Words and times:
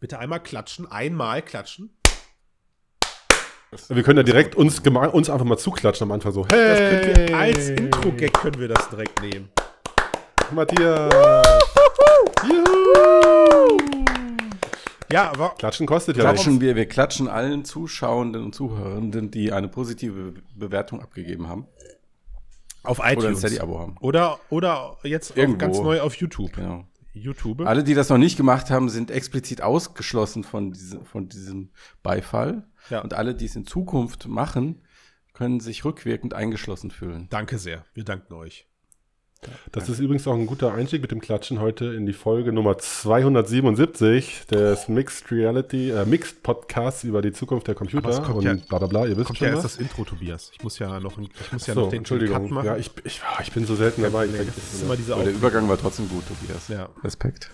Bitte 0.00 0.20
einmal 0.20 0.40
klatschen, 0.40 0.90
einmal 0.90 1.42
klatschen. 1.42 1.90
Wir 3.88 4.02
können 4.04 4.18
ja 4.18 4.22
direkt 4.22 4.54
uns, 4.54 4.78
uns 4.78 5.28
einfach 5.28 5.44
mal 5.44 5.58
zuklatschen 5.58 6.04
am 6.04 6.12
Anfang 6.12 6.30
so. 6.32 6.46
Hey! 6.46 6.68
Das 6.68 6.78
könnt 7.16 7.30
ihr 7.30 7.36
als 7.36 7.68
Intro-Gag 7.68 8.32
können 8.32 8.60
wir 8.60 8.68
das 8.68 8.88
direkt 8.90 9.20
nehmen. 9.20 9.50
Matthias! 10.52 11.12
Ja, 15.10 15.30
aber 15.30 15.54
Klatschen 15.58 15.86
kostet 15.86 16.16
ja. 16.16 16.22
Klatschen 16.22 16.60
wir, 16.60 16.76
wir 16.76 16.86
klatschen 16.86 17.28
allen 17.28 17.64
Zuschauenden 17.64 18.44
und 18.44 18.54
Zuhörenden, 18.54 19.30
die 19.30 19.52
eine 19.52 19.66
positive 19.66 20.34
Bewertung 20.54 21.02
abgegeben 21.02 21.48
haben. 21.48 21.66
auf 22.84 23.00
Oder 23.00 23.08
ein 23.08 23.18
iTunes. 23.18 23.38
Steady-Abo 23.40 23.78
haben. 23.80 23.96
Oder, 24.00 24.38
oder 24.50 24.96
jetzt 25.02 25.34
ganz 25.34 25.78
neu 25.78 26.00
auf 26.00 26.14
YouTube. 26.14 26.52
Genau. 26.52 26.84
YouTube. 27.12 27.60
Alle, 27.62 27.84
die 27.84 27.94
das 27.94 28.08
noch 28.08 28.18
nicht 28.18 28.36
gemacht 28.36 28.70
haben, 28.70 28.88
sind 28.88 29.10
explizit 29.10 29.62
ausgeschlossen 29.62 30.44
von, 30.44 30.72
diese, 30.72 31.04
von 31.04 31.28
diesem 31.28 31.70
Beifall. 32.02 32.68
Ja. 32.90 33.00
Und 33.00 33.14
alle, 33.14 33.34
die 33.34 33.46
es 33.46 33.56
in 33.56 33.66
Zukunft 33.66 34.28
machen, 34.28 34.82
können 35.32 35.60
sich 35.60 35.84
rückwirkend 35.84 36.34
eingeschlossen 36.34 36.90
fühlen. 36.90 37.28
Danke 37.30 37.58
sehr. 37.58 37.84
Wir 37.94 38.04
danken 38.04 38.34
euch. 38.34 38.68
Das 39.72 39.88
ist 39.88 40.00
übrigens 40.00 40.26
auch 40.26 40.34
ein 40.34 40.46
guter 40.46 40.74
Einstieg 40.74 41.00
mit 41.00 41.10
dem 41.12 41.20
Klatschen 41.20 41.60
heute 41.60 41.86
in 41.86 42.06
die 42.06 42.12
Folge 42.12 42.52
Nummer 42.52 42.76
277 42.78 44.46
des 44.50 44.88
Mixed 44.88 45.30
Reality, 45.30 45.90
äh, 45.90 46.04
Mixed 46.04 46.42
Podcasts 46.42 47.04
über 47.04 47.22
die 47.22 47.32
Zukunft 47.32 47.68
der 47.68 47.74
Computer 47.76 48.08
Aber 48.08 48.14
es 48.18 48.22
kommt 48.22 48.38
und 48.38 48.44
ja- 48.44 48.54
bla 48.68 48.78
bla 48.78 48.86
bla. 48.88 49.06
Ihr 49.06 49.16
wisst 49.16 49.26
Kommt 49.28 49.38
schon 49.38 49.46
ja 49.48 49.54
erst 49.54 49.64
das 49.64 49.76
Intro, 49.76 50.04
Tobias. 50.04 50.50
Ich 50.54 50.62
muss 50.64 50.78
ja 50.80 50.98
noch, 51.00 51.16
ein- 51.18 51.28
ich 51.40 51.52
muss 51.52 51.66
ja 51.66 51.74
so, 51.74 51.82
noch 51.82 51.90
den, 51.90 51.98
Entschuldigung. 51.98 52.50
machen. 52.52 52.66
Ja, 52.66 52.76
ich, 52.76 52.90
ich, 53.04 53.20
ich 53.40 53.52
bin 53.52 53.64
so 53.64 53.76
selten 53.76 54.02
dabei. 54.02 54.26
Ich 54.26 54.32
Nee, 54.32 54.38
das 54.44 54.56
ist 54.74 54.82
immer. 54.82 54.96
diese 54.96 55.14
Aber 55.14 55.22
der 55.24 55.32
Übergang 55.32 55.68
war 55.68 55.78
trotzdem 55.78 56.08
gut, 56.08 56.24
Tobias. 56.26 56.68
Ja. 56.68 56.88
Respekt. 57.04 57.50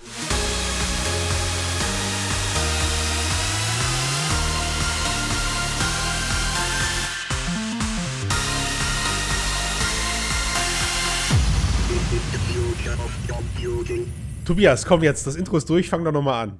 Tobias, 14.45 14.85
komm 14.85 15.03
jetzt. 15.03 15.27
Das 15.27 15.37
Intro 15.37 15.57
ist 15.57 15.69
durch. 15.71 15.89
Fang 15.89 16.05
doch 16.05 16.13
nochmal 16.13 16.49
an. 16.49 16.59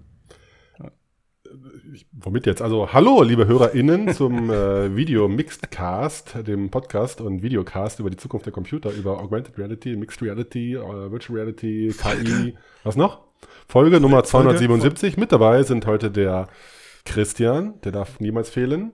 Womit 2.13 2.47
jetzt? 2.47 2.63
Also, 2.63 2.93
hallo, 2.93 3.23
liebe 3.23 3.47
HörerInnen 3.47 4.13
zum 4.15 4.51
äh, 4.51 4.97
Video 4.97 5.29
Mixed 5.29 5.71
Cast, 5.71 6.35
dem 6.47 6.71
Podcast 6.71 7.21
und 7.21 7.43
Videocast 7.43 8.01
über 8.01 8.11
die 8.11 8.17
Zukunft 8.17 8.47
der 8.47 8.53
Computer, 8.53 8.91
über 8.91 9.21
Augmented 9.21 9.57
Reality, 9.59 9.95
Mixed 9.95 10.23
Reality, 10.23 10.75
äh, 10.75 11.13
Virtual 11.13 11.39
Reality, 11.39 11.95
KI. 11.97 12.57
Was 12.83 12.97
noch? 12.97 13.21
Folge 13.69 14.01
Nummer 14.01 14.25
277. 14.25 15.17
Mit 15.17 15.31
dabei 15.31 15.63
sind 15.63 15.87
heute 15.87 16.11
der 16.11 16.49
Christian, 17.05 17.81
der 17.83 17.93
darf 17.93 18.19
niemals 18.19 18.51
fehlen, 18.51 18.93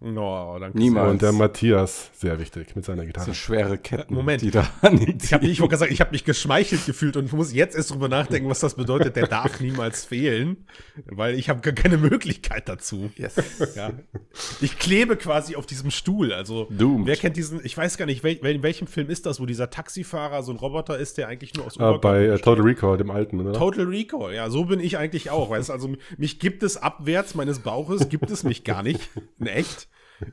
No, 0.00 0.56
danke. 0.60 0.78
Niemals. 0.78 1.10
und 1.10 1.22
der 1.22 1.32
Matthias, 1.32 2.10
sehr 2.14 2.38
wichtig, 2.38 2.76
mit 2.76 2.84
seiner 2.84 2.98
Das 3.02 3.06
Gitarre. 3.08 3.24
sind 3.24 3.34
schwere 3.36 3.78
Ketten, 3.78 4.14
Moment. 4.14 4.42
die 4.42 4.52
da 4.52 4.68
Ich 5.22 5.32
habe 5.32 5.44
ich 5.44 5.58
wollte 5.60 5.70
gerade 5.70 5.76
sagen, 5.80 5.92
ich 5.92 6.00
habe 6.00 6.12
mich 6.12 6.24
geschmeichelt 6.24 6.86
gefühlt 6.86 7.16
und 7.16 7.32
muss 7.32 7.52
jetzt 7.52 7.74
erst 7.74 7.90
drüber 7.90 8.08
nachdenken, 8.08 8.48
was 8.48 8.60
das 8.60 8.76
bedeutet. 8.76 9.16
Der 9.16 9.26
darf 9.26 9.58
niemals 9.60 10.04
fehlen, 10.04 10.68
weil 11.06 11.34
ich 11.34 11.48
habe 11.48 11.62
gar 11.62 11.72
keine 11.72 11.96
Möglichkeit 11.96 12.68
dazu. 12.68 13.10
Yes. 13.16 13.34
Ja. 13.74 13.90
Ich 14.60 14.78
klebe 14.78 15.16
quasi 15.16 15.56
auf 15.56 15.66
diesem 15.66 15.90
Stuhl. 15.90 16.32
Also 16.32 16.68
Doomed. 16.70 17.06
wer 17.08 17.16
kennt 17.16 17.36
diesen? 17.36 17.60
Ich 17.64 17.76
weiß 17.76 17.96
gar 17.98 18.06
nicht, 18.06 18.22
wel, 18.22 18.36
in 18.36 18.62
welchem 18.62 18.86
Film 18.86 19.10
ist 19.10 19.26
das, 19.26 19.40
wo 19.40 19.46
dieser 19.46 19.68
Taxifahrer 19.68 20.44
so 20.44 20.52
ein 20.52 20.58
Roboter 20.58 20.96
ist, 20.96 21.18
der 21.18 21.26
eigentlich 21.26 21.54
nur 21.54 21.66
aus 21.66 21.76
Ah, 21.80 21.96
bei 21.96 22.28
besteht? 22.28 22.44
Total 22.44 22.62
Recall, 22.64 22.98
dem 22.98 23.10
alten, 23.10 23.40
oder? 23.40 23.52
Total 23.52 23.84
Recall, 23.86 24.32
ja, 24.32 24.48
so 24.48 24.64
bin 24.66 24.78
ich 24.78 24.96
eigentlich 24.96 25.30
auch. 25.30 25.50
Weißt, 25.50 25.70
du, 25.70 25.72
also 25.72 25.90
mich 26.18 26.38
gibt 26.38 26.62
es 26.62 26.76
abwärts 26.76 27.34
meines 27.34 27.58
Bauches, 27.58 28.08
gibt 28.08 28.30
es 28.30 28.44
mich 28.44 28.62
gar 28.62 28.84
nicht. 28.84 29.00
In 29.40 29.48
echt. 29.48 29.87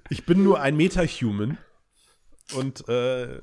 Ich 0.10 0.26
bin 0.26 0.44
nur 0.44 0.60
ein 0.60 0.76
Meta-Human. 0.76 1.58
Und 2.56 2.88
äh, 2.90 3.42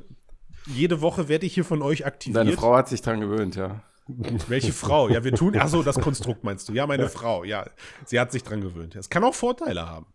jede 0.66 1.00
Woche 1.00 1.28
werde 1.28 1.46
ich 1.46 1.54
hier 1.54 1.64
von 1.64 1.82
euch 1.82 2.06
aktiviert. 2.06 2.36
Deine 2.36 2.52
Frau 2.52 2.76
hat 2.76 2.88
sich 2.88 3.02
dran 3.02 3.20
gewöhnt, 3.20 3.56
ja. 3.56 3.82
Welche 4.06 4.72
Frau? 4.72 5.08
Ja, 5.08 5.24
wir 5.24 5.32
tun. 5.32 5.56
Ach 5.58 5.68
so, 5.68 5.82
das 5.82 6.00
Konstrukt 6.00 6.44
meinst 6.44 6.68
du? 6.68 6.72
Ja, 6.72 6.86
meine 6.86 7.08
Frau. 7.08 7.44
Ja, 7.44 7.68
sie 8.04 8.18
hat 8.20 8.32
sich 8.32 8.42
dran 8.42 8.60
gewöhnt. 8.60 8.94
Es 8.94 9.08
kann 9.08 9.24
auch 9.24 9.34
Vorteile 9.34 9.88
haben. 9.88 10.06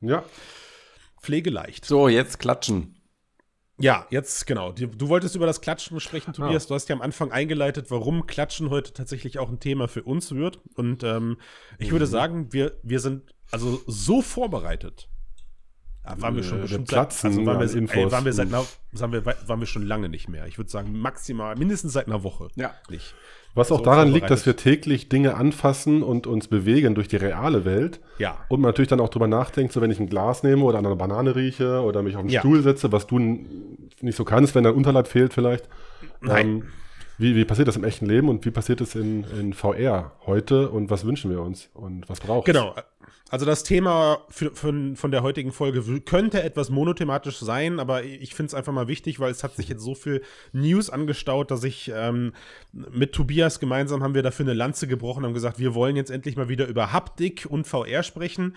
Ja, 0.00 0.24
Pflegeleicht. 1.22 1.84
So, 1.84 2.08
jetzt 2.08 2.40
klatschen. 2.40 2.96
Ja, 3.78 4.06
jetzt 4.10 4.46
genau. 4.46 4.72
Du, 4.72 5.08
wolltest 5.08 5.34
über 5.34 5.46
das 5.46 5.60
Klatschen 5.60 5.98
sprechen, 6.00 6.32
Tobias. 6.32 6.66
Du 6.66 6.74
hast 6.74 6.88
ja 6.88 6.94
am 6.94 7.02
Anfang 7.02 7.32
eingeleitet, 7.32 7.90
warum 7.90 8.26
Klatschen 8.26 8.70
heute 8.70 8.92
tatsächlich 8.92 9.38
auch 9.38 9.48
ein 9.48 9.60
Thema 9.60 9.88
für 9.88 10.02
uns 10.02 10.32
wird. 10.32 10.60
Und 10.74 11.04
ähm, 11.04 11.38
ich 11.78 11.90
würde 11.90 12.06
sagen, 12.06 12.52
wir, 12.52 12.78
wir 12.82 13.00
sind 13.00 13.34
also 13.50 13.80
so 13.86 14.20
vorbereitet. 14.20 15.08
Ja, 16.04 16.20
waren 16.20 16.34
wir 16.34 16.42
schon 16.42 16.58
Äh, 16.58 16.62
bestimmt 16.62 16.88
platzen 16.88 17.30
also 17.30 17.46
waren 17.46 17.60
wir, 17.60 17.96
ey, 17.96 18.10
waren 18.10 18.24
wir 18.24 18.32
seit 18.32 18.48
einer, 18.48 18.64
sagen 18.92 19.12
wir, 19.12 19.24
waren 19.24 19.60
wir 19.60 19.66
schon 19.66 19.86
lange 19.86 20.08
nicht 20.08 20.28
mehr. 20.28 20.46
Ich 20.46 20.58
würde 20.58 20.70
sagen, 20.70 20.98
maximal, 20.98 21.54
mindestens 21.56 21.92
seit 21.92 22.08
einer 22.08 22.24
Woche. 22.24 22.48
Ja. 22.56 22.72
Nicht. 22.90 23.14
Was 23.54 23.70
auch 23.70 23.78
So 23.78 23.84
daran 23.84 24.08
liegt, 24.08 24.30
dass 24.30 24.46
wir 24.46 24.56
täglich 24.56 25.10
Dinge 25.10 25.34
anfassen 25.36 26.02
und 26.02 26.26
uns 26.26 26.48
bewegen 26.48 26.94
durch 26.94 27.06
die 27.06 27.16
reale 27.16 27.64
Welt. 27.66 28.00
Ja. 28.18 28.38
Und 28.48 28.60
man 28.62 28.70
natürlich 28.70 28.88
dann 28.88 29.00
auch 29.00 29.10
drüber 29.10 29.28
nachdenkt, 29.28 29.74
so 29.74 29.80
wenn 29.82 29.90
ich 29.90 30.00
ein 30.00 30.08
Glas 30.08 30.42
nehme 30.42 30.64
oder 30.64 30.78
an 30.78 30.86
einer 30.86 30.96
Banane 30.96 31.36
rieche 31.36 31.82
oder 31.82 32.02
mich 32.02 32.16
auf 32.16 32.20
einen 32.22 32.30
Ja. 32.30 32.40
Stuhl 32.40 32.62
setze, 32.62 32.92
was 32.92 33.06
du 33.06 33.18
nicht 33.18 34.16
so 34.16 34.24
kannst, 34.24 34.54
wenn 34.54 34.64
dein 34.64 34.74
Unterleib 34.74 35.06
fehlt 35.06 35.34
vielleicht. 35.34 35.68
Nein. 36.20 36.48
Ähm, 36.48 36.62
wie, 37.22 37.36
wie 37.36 37.44
passiert 37.44 37.68
das 37.68 37.76
im 37.76 37.84
echten 37.84 38.06
Leben 38.06 38.28
und 38.28 38.44
wie 38.44 38.50
passiert 38.50 38.80
es 38.80 38.94
in, 38.94 39.24
in 39.38 39.52
VR 39.52 40.12
heute 40.26 40.68
und 40.68 40.90
was 40.90 41.06
wünschen 41.06 41.30
wir 41.30 41.40
uns 41.40 41.70
und 41.72 42.08
was 42.08 42.20
braucht 42.20 42.48
es? 42.48 42.52
Genau. 42.52 42.74
Also 43.30 43.46
das 43.46 43.62
Thema 43.62 44.18
für, 44.28 44.54
von, 44.54 44.94
von 44.94 45.10
der 45.10 45.22
heutigen 45.22 45.52
Folge 45.52 45.82
könnte 46.02 46.42
etwas 46.42 46.68
monothematisch 46.68 47.38
sein, 47.38 47.80
aber 47.80 48.04
ich 48.04 48.34
finde 48.34 48.48
es 48.48 48.54
einfach 48.54 48.74
mal 48.74 48.88
wichtig, 48.88 49.20
weil 49.20 49.30
es 49.30 49.42
hat 49.42 49.54
sich 49.54 49.70
jetzt 49.70 49.82
so 49.82 49.94
viel 49.94 50.20
News 50.52 50.90
angestaut, 50.90 51.50
dass 51.50 51.64
ich 51.64 51.90
ähm, 51.94 52.34
mit 52.72 53.12
Tobias 53.12 53.58
gemeinsam 53.58 54.02
haben 54.02 54.14
wir 54.14 54.22
dafür 54.22 54.44
eine 54.44 54.52
Lanze 54.52 54.86
gebrochen, 54.86 55.24
haben 55.24 55.32
gesagt, 55.32 55.58
wir 55.58 55.74
wollen 55.74 55.96
jetzt 55.96 56.10
endlich 56.10 56.36
mal 56.36 56.50
wieder 56.50 56.66
über 56.66 56.92
Haptik 56.92 57.46
und 57.48 57.66
VR 57.66 58.02
sprechen. 58.02 58.54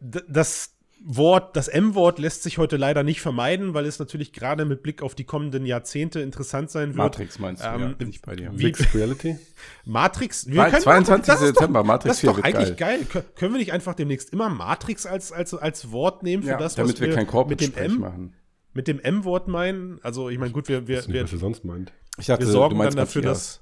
D 0.00 0.20
das 0.28 0.75
Wort, 1.04 1.56
das 1.56 1.68
M-Wort 1.68 2.18
lässt 2.18 2.42
sich 2.42 2.58
heute 2.58 2.76
leider 2.76 3.02
nicht 3.02 3.20
vermeiden, 3.20 3.74
weil 3.74 3.84
es 3.86 3.98
natürlich 3.98 4.32
gerade 4.32 4.64
mit 4.64 4.82
Blick 4.82 5.02
auf 5.02 5.14
die 5.14 5.24
kommenden 5.24 5.64
Jahrzehnte 5.66 6.20
interessant 6.20 6.70
sein 6.70 6.88
wird. 6.88 6.96
Matrix 6.96 7.38
meinst 7.38 7.62
du, 7.62 7.68
Ähm, 7.68 7.80
ja, 7.80 7.86
bin 7.88 8.08
ich 8.08 8.22
bei 8.22 8.34
dir. 8.34 8.50
wie- 8.54 8.64
Mixed 8.64 8.94
Reality? 8.94 9.38
Matrix. 9.84 10.46
Nein, 10.46 10.72
22. 10.80 11.26
das 11.26 11.42
ist 11.42 11.50
doch- 11.50 11.60
September, 11.60 11.84
Matrix 11.84 12.04
das 12.08 12.16
ist 12.16 12.20
4 12.22 12.30
doch 12.32 12.42
eigentlich 12.42 12.76
geil. 12.76 13.06
Kö- 13.12 13.22
Können 13.36 13.52
wir 13.54 13.58
nicht 13.58 13.72
einfach 13.72 13.94
demnächst 13.94 14.32
immer 14.32 14.48
Matrix 14.48 15.06
als, 15.06 15.32
als, 15.32 15.54
als 15.54 15.92
Wort 15.92 16.22
nehmen 16.22 16.42
für 16.42 16.50
Ja, 16.50 16.56
das, 16.56 16.74
damit 16.74 16.94
was 16.94 17.00
wir 17.00 17.14
kein 17.14 17.26
mit 17.48 17.60
dem 17.60 17.74
M, 17.74 18.00
machen. 18.00 18.34
mit 18.72 18.88
dem 18.88 18.98
M-Wort 18.98 19.48
meinen? 19.48 20.00
Also 20.02 20.28
ich 20.30 20.38
meine, 20.38 20.52
gut, 20.52 20.68
wir, 20.68 20.88
wir, 20.88 20.96
nicht, 20.96 21.12
wir, 21.12 21.22
was 21.24 21.32
ihr 21.32 21.38
sonst 21.38 21.64
meint. 21.64 21.92
Ich 22.18 22.26
dachte, 22.26 22.46
wir 22.46 22.52
sorgen 22.52 22.76
du 22.78 22.82
dann 22.84 22.96
dafür, 22.96 23.22
dass, 23.22 23.60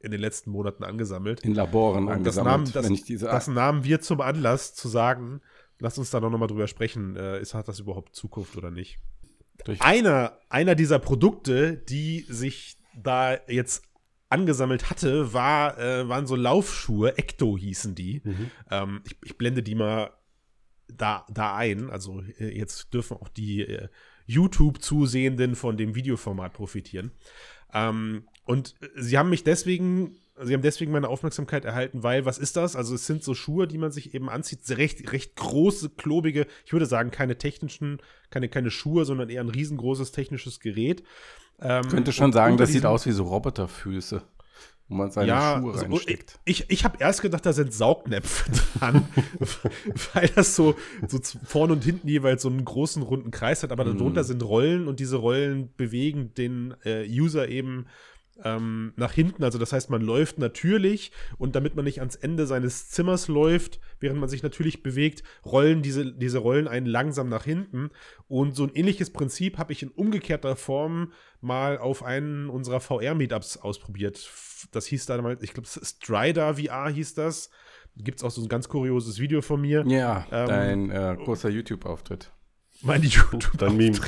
in 0.00 0.10
den 0.10 0.20
letzten 0.20 0.50
Monaten 0.50 0.82
angesammelt. 0.82 1.44
in 1.44 1.54
Laboren 1.54 2.08
Und 2.08 2.24
das, 2.24 2.38
angesammelt, 2.38 2.74
nahmen, 2.74 2.82
das, 2.88 2.90
ich 2.90 3.04
diese 3.04 3.26
das 3.26 3.46
nahmen 3.48 3.84
wir 3.84 4.00
zum 4.00 4.22
Anlass 4.22 4.74
zu 4.74 4.88
sagen, 4.88 5.42
lasst 5.78 5.98
uns 5.98 6.08
da 6.10 6.20
doch 6.20 6.30
nochmal 6.30 6.48
drüber 6.48 6.68
sprechen, 6.68 7.16
äh, 7.16 7.38
ist, 7.40 7.52
hat 7.54 7.68
das 7.68 7.80
überhaupt 7.80 8.16
Zukunft 8.16 8.56
oder 8.56 8.70
nicht? 8.70 8.98
durch 9.64 9.82
Einer, 9.82 10.38
einer 10.48 10.74
dieser 10.74 10.98
Produkte, 10.98 11.76
die 11.76 12.24
sich 12.28 12.78
da 12.94 13.38
jetzt 13.48 13.84
angesammelt 14.30 14.88
hatte, 14.88 15.32
war, 15.32 15.78
äh, 15.78 16.08
waren 16.08 16.26
so 16.26 16.36
Laufschuhe, 16.36 17.18
Ecto 17.18 17.58
hießen 17.58 17.94
die. 17.94 18.22
Ähm, 18.70 19.02
ich, 19.04 19.16
ich 19.24 19.36
blende 19.36 19.62
die 19.62 19.74
mal 19.74 20.12
da, 20.88 21.26
da 21.30 21.56
ein. 21.56 21.90
Also 21.90 22.22
äh, 22.38 22.56
jetzt 22.56 22.94
dürfen 22.94 23.16
auch 23.16 23.28
die 23.28 23.62
äh, 23.62 23.88
YouTube-Zusehenden 24.26 25.56
von 25.56 25.76
dem 25.76 25.94
Videoformat 25.94 26.52
profitieren. 26.52 27.10
Ähm, 27.72 28.28
und 28.44 28.76
äh, 28.80 28.88
sie 28.96 29.18
haben 29.18 29.30
mich 29.30 29.44
deswegen, 29.44 30.16
sie 30.42 30.54
haben 30.54 30.62
deswegen 30.62 30.92
meine 30.92 31.08
Aufmerksamkeit 31.08 31.64
erhalten, 31.64 32.02
weil, 32.02 32.24
was 32.24 32.38
ist 32.38 32.56
das? 32.56 32.76
Also 32.76 32.94
es 32.94 33.06
sind 33.06 33.22
so 33.22 33.34
Schuhe, 33.34 33.66
die 33.66 33.78
man 33.78 33.92
sich 33.92 34.14
eben 34.14 34.28
anzieht, 34.28 34.60
recht, 34.70 35.12
recht 35.12 35.36
große, 35.36 35.90
klobige, 35.90 36.46
ich 36.64 36.72
würde 36.72 36.86
sagen, 36.86 37.10
keine 37.10 37.36
technischen, 37.38 37.98
keine, 38.30 38.48
keine 38.48 38.70
Schuhe, 38.70 39.04
sondern 39.04 39.28
eher 39.30 39.42
ein 39.42 39.48
riesengroßes 39.48 40.12
technisches 40.12 40.60
Gerät. 40.60 41.02
Ähm, 41.60 41.82
könnte 41.88 42.12
schon 42.12 42.32
sagen, 42.32 42.56
das 42.56 42.70
sieht 42.70 42.86
aus 42.86 43.06
wie 43.06 43.12
so 43.12 43.24
Roboterfüße, 43.24 44.22
wo 44.88 44.94
man 44.94 45.10
seine 45.10 45.28
ja, 45.28 45.58
Schuhe 45.58 45.72
also, 45.72 45.84
reinsteckt. 45.84 46.40
ich, 46.44 46.64
ich 46.68 46.84
habe 46.84 46.96
erst 47.00 47.20
gedacht, 47.22 47.44
da 47.44 47.52
sind 47.52 47.74
Saugnäpfe 47.74 48.50
dran, 48.78 49.06
weil 50.14 50.28
das 50.28 50.56
so, 50.56 50.74
so 51.06 51.18
vorne 51.44 51.74
und 51.74 51.84
hinten 51.84 52.08
jeweils 52.08 52.42
so 52.42 52.48
einen 52.48 52.64
großen 52.64 53.02
runden 53.02 53.30
Kreis 53.30 53.62
hat, 53.62 53.72
aber 53.72 53.84
Mhm. 53.84 53.98
darunter 53.98 54.24
sind 54.24 54.42
Rollen 54.42 54.88
und 54.88 55.00
diese 55.00 55.16
Rollen 55.16 55.74
bewegen 55.76 56.32
den 56.34 56.74
äh, 56.84 57.06
User 57.06 57.48
eben 57.48 57.86
ähm, 58.44 58.92
nach 58.96 59.12
hinten. 59.12 59.44
Also 59.44 59.58
das 59.58 59.72
heißt, 59.72 59.90
man 59.90 60.02
läuft 60.02 60.38
natürlich 60.38 61.12
und 61.38 61.54
damit 61.54 61.76
man 61.76 61.84
nicht 61.84 62.00
ans 62.00 62.16
Ende 62.16 62.46
seines 62.46 62.90
Zimmers 62.90 63.28
läuft, 63.28 63.80
während 63.98 64.20
man 64.20 64.28
sich 64.28 64.42
natürlich 64.42 64.82
bewegt, 64.82 65.22
rollen 65.44 65.82
diese, 65.82 66.12
diese 66.12 66.38
Rollen 66.38 66.68
einen 66.68 66.86
langsam 66.86 67.28
nach 67.28 67.44
hinten. 67.44 67.90
Und 68.28 68.54
so 68.56 68.64
ein 68.64 68.74
ähnliches 68.74 69.10
Prinzip 69.10 69.58
habe 69.58 69.72
ich 69.72 69.82
in 69.82 69.90
umgekehrter 69.90 70.56
Form 70.56 71.12
mal 71.40 71.78
auf 71.78 72.02
einen 72.02 72.48
unserer 72.50 72.80
VR-Meetups 72.80 73.58
ausprobiert. 73.58 74.30
Das 74.72 74.86
hieß 74.86 75.06
damals, 75.06 75.42
ich 75.42 75.52
glaube, 75.52 75.68
Strider 75.68 76.54
VR 76.56 76.88
hieß 76.88 77.14
das. 77.14 77.50
Gibt 77.96 78.18
es 78.18 78.24
auch 78.24 78.30
so 78.30 78.42
ein 78.42 78.48
ganz 78.48 78.68
kurioses 78.68 79.18
Video 79.18 79.42
von 79.42 79.60
mir. 79.60 79.84
Ja, 79.86 80.26
ähm, 80.30 80.46
dein 80.46 80.90
äh, 80.90 81.16
großer 81.16 81.50
YouTube-Auftritt. 81.50 82.32
Mein 82.82 83.02
YouTube 83.02 83.58
Dein 83.58 83.76
Meme. 83.76 83.98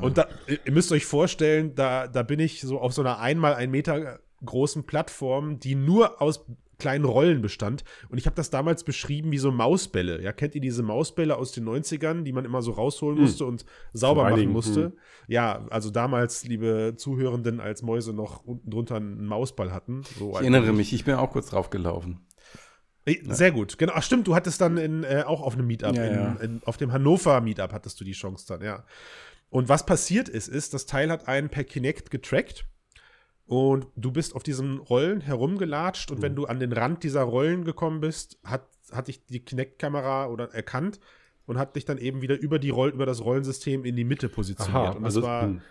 Und 0.00 0.18
da, 0.18 0.28
ihr 0.46 0.72
müsst 0.72 0.92
euch 0.92 1.06
vorstellen, 1.06 1.74
da, 1.74 2.06
da 2.06 2.22
bin 2.22 2.40
ich 2.40 2.60
so 2.60 2.80
auf 2.80 2.92
so 2.92 3.02
einer 3.02 3.18
einmal 3.18 3.54
ein 3.54 3.70
Meter 3.70 4.20
großen 4.44 4.84
Plattform, 4.84 5.58
die 5.58 5.74
nur 5.74 6.22
aus 6.22 6.44
kleinen 6.78 7.04
Rollen 7.04 7.42
bestand. 7.42 7.84
Und 8.08 8.18
ich 8.18 8.26
habe 8.26 8.36
das 8.36 8.50
damals 8.50 8.84
beschrieben 8.84 9.32
wie 9.32 9.38
so 9.38 9.50
Mausbälle. 9.50 10.22
Ja, 10.22 10.32
kennt 10.32 10.54
ihr 10.54 10.60
diese 10.60 10.82
Mausbälle 10.82 11.36
aus 11.36 11.52
den 11.52 11.68
90ern, 11.68 12.22
die 12.22 12.32
man 12.32 12.44
immer 12.44 12.62
so 12.62 12.72
rausholen 12.72 13.16
hm. 13.16 13.24
musste 13.24 13.44
und 13.44 13.64
sauber 13.92 14.22
machen 14.22 14.34
einigen, 14.34 14.52
musste? 14.52 14.84
Hm. 14.84 14.92
Ja, 15.26 15.66
also 15.70 15.90
damals, 15.90 16.44
liebe 16.44 16.94
Zuhörenden, 16.96 17.60
als 17.60 17.82
Mäuse 17.82 18.12
noch 18.12 18.44
unten 18.44 18.70
drunter 18.70 18.96
einen 18.96 19.26
Mausball 19.26 19.72
hatten. 19.72 20.02
So 20.18 20.30
ich 20.30 20.36
erinnere 20.36 20.72
mich, 20.72 20.92
ich 20.92 21.04
bin 21.04 21.16
auch 21.16 21.32
kurz 21.32 21.50
drauf 21.50 21.70
gelaufen. 21.70 22.20
Sehr 23.28 23.50
gut. 23.52 23.78
Genau. 23.78 23.92
Ach, 23.94 24.02
stimmt, 24.02 24.26
du 24.26 24.34
hattest 24.34 24.60
dann 24.60 24.76
in, 24.76 25.04
äh, 25.04 25.24
auch 25.26 25.40
auf 25.40 25.54
einem 25.54 25.66
Meetup, 25.66 25.96
ja, 25.96 26.04
in, 26.04 26.14
ja. 26.14 26.32
In, 26.40 26.62
auf 26.64 26.76
dem 26.76 26.92
Hannover 26.92 27.40
Meetup 27.40 27.72
hattest 27.72 28.00
du 28.00 28.04
die 28.04 28.12
Chance 28.12 28.46
dann, 28.48 28.62
ja. 28.62 28.84
Und 29.50 29.68
was 29.68 29.86
passiert 29.86 30.28
ist, 30.28 30.48
ist, 30.48 30.74
das 30.74 30.86
Teil 30.86 31.10
hat 31.10 31.26
einen 31.26 31.48
per 31.48 31.64
Kinect 31.64 32.10
getrackt 32.10 32.66
und 33.46 33.86
du 33.96 34.12
bist 34.12 34.34
auf 34.34 34.42
diesen 34.42 34.78
Rollen 34.78 35.20
herumgelatscht 35.22 36.10
und 36.10 36.18
mhm. 36.18 36.22
wenn 36.22 36.36
du 36.36 36.44
an 36.46 36.60
den 36.60 36.72
Rand 36.72 37.02
dieser 37.02 37.22
Rollen 37.22 37.64
gekommen 37.64 38.00
bist, 38.00 38.38
hat, 38.44 38.68
hat 38.92 39.08
dich 39.08 39.24
die 39.24 39.40
Kinect-Kamera 39.40 40.26
oder 40.26 40.52
erkannt 40.52 41.00
und 41.46 41.58
hat 41.58 41.76
dich 41.76 41.86
dann 41.86 41.96
eben 41.96 42.20
wieder 42.20 42.38
über 42.38 42.58
die 42.58 42.70
Roll 42.70 42.90
über 42.90 43.06
das 43.06 43.24
Rollensystem 43.24 43.86
in 43.86 43.96
die 43.96 44.04
Mitte 44.04 44.28
positioniert. 44.28 44.76
Aha, 44.76 44.90
und 44.90 45.02
das 45.02 45.16
also, 45.16 45.26
war 45.26 45.46
mh 45.46 45.62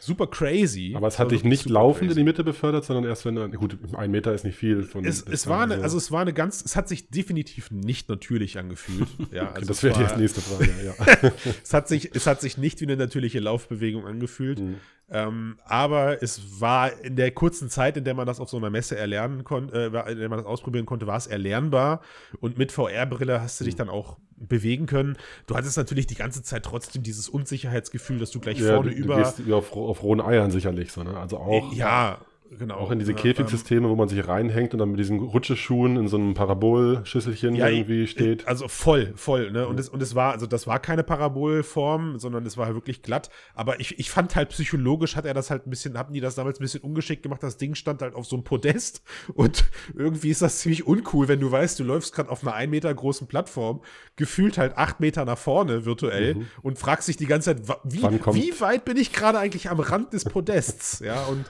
super 0.00 0.26
crazy. 0.26 0.94
Aber 0.96 1.06
es 1.06 1.18
hat 1.18 1.30
dich 1.30 1.44
nicht 1.44 1.68
laufend 1.68 2.08
crazy. 2.08 2.12
in 2.12 2.16
die 2.16 2.24
Mitte 2.24 2.42
befördert, 2.42 2.84
sondern 2.84 3.04
erst 3.04 3.24
wenn 3.24 3.36
du, 3.36 3.48
gut, 3.50 3.78
ein 3.94 4.10
Meter 4.10 4.32
ist 4.34 4.44
nicht 4.44 4.56
viel. 4.56 4.82
Von 4.82 5.04
es, 5.04 5.22
es 5.22 5.46
war 5.46 5.62
eine, 5.62 5.82
also 5.82 5.96
es 5.96 6.10
war 6.10 6.22
eine 6.22 6.32
ganz, 6.32 6.62
es 6.64 6.76
hat 6.76 6.88
sich 6.88 7.10
definitiv 7.10 7.70
nicht 7.70 8.08
natürlich 8.08 8.58
angefühlt. 8.58 9.08
Ja, 9.30 9.42
okay, 9.42 9.54
also 9.54 9.68
das 9.68 9.82
wäre 9.82 10.12
die 10.14 10.20
nächste 10.20 10.40
Frage, 10.40 10.70
ja. 10.84 11.30
es, 11.62 11.72
hat 11.72 11.88
sich, 11.88 12.14
es 12.14 12.26
hat 12.26 12.40
sich 12.40 12.58
nicht 12.58 12.80
wie 12.80 12.86
eine 12.86 12.96
natürliche 12.96 13.38
Laufbewegung 13.38 14.06
angefühlt. 14.06 14.58
Mhm. 14.58 14.76
Ähm, 15.10 15.58
aber 15.64 16.22
es 16.22 16.60
war 16.60 16.92
in 17.02 17.16
der 17.16 17.32
kurzen 17.32 17.68
Zeit, 17.68 17.96
in 17.96 18.04
der 18.04 18.14
man 18.14 18.26
das 18.26 18.38
auf 18.38 18.48
so 18.48 18.56
einer 18.56 18.70
Messe 18.70 18.96
erlernen 18.96 19.42
konnte, 19.44 19.90
äh, 19.94 20.12
in 20.12 20.18
der 20.18 20.28
man 20.28 20.38
das 20.38 20.46
ausprobieren 20.46 20.86
konnte, 20.86 21.06
war 21.06 21.16
es 21.16 21.26
erlernbar. 21.26 22.00
Und 22.40 22.58
mit 22.58 22.70
VR-Brille 22.70 23.40
hast 23.40 23.60
du 23.60 23.64
dich 23.64 23.74
mhm. 23.74 23.78
dann 23.78 23.88
auch 23.88 24.18
bewegen 24.36 24.86
können. 24.86 25.16
Du 25.46 25.56
hattest 25.56 25.76
natürlich 25.76 26.06
die 26.06 26.14
ganze 26.14 26.42
Zeit 26.42 26.64
trotzdem 26.64 27.02
dieses 27.02 27.28
Unsicherheitsgefühl, 27.28 28.18
dass 28.18 28.30
du 28.30 28.40
gleich 28.40 28.58
ja, 28.58 28.74
vorne 28.74 28.90
du, 28.90 28.96
über. 28.96 29.16
Du 29.16 29.22
gehst 29.22 29.52
auf, 29.52 29.72
auf 29.72 30.02
rohen 30.02 30.20
Eiern 30.20 30.50
sicherlich, 30.50 30.92
so, 30.92 31.02
ne? 31.02 31.16
Also 31.16 31.38
auch. 31.38 31.72
Ja, 31.72 32.18
Genau. 32.58 32.78
Auch 32.78 32.90
in 32.90 32.98
diese 32.98 33.14
Käfigsysteme, 33.14 33.88
wo 33.88 33.94
man 33.94 34.08
sich 34.08 34.26
reinhängt 34.26 34.72
und 34.72 34.80
dann 34.80 34.90
mit 34.90 34.98
diesen 34.98 35.20
Rutscheschuhen 35.20 35.96
in 35.96 36.08
so 36.08 36.16
einem 36.16 36.34
Parabolschüsselchen 36.34 37.54
ja, 37.54 37.68
irgendwie 37.68 38.08
steht. 38.08 38.48
Also 38.48 38.66
voll, 38.66 39.12
voll. 39.14 39.52
Ne? 39.52 39.68
Und, 39.68 39.78
es, 39.78 39.88
und 39.88 40.02
es 40.02 40.16
war, 40.16 40.32
also 40.32 40.46
das 40.46 40.66
war 40.66 40.80
keine 40.80 41.04
Parabolform, 41.04 42.18
sondern 42.18 42.44
es 42.44 42.56
war 42.56 42.66
halt 42.66 42.74
wirklich 42.74 43.02
glatt. 43.02 43.30
Aber 43.54 43.78
ich, 43.78 44.00
ich 44.00 44.10
fand 44.10 44.34
halt 44.34 44.48
psychologisch 44.48 45.14
hat 45.14 45.26
er 45.26 45.34
das 45.34 45.48
halt 45.50 45.68
ein 45.68 45.70
bisschen, 45.70 45.96
hatten 45.96 46.12
die 46.12 46.20
das 46.20 46.34
damals 46.34 46.58
ein 46.58 46.62
bisschen 46.62 46.80
ungeschickt 46.80 47.22
gemacht. 47.22 47.40
Das 47.40 47.56
Ding 47.56 47.76
stand 47.76 48.02
halt 48.02 48.16
auf 48.16 48.26
so 48.26 48.34
einem 48.34 48.42
Podest 48.42 49.02
und 49.34 49.64
irgendwie 49.94 50.30
ist 50.30 50.42
das 50.42 50.58
ziemlich 50.58 50.84
uncool, 50.84 51.28
wenn 51.28 51.38
du 51.38 51.52
weißt, 51.52 51.78
du 51.78 51.84
läufst 51.84 52.12
gerade 52.12 52.30
auf 52.30 52.42
einer 52.42 52.54
ein 52.54 52.70
Meter 52.70 52.92
großen 52.92 53.28
Plattform, 53.28 53.80
gefühlt 54.16 54.58
halt 54.58 54.76
acht 54.76 54.98
Meter 54.98 55.24
nach 55.24 55.38
vorne 55.38 55.84
virtuell 55.84 56.34
mhm. 56.34 56.46
und 56.62 56.80
fragst 56.80 57.06
dich 57.06 57.16
die 57.16 57.26
ganze 57.26 57.54
Zeit, 57.54 57.78
wie, 57.84 58.02
wie 58.02 58.60
weit 58.60 58.84
bin 58.84 58.96
ich 58.96 59.12
gerade 59.12 59.38
eigentlich 59.38 59.70
am 59.70 59.78
Rand 59.78 60.12
des 60.14 60.24
Podests? 60.24 60.98
ja, 60.98 61.24
und 61.26 61.46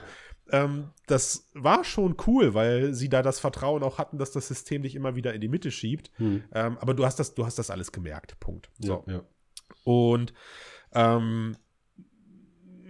ähm, 0.51 0.89
das 1.07 1.49
war 1.53 1.83
schon 1.83 2.15
cool, 2.27 2.53
weil 2.53 2.93
sie 2.93 3.09
da 3.09 3.21
das 3.21 3.39
Vertrauen 3.39 3.83
auch 3.83 3.97
hatten, 3.97 4.17
dass 4.17 4.31
das 4.31 4.47
System 4.47 4.83
dich 4.83 4.95
immer 4.95 5.15
wieder 5.15 5.33
in 5.33 5.41
die 5.41 5.47
Mitte 5.47 5.71
schiebt. 5.71 6.11
Hm. 6.17 6.43
Ähm, 6.53 6.77
aber 6.79 6.93
du 6.93 7.05
hast 7.05 7.19
das, 7.19 7.33
du 7.33 7.45
hast 7.45 7.57
das 7.57 7.69
alles 7.69 7.91
gemerkt. 7.91 8.39
Punkt. 8.39 8.69
So. 8.79 9.03
Ja, 9.07 9.13
ja. 9.13 9.23
Und 9.83 10.33
ähm, 10.93 11.55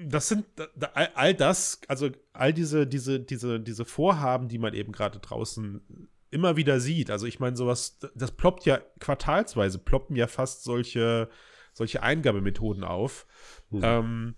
das 0.07 0.27
sind 0.27 0.45
all, 0.93 1.09
all, 1.13 1.33
das, 1.33 1.81
also 1.87 2.09
all 2.33 2.53
diese, 2.53 2.87
diese, 2.87 3.19
diese, 3.19 3.59
diese 3.59 3.85
Vorhaben, 3.85 4.47
die 4.47 4.57
man 4.57 4.73
eben 4.73 4.91
gerade 4.91 5.19
draußen 5.19 6.09
immer 6.31 6.55
wieder 6.55 6.79
sieht. 6.79 7.11
Also 7.11 7.27
ich 7.27 7.39
meine, 7.39 7.55
sowas, 7.55 7.99
das 8.15 8.31
ploppt 8.31 8.65
ja 8.65 8.79
quartalsweise, 8.99 9.77
ploppen 9.77 10.15
ja 10.15 10.27
fast 10.27 10.63
solche, 10.63 11.29
solche 11.73 12.01
Eingabemethoden 12.01 12.83
auf. 12.83 13.27
Hm. 13.69 13.81
Ähm, 13.83 14.35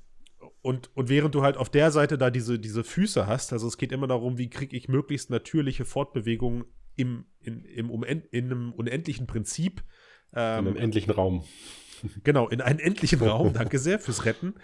und, 0.63 0.89
und 0.95 1.09
während 1.09 1.35
du 1.35 1.43
halt 1.43 1.57
auf 1.57 1.69
der 1.69 1.91
Seite 1.91 2.17
da 2.17 2.31
diese, 2.31 2.57
diese 2.57 2.85
Füße 2.85 3.27
hast, 3.27 3.51
also 3.51 3.67
es 3.67 3.77
geht 3.77 3.91
immer 3.91 4.07
darum, 4.07 4.37
wie 4.37 4.49
kriege 4.49 4.75
ich 4.77 4.87
möglichst 4.87 5.29
natürliche 5.29 5.83
Fortbewegung 5.83 6.63
im, 6.95 7.25
in, 7.41 7.65
im 7.65 7.89
in 8.03 8.23
einem 8.33 8.71
unendlichen 8.71 9.27
Prinzip. 9.27 9.83
Ähm, 10.33 10.59
in 10.59 10.67
einem 10.67 10.77
endlichen 10.77 11.11
Raum. 11.11 11.43
Genau, 12.25 12.49
in 12.49 12.59
einen 12.59 12.79
endlichen 12.79 13.21
Raum, 13.21 13.53
danke 13.53 13.79
sehr 13.79 13.97
fürs 13.97 14.25
Retten. 14.25 14.55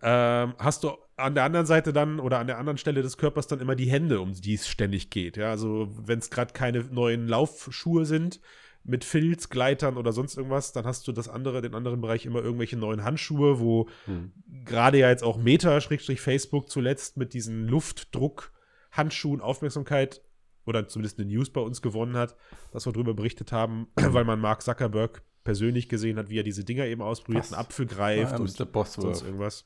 Ähm, 0.00 0.54
hast 0.58 0.84
du 0.84 0.92
an 1.16 1.34
der 1.34 1.42
anderen 1.42 1.66
Seite 1.66 1.92
dann 1.92 2.20
oder 2.20 2.38
an 2.38 2.46
der 2.46 2.58
anderen 2.58 2.78
Stelle 2.78 3.02
des 3.02 3.16
Körpers 3.16 3.48
dann 3.48 3.58
immer 3.58 3.74
die 3.74 3.90
Hände, 3.90 4.20
um 4.20 4.32
die 4.32 4.54
es 4.54 4.68
ständig 4.68 5.10
geht. 5.10 5.36
Ja, 5.36 5.50
also 5.50 5.88
wenn 5.98 6.20
es 6.20 6.30
gerade 6.30 6.52
keine 6.52 6.84
neuen 6.84 7.26
Laufschuhe 7.26 8.04
sind, 8.04 8.40
mit 8.84 9.04
Filz, 9.04 9.50
Gleitern 9.50 9.96
oder 9.96 10.12
sonst 10.12 10.36
irgendwas, 10.36 10.72
dann 10.72 10.84
hast 10.84 11.06
du 11.06 11.12
das 11.12 11.28
andere, 11.28 11.60
den 11.60 11.74
anderen 11.74 12.00
Bereich 12.00 12.24
immer 12.26 12.42
irgendwelche 12.42 12.76
neuen 12.76 13.04
Handschuhe, 13.04 13.60
wo 13.60 13.88
hm. 14.06 14.32
gerade 14.64 14.98
ja 14.98 15.10
jetzt 15.10 15.22
auch 15.22 15.36
Meta, 15.36 15.80
Schrägstrich 15.80 16.20
Facebook 16.20 16.70
zuletzt 16.70 17.16
mit 17.16 17.34
diesen 17.34 17.66
Luftdruck-Handschuhen 17.66 19.40
Aufmerksamkeit 19.40 20.22
oder 20.64 20.86
zumindest 20.86 21.18
eine 21.18 21.28
News 21.28 21.50
bei 21.50 21.60
uns 21.60 21.82
gewonnen 21.82 22.16
hat, 22.16 22.36
dass 22.72 22.86
wir 22.86 22.92
darüber 22.92 23.14
berichtet 23.14 23.52
haben, 23.52 23.88
weil 23.96 24.24
man 24.24 24.40
Mark 24.40 24.62
Zuckerberg 24.62 25.22
persönlich 25.44 25.88
gesehen 25.88 26.18
hat, 26.18 26.28
wie 26.28 26.38
er 26.38 26.42
diese 26.42 26.64
Dinger 26.64 26.84
eben 26.84 27.02
ausprobiert, 27.02 27.46
einen 27.46 27.54
Apfel 27.54 27.86
greift 27.86 28.32
ja, 28.32 28.38
und 28.38 28.48
sonst 28.48 29.22
irgendwas. 29.22 29.64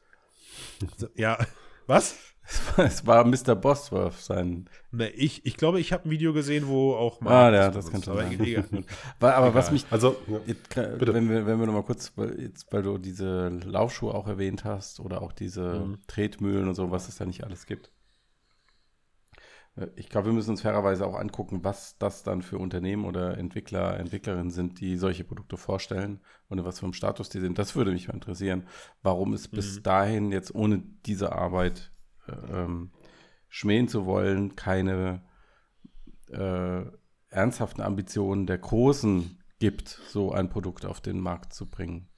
ja, 1.16 1.38
was? 1.86 2.16
Es 2.44 2.76
war, 2.76 2.84
es 2.84 3.06
war 3.06 3.24
Mr. 3.24 3.54
Bosworth 3.54 4.18
sein. 4.18 4.68
Ne, 4.90 5.08
ich, 5.10 5.46
ich 5.46 5.56
glaube, 5.56 5.80
ich 5.80 5.92
habe 5.92 6.08
ein 6.08 6.10
Video 6.10 6.32
gesehen, 6.32 6.66
wo 6.66 6.94
auch 6.94 7.20
mal. 7.20 7.52
Ah, 7.52 7.54
ja, 7.54 7.70
das 7.70 7.90
kann 7.90 8.02
schon 8.02 8.16
sein. 8.16 8.84
aber, 9.20 9.34
aber 9.36 9.54
was 9.54 9.70
mich. 9.70 9.86
Also, 9.90 10.17
jetzt, 10.46 10.76
wenn 10.76 11.31
wir, 11.31 11.46
wenn 11.46 11.60
wir 11.60 11.67
nochmal 11.67 11.84
kurz, 11.84 12.12
weil, 12.17 12.40
jetzt, 12.40 12.72
weil 12.72 12.82
du 12.82 12.98
diese 12.98 13.48
Laufschuhe 13.48 14.14
auch 14.14 14.26
erwähnt 14.26 14.64
hast 14.64 15.00
oder 15.00 15.22
auch 15.22 15.32
diese 15.32 15.81
mhm. 15.81 15.98
Tretmühlen 16.08 16.69
und 16.69 16.74
so, 16.74 16.90
was 16.90 17.08
es 17.08 17.17
da 17.17 17.24
nicht 17.24 17.44
alles 17.44 17.67
gibt. 17.67 17.93
Äh, 19.76 19.88
ich 19.96 20.08
glaube, 20.08 20.26
wir 20.26 20.32
müssen 20.32 20.50
uns 20.50 20.62
fairerweise 20.62 21.06
auch 21.06 21.14
angucken, 21.14 21.64
was 21.64 21.96
das 21.98 22.22
dann 22.22 22.43
für 22.43 22.58
Unternehmen 22.58 23.05
oder 23.05 23.38
Entwickler, 23.38 23.98
Entwicklerinnen 23.98 24.50
sind, 24.50 24.81
die 24.81 24.96
solche 24.96 25.24
Produkte 25.24 25.56
vorstellen 25.56 26.20
und 26.48 26.58
in 26.58 26.64
was 26.64 26.81
für 26.81 26.86
einem 26.86 26.93
Status 26.93 27.28
die 27.28 27.40
sind. 27.40 27.58
Das 27.58 27.76
würde 27.76 27.93
mich 27.93 28.08
mal 28.08 28.14
interessieren, 28.14 28.67
warum 29.02 29.32
es 29.32 29.50
mhm. 29.50 29.56
bis 29.56 29.82
dahin 29.82 30.32
jetzt 30.32 30.55
ohne 30.55 30.82
diese 31.06 31.32
Arbeit 31.32 31.92
ähm, 32.29 32.93
schmähen 33.48 33.88
zu 33.88 34.06
wollen, 34.06 34.56
keine 34.56 35.22
äh, 36.29 36.82
ernsthaften 37.29 37.82
Ambitionen 37.82 38.46
der 38.46 38.58
Großen 38.58 39.43
gibt, 39.58 39.88
so 39.88 40.32
ein 40.32 40.48
Produkt 40.48 40.86
auf 40.86 41.00
den 41.00 41.20
Markt 41.20 41.52
zu 41.52 41.70
bringen. 41.70 42.08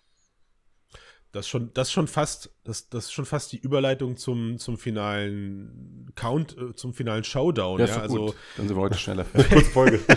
Das 1.32 1.48
schon, 1.48 1.72
das 1.74 1.90
schon 1.90 2.06
fast, 2.06 2.53
das, 2.64 2.88
das 2.88 3.04
ist 3.04 3.12
schon 3.12 3.26
fast 3.26 3.52
die 3.52 3.58
Überleitung 3.58 4.16
zum, 4.16 4.58
zum 4.58 4.78
finalen 4.78 6.10
Count, 6.14 6.56
äh, 6.56 6.74
zum 6.74 6.94
finalen 6.94 7.22
Showdown. 7.22 7.78
Ja, 7.78 7.86
ja? 7.86 8.00
also 8.00 8.26
gut. 8.26 8.34
dann 8.56 8.68
sind 8.68 8.76
wir 8.76 8.80
heute 8.80 8.96
schneller 8.96 9.24
fertig. 9.24 9.66
Folge. 9.66 9.98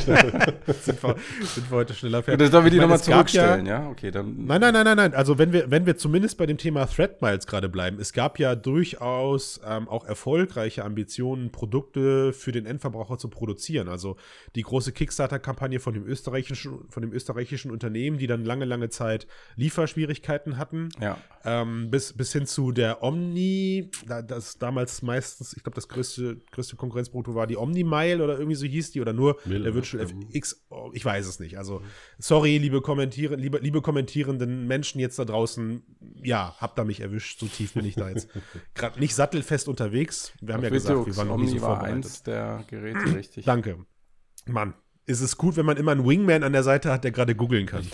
sind, 0.82 1.04
wir, 1.04 1.16
sind 1.44 1.70
wir 1.70 1.78
heute 1.78 1.94
schneller 1.94 2.24
fertig. 2.24 2.46
Das 2.46 2.52
sollen 2.52 2.64
wir 2.64 2.72
die 2.72 2.80
nochmal 2.80 3.02
zurückstellen, 3.02 3.66
ja, 3.66 3.82
ja? 3.84 3.90
Okay, 3.90 4.12
dann. 4.12 4.46
Nein, 4.46 4.62
nein, 4.62 4.74
nein, 4.74 4.86
nein, 4.86 4.96
nein. 4.96 5.14
Also 5.14 5.38
wenn 5.38 5.52
wir, 5.52 5.70
wenn 5.70 5.86
wir 5.86 5.98
zumindest 5.98 6.38
bei 6.38 6.46
dem 6.46 6.58
Thema 6.58 6.86
Thread 6.86 7.22
Miles 7.22 7.48
gerade 7.48 7.68
bleiben, 7.68 8.00
es 8.00 8.14
gab 8.14 8.40
ja 8.40 8.56
durchaus 8.56 9.60
ähm, 9.66 9.90
auch 9.90 10.06
erfolgreiche 10.06 10.86
Ambitionen, 10.86 11.52
Produkte 11.52 12.32
für 12.32 12.54
den 12.54 12.66
Endverbraucher 12.66 13.18
zu 13.18 13.28
produzieren. 13.28 13.90
Also 13.90 14.16
die 14.56 14.62
große 14.62 14.94
Kickstarter-Kampagne 14.94 15.82
von 15.82 15.94
dem 15.94 16.08
österreichischen, 16.08 16.88
von 16.90 17.02
dem 17.02 17.12
österreichischen 17.12 17.72
Unternehmen, 17.72 18.18
die 18.18 18.28
dann 18.28 18.46
lange, 18.46 18.64
lange 18.64 18.88
Zeit 18.88 19.28
Lieferschwierigkeiten 19.58 20.58
hatten. 20.58 20.90
Ja. 21.02 21.18
Ähm, 21.44 21.92
bis, 21.92 22.14
bis 22.14 22.37
hin 22.38 22.46
zu 22.46 22.72
der 22.72 23.04
Omni, 23.04 23.90
das 24.06 24.58
damals 24.58 25.02
meistens, 25.02 25.56
ich 25.56 25.64
glaube, 25.64 25.76
das 25.76 25.88
größte, 25.88 26.42
größte 26.52 26.76
Konkurrenzprodukt 26.76 27.36
war 27.36 27.48
die 27.48 27.58
Omni-Mile 27.58 28.24
oder 28.24 28.38
irgendwie 28.38 28.56
so 28.56 28.66
hieß 28.66 28.92
die 28.92 29.02
oder 29.02 29.14
nur 29.14 29.38
Mille, 29.46 29.64
der 29.64 29.74
Virtual 29.74 30.04
FX, 30.04 30.66
oh, 30.70 30.92
ich 30.94 31.04
weiß 31.04 31.28
es 31.28 31.40
nicht. 31.40 31.58
Also, 31.58 31.82
sorry, 32.18 32.58
liebe, 32.58 32.82
kommentieren, 32.82 33.40
liebe, 33.40 33.58
liebe 33.60 33.82
kommentierenden 33.82 34.68
Menschen 34.68 35.00
jetzt 35.00 35.20
da 35.20 35.26
draußen, 35.26 35.84
ja, 36.24 36.56
habt 36.58 36.78
da 36.78 36.84
mich 36.84 37.02
erwischt. 37.02 37.40
So 37.40 37.48
tief 37.48 37.74
bin 37.74 37.86
ich 37.86 37.96
da 37.96 38.10
jetzt 38.10 38.30
gerade 38.74 39.00
nicht 39.00 39.16
sattelfest 39.16 39.68
unterwegs. 39.68 40.34
Wir 40.42 40.54
haben 40.54 40.64
ja 40.64 40.70
gesagt, 40.70 41.06
wir 41.06 41.18
waren 41.18 41.28
noch 41.28 41.38
nicht 41.38 41.52
so 41.52 41.60
vorbereitet. 41.60 41.96
eins 41.96 42.24
der 42.24 42.64
Geräte, 42.68 43.16
richtig. 43.16 43.46
Danke. 43.46 43.86
Mann, 44.46 44.74
ist 45.08 45.22
es 45.22 45.38
gut, 45.38 45.56
wenn 45.56 45.66
man 45.66 45.78
immer 45.78 45.94
einen 45.94 46.06
Wingman 46.06 46.44
an 46.44 46.52
der 46.52 46.64
Seite 46.64 46.92
hat, 46.92 47.06
der 47.06 47.12
gerade 47.12 47.34
googeln 47.34 47.66
kann. 47.66 47.88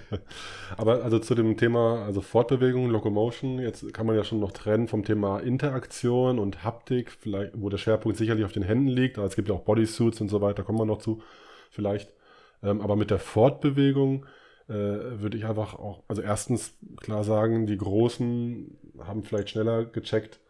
Aber 0.78 1.04
also 1.04 1.18
zu 1.18 1.34
dem 1.34 1.58
Thema, 1.58 2.02
also 2.06 2.22
Fortbewegung, 2.22 2.88
Locomotion, 2.88 3.58
jetzt 3.58 3.92
kann 3.92 4.06
man 4.06 4.16
ja 4.16 4.24
schon 4.24 4.40
noch 4.40 4.52
trennen 4.52 4.88
vom 4.88 5.04
Thema 5.04 5.38
Interaktion 5.38 6.38
und 6.38 6.64
Haptik, 6.64 7.12
vielleicht, 7.20 7.52
wo 7.54 7.68
der 7.68 7.76
Schwerpunkt 7.76 8.16
sicherlich 8.16 8.46
auf 8.46 8.52
den 8.52 8.62
Händen 8.62 8.88
liegt. 8.88 9.18
Also 9.18 9.28
es 9.28 9.36
gibt 9.36 9.48
ja 9.48 9.54
auch 9.54 9.64
Bodysuits 9.64 10.22
und 10.22 10.30
so 10.30 10.40
weiter, 10.40 10.62
kommen 10.62 10.78
wir 10.78 10.86
noch 10.86 10.98
zu, 10.98 11.22
vielleicht. 11.70 12.10
Ähm, 12.62 12.80
aber 12.80 12.96
mit 12.96 13.10
der 13.10 13.18
Fortbewegung 13.18 14.24
äh, 14.68 14.72
würde 14.72 15.36
ich 15.36 15.44
einfach 15.44 15.74
auch, 15.74 16.04
also 16.08 16.22
erstens 16.22 16.78
klar 16.96 17.22
sagen, 17.22 17.66
die 17.66 17.76
Großen 17.76 18.78
haben 19.00 19.24
vielleicht 19.24 19.50
schneller 19.50 19.84
gecheckt, 19.84 20.40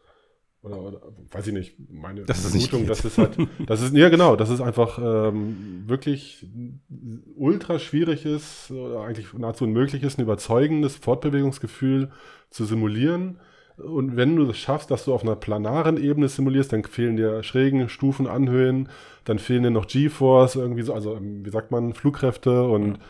oder, 0.67 0.83
oder, 0.83 1.01
weiß 1.31 1.47
ich 1.47 1.53
nicht, 1.53 1.75
meine 1.91 2.23
das 2.23 2.51
Vermutung, 2.51 2.87
das 2.87 3.05
ist 3.05 3.19
halt, 3.19 3.37
das 3.67 3.83
ist, 3.83 3.95
ja 3.95 4.09
genau, 4.09 4.37
das 4.37 4.51
ist 4.51 4.61
einfach 4.61 4.99
ähm, 4.99 5.85
wirklich 5.87 6.47
ultra 7.37 7.79
schwierig 7.79 8.25
ist, 8.27 8.71
oder 8.71 9.03
eigentlich 9.03 9.33
nahezu 9.35 9.65
unmöglich 9.65 10.03
ist, 10.03 10.19
ein 10.19 10.23
überzeugendes 10.23 10.97
Fortbewegungsgefühl 10.97 12.11
zu 12.51 12.65
simulieren. 12.65 13.39
Und 13.77 14.17
wenn 14.17 14.37
du 14.37 14.47
das 14.47 14.57
schaffst, 14.57 14.91
dass 14.91 15.05
du 15.05 15.13
auf 15.13 15.23
einer 15.23 15.37
planaren 15.37 16.03
Ebene 16.03 16.29
simulierst, 16.29 16.73
dann 16.73 16.85
fehlen 16.85 17.17
dir 17.17 17.43
Schrägen, 17.43 17.89
Stufen, 17.91 18.27
Anhöhen, 18.27 18.89
dann 19.25 19.39
fehlen 19.39 19.65
dir 19.65 19.71
noch 19.71 19.87
G-Force, 19.87 20.57
irgendwie 20.57 20.83
so, 20.83 20.95
also 20.95 21.17
ähm, 21.17 21.45
wie 21.45 21.51
sagt 21.51 21.71
man, 21.71 21.93
Flugkräfte 21.93 22.63
und 22.65 22.93
ja 22.93 23.05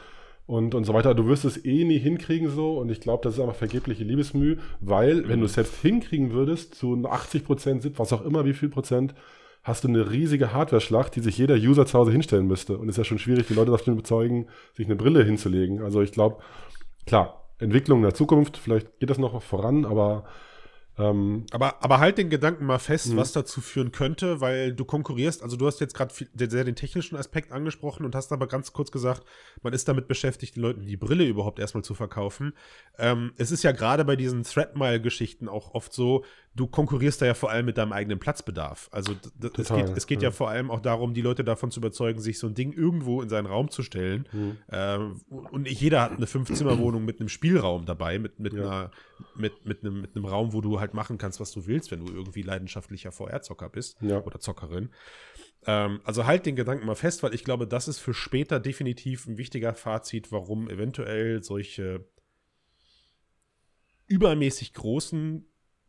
und, 0.47 0.75
und 0.75 0.85
so 0.85 0.95
weiter. 0.95 1.15
Du 1.15 1.27
wirst 1.27 1.45
es 1.45 1.65
eh 1.65 1.85
nie 1.85 1.99
hinkriegen 1.99 2.49
so 2.49 2.79
und 2.79 2.91
ich 2.91 3.01
glaube, 3.01 3.23
das 3.25 3.35
ist 3.35 3.41
einfach 3.41 3.57
vergebliche 3.57 4.05
Liebesmüh, 4.05 4.59
weil 4.81 5.29
wenn 5.29 5.41
du 5.41 5.47
es 5.47 5.55
selbst 5.55 5.81
hinkriegen 5.81 6.33
würdest, 6.33 6.75
zu 6.75 7.05
80 7.05 7.45
Prozent, 7.45 7.99
was 7.99 8.13
auch 8.13 8.25
immer, 8.25 8.45
wie 8.45 8.55
viel 8.55 8.69
Prozent, 8.69 9.15
hast 9.63 9.83
du 9.83 9.89
eine 9.89 10.13
riesige 10.13 10.53
Hardware-Schlacht, 10.53 11.17
die 11.17 11.21
sich 11.21 11.39
jeder 11.39 11.57
User 11.57 11.87
zu 11.87 11.99
Hause 11.99 12.13
hinstellen 12.13 12.47
müsste. 12.47 12.79
Und 12.79 12.89
es 12.89 12.95
ist 12.95 12.99
ja 12.99 13.05
schon 13.05 13.19
schwierig, 13.19 13.49
die 13.49 13.55
Leute 13.55 13.73
davon 13.73 13.85
zu 13.85 13.91
überzeugen, 13.93 14.47
sich 14.75 14.87
eine 14.87 14.95
Brille 14.95 15.25
hinzulegen. 15.25 15.83
Also 15.83 16.03
ich 16.03 16.13
glaube, 16.13 16.37
klar, 17.05 17.51
Entwicklung 17.59 17.99
in 17.99 18.05
der 18.05 18.15
Zukunft, 18.15 18.59
vielleicht 18.59 19.01
geht 19.01 19.11
das 19.11 19.19
noch 19.19 19.43
voran, 19.43 19.85
aber 19.85 20.25
ähm, 20.99 21.45
aber, 21.51 21.83
aber 21.83 21.99
halt 21.99 22.19
den 22.19 22.31
Gedanken 22.31 22.65
mal 22.65 22.79
fest, 22.79 23.13
mhm. 23.13 23.17
was 23.17 23.33
dazu 23.33 23.61
führen 23.61 23.93
könnte, 23.93 24.41
weil 24.41 24.73
du 24.73 24.85
konkurrierst, 24.85 25.43
also 25.43 25.57
du 25.57 25.67
hast 25.67 25.81
jetzt 25.81 25.95
gerade 25.95 26.15
sehr 26.15 26.65
den 26.65 26.75
technischen 26.75 27.17
Aspekt 27.17 27.53
angesprochen 27.53 28.05
und 28.07 28.15
hast 28.15 28.33
aber 28.33 28.47
ganz 28.47 28.73
kurz 28.73 28.91
gesagt, 28.91 29.23
man 29.63 29.73
ist 29.73 29.89
damit 29.89 30.09
beschäftigt, 30.09 30.57
den 30.57 30.63
Leuten 30.63 30.87
die 30.87 30.97
Brille 30.97 31.25
überhaupt 31.25 31.59
erstmal 31.59 31.85
zu 31.85 31.95
verkaufen. 31.95 32.55
Ähm, 32.99 33.33
es 33.37 33.51
ist 33.51 33.63
ja 33.63 33.73
gerade 33.73 34.05
bei 34.05 34.17
diesen 34.17 34.43
Threadmile-Geschichten 34.43 35.49
auch 35.49 35.75
oft 35.75 35.93
so, 35.93 36.25
du 36.57 36.67
konkurrierst 36.67 37.21
da 37.21 37.27
ja 37.27 37.35
vor 37.35 37.51
allem 37.51 37.67
mit 37.67 37.77
deinem 37.77 37.93
eigenen 37.93 38.19
Platzbedarf. 38.19 38.89
Also 38.91 39.13
Total, 39.15 39.61
es 39.61 39.69
geht, 39.69 39.97
es 39.97 40.07
geht 40.07 40.23
ja. 40.23 40.29
ja. 40.29 40.33
vor 40.33 40.49
allem 40.49 40.71
auch 40.71 40.81
darum, 40.81 41.13
die 41.13 41.21
Leute 41.21 41.45
davon 41.45 41.71
zu 41.71 41.81
überzeugen, 41.81 42.21
sich 42.21 42.39
so 42.39 42.47
ein 42.47 42.55
Ding 42.55 42.73
irgendwo 42.73 43.21
in 43.21 43.29
seinen 43.29 43.47
Raum 43.47 43.71
zu 43.71 43.83
stellen. 43.83 44.27
Mhm. 44.33 44.57
Ähm, 44.71 45.21
und 45.29 45.63
nicht 45.63 45.81
jeder 45.81 46.01
hat 46.01 46.13
eine 46.13 46.27
Fünf-Zimmer-Wohnung 46.27 47.05
mit 47.05 47.21
einem 47.21 47.29
Spielraum 47.29 47.85
dabei, 47.85 48.19
mit, 48.19 48.41
mit, 48.41 48.55
ja. 48.55 48.63
einer, 48.63 48.91
mit, 49.37 49.67
mit, 49.67 49.85
einem, 49.85 50.01
mit 50.01 50.17
einem 50.17 50.25
Raum, 50.25 50.55
wo 50.55 50.63
du 50.63 50.81
halt 50.81 50.86
machen 50.95 51.19
kannst, 51.19 51.41
was 51.41 51.53
du 51.53 51.67
willst, 51.67 51.91
wenn 51.91 52.05
du 52.05 52.13
irgendwie 52.13 52.43
leidenschaftlicher 52.43 53.13
VR-Zocker 53.13 53.69
bist 53.69 53.97
ja. 54.01 54.23
oder 54.23 54.41
Zockerin. 54.41 54.91
Ähm, 55.67 56.01
also 56.05 56.27
halt 56.27 56.47
den 56.47 56.57
Gedanken 56.57 56.87
mal 56.87 56.95
fest, 56.95 57.23
weil 57.23 57.35
ich 57.35 57.45
glaube, 57.45 57.67
das 57.67 57.89
ist 57.89 57.99
für 57.99 58.15
später 58.15 58.61
definitiv 58.61 59.27
ein 59.27 59.39
wichtiger 59.39 59.75
Fazit, 59.75 60.33
warum 60.33 60.69
eventuell 60.69 61.43
solche 61.43 62.07
übermäßig 64.07 64.73
großen 64.75 65.47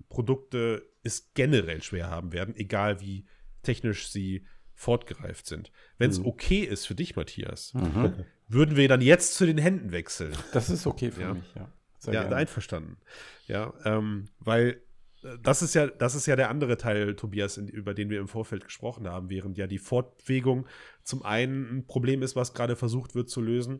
Produkte 0.09 0.89
es 1.03 1.31
generell 1.33 1.81
schwer 1.83 2.09
haben 2.09 2.33
werden, 2.33 2.55
egal 2.55 2.99
wie 2.99 3.25
technisch 3.63 4.09
sie 4.09 4.45
fortgereift 4.73 5.47
sind. 5.47 5.71
Wenn 5.97 6.11
es 6.11 6.19
mhm. 6.19 6.27
okay 6.27 6.59
ist 6.61 6.85
für 6.85 6.95
dich, 6.95 7.15
Matthias, 7.15 7.73
mhm. 7.73 8.25
würden 8.47 8.75
wir 8.75 8.87
dann 8.87 9.01
jetzt 9.01 9.35
zu 9.35 9.45
den 9.45 9.57
Händen 9.57 9.91
wechseln. 9.91 10.33
Das 10.53 10.69
ist 10.69 10.87
okay 10.87 11.11
für 11.11 11.21
ja. 11.21 11.33
mich, 11.33 11.53
ja. 11.55 11.71
Sehr 11.99 12.13
ja, 12.13 12.21
gerne. 12.21 12.35
einverstanden. 12.35 12.97
Ja, 13.47 13.73
ähm, 13.85 14.25
weil 14.39 14.81
das 15.41 15.61
ist 15.61 15.73
ja, 15.73 15.87
das 15.87 16.15
ist 16.15 16.25
ja 16.25 16.35
der 16.35 16.49
andere 16.49 16.77
Teil, 16.77 17.15
Tobias, 17.15 17.57
in, 17.57 17.67
über 17.67 17.93
den 17.93 18.09
wir 18.09 18.19
im 18.19 18.27
Vorfeld 18.27 18.65
gesprochen 18.65 19.07
haben, 19.07 19.29
während 19.29 19.57
ja 19.57 19.67
die 19.67 19.79
Fortbewegung 19.79 20.67
zum 21.03 21.23
einen 21.23 21.79
ein 21.79 21.87
Problem 21.87 22.21
ist, 22.21 22.35
was 22.35 22.53
gerade 22.53 22.75
versucht 22.75 23.15
wird 23.15 23.29
zu 23.29 23.41
lösen 23.41 23.79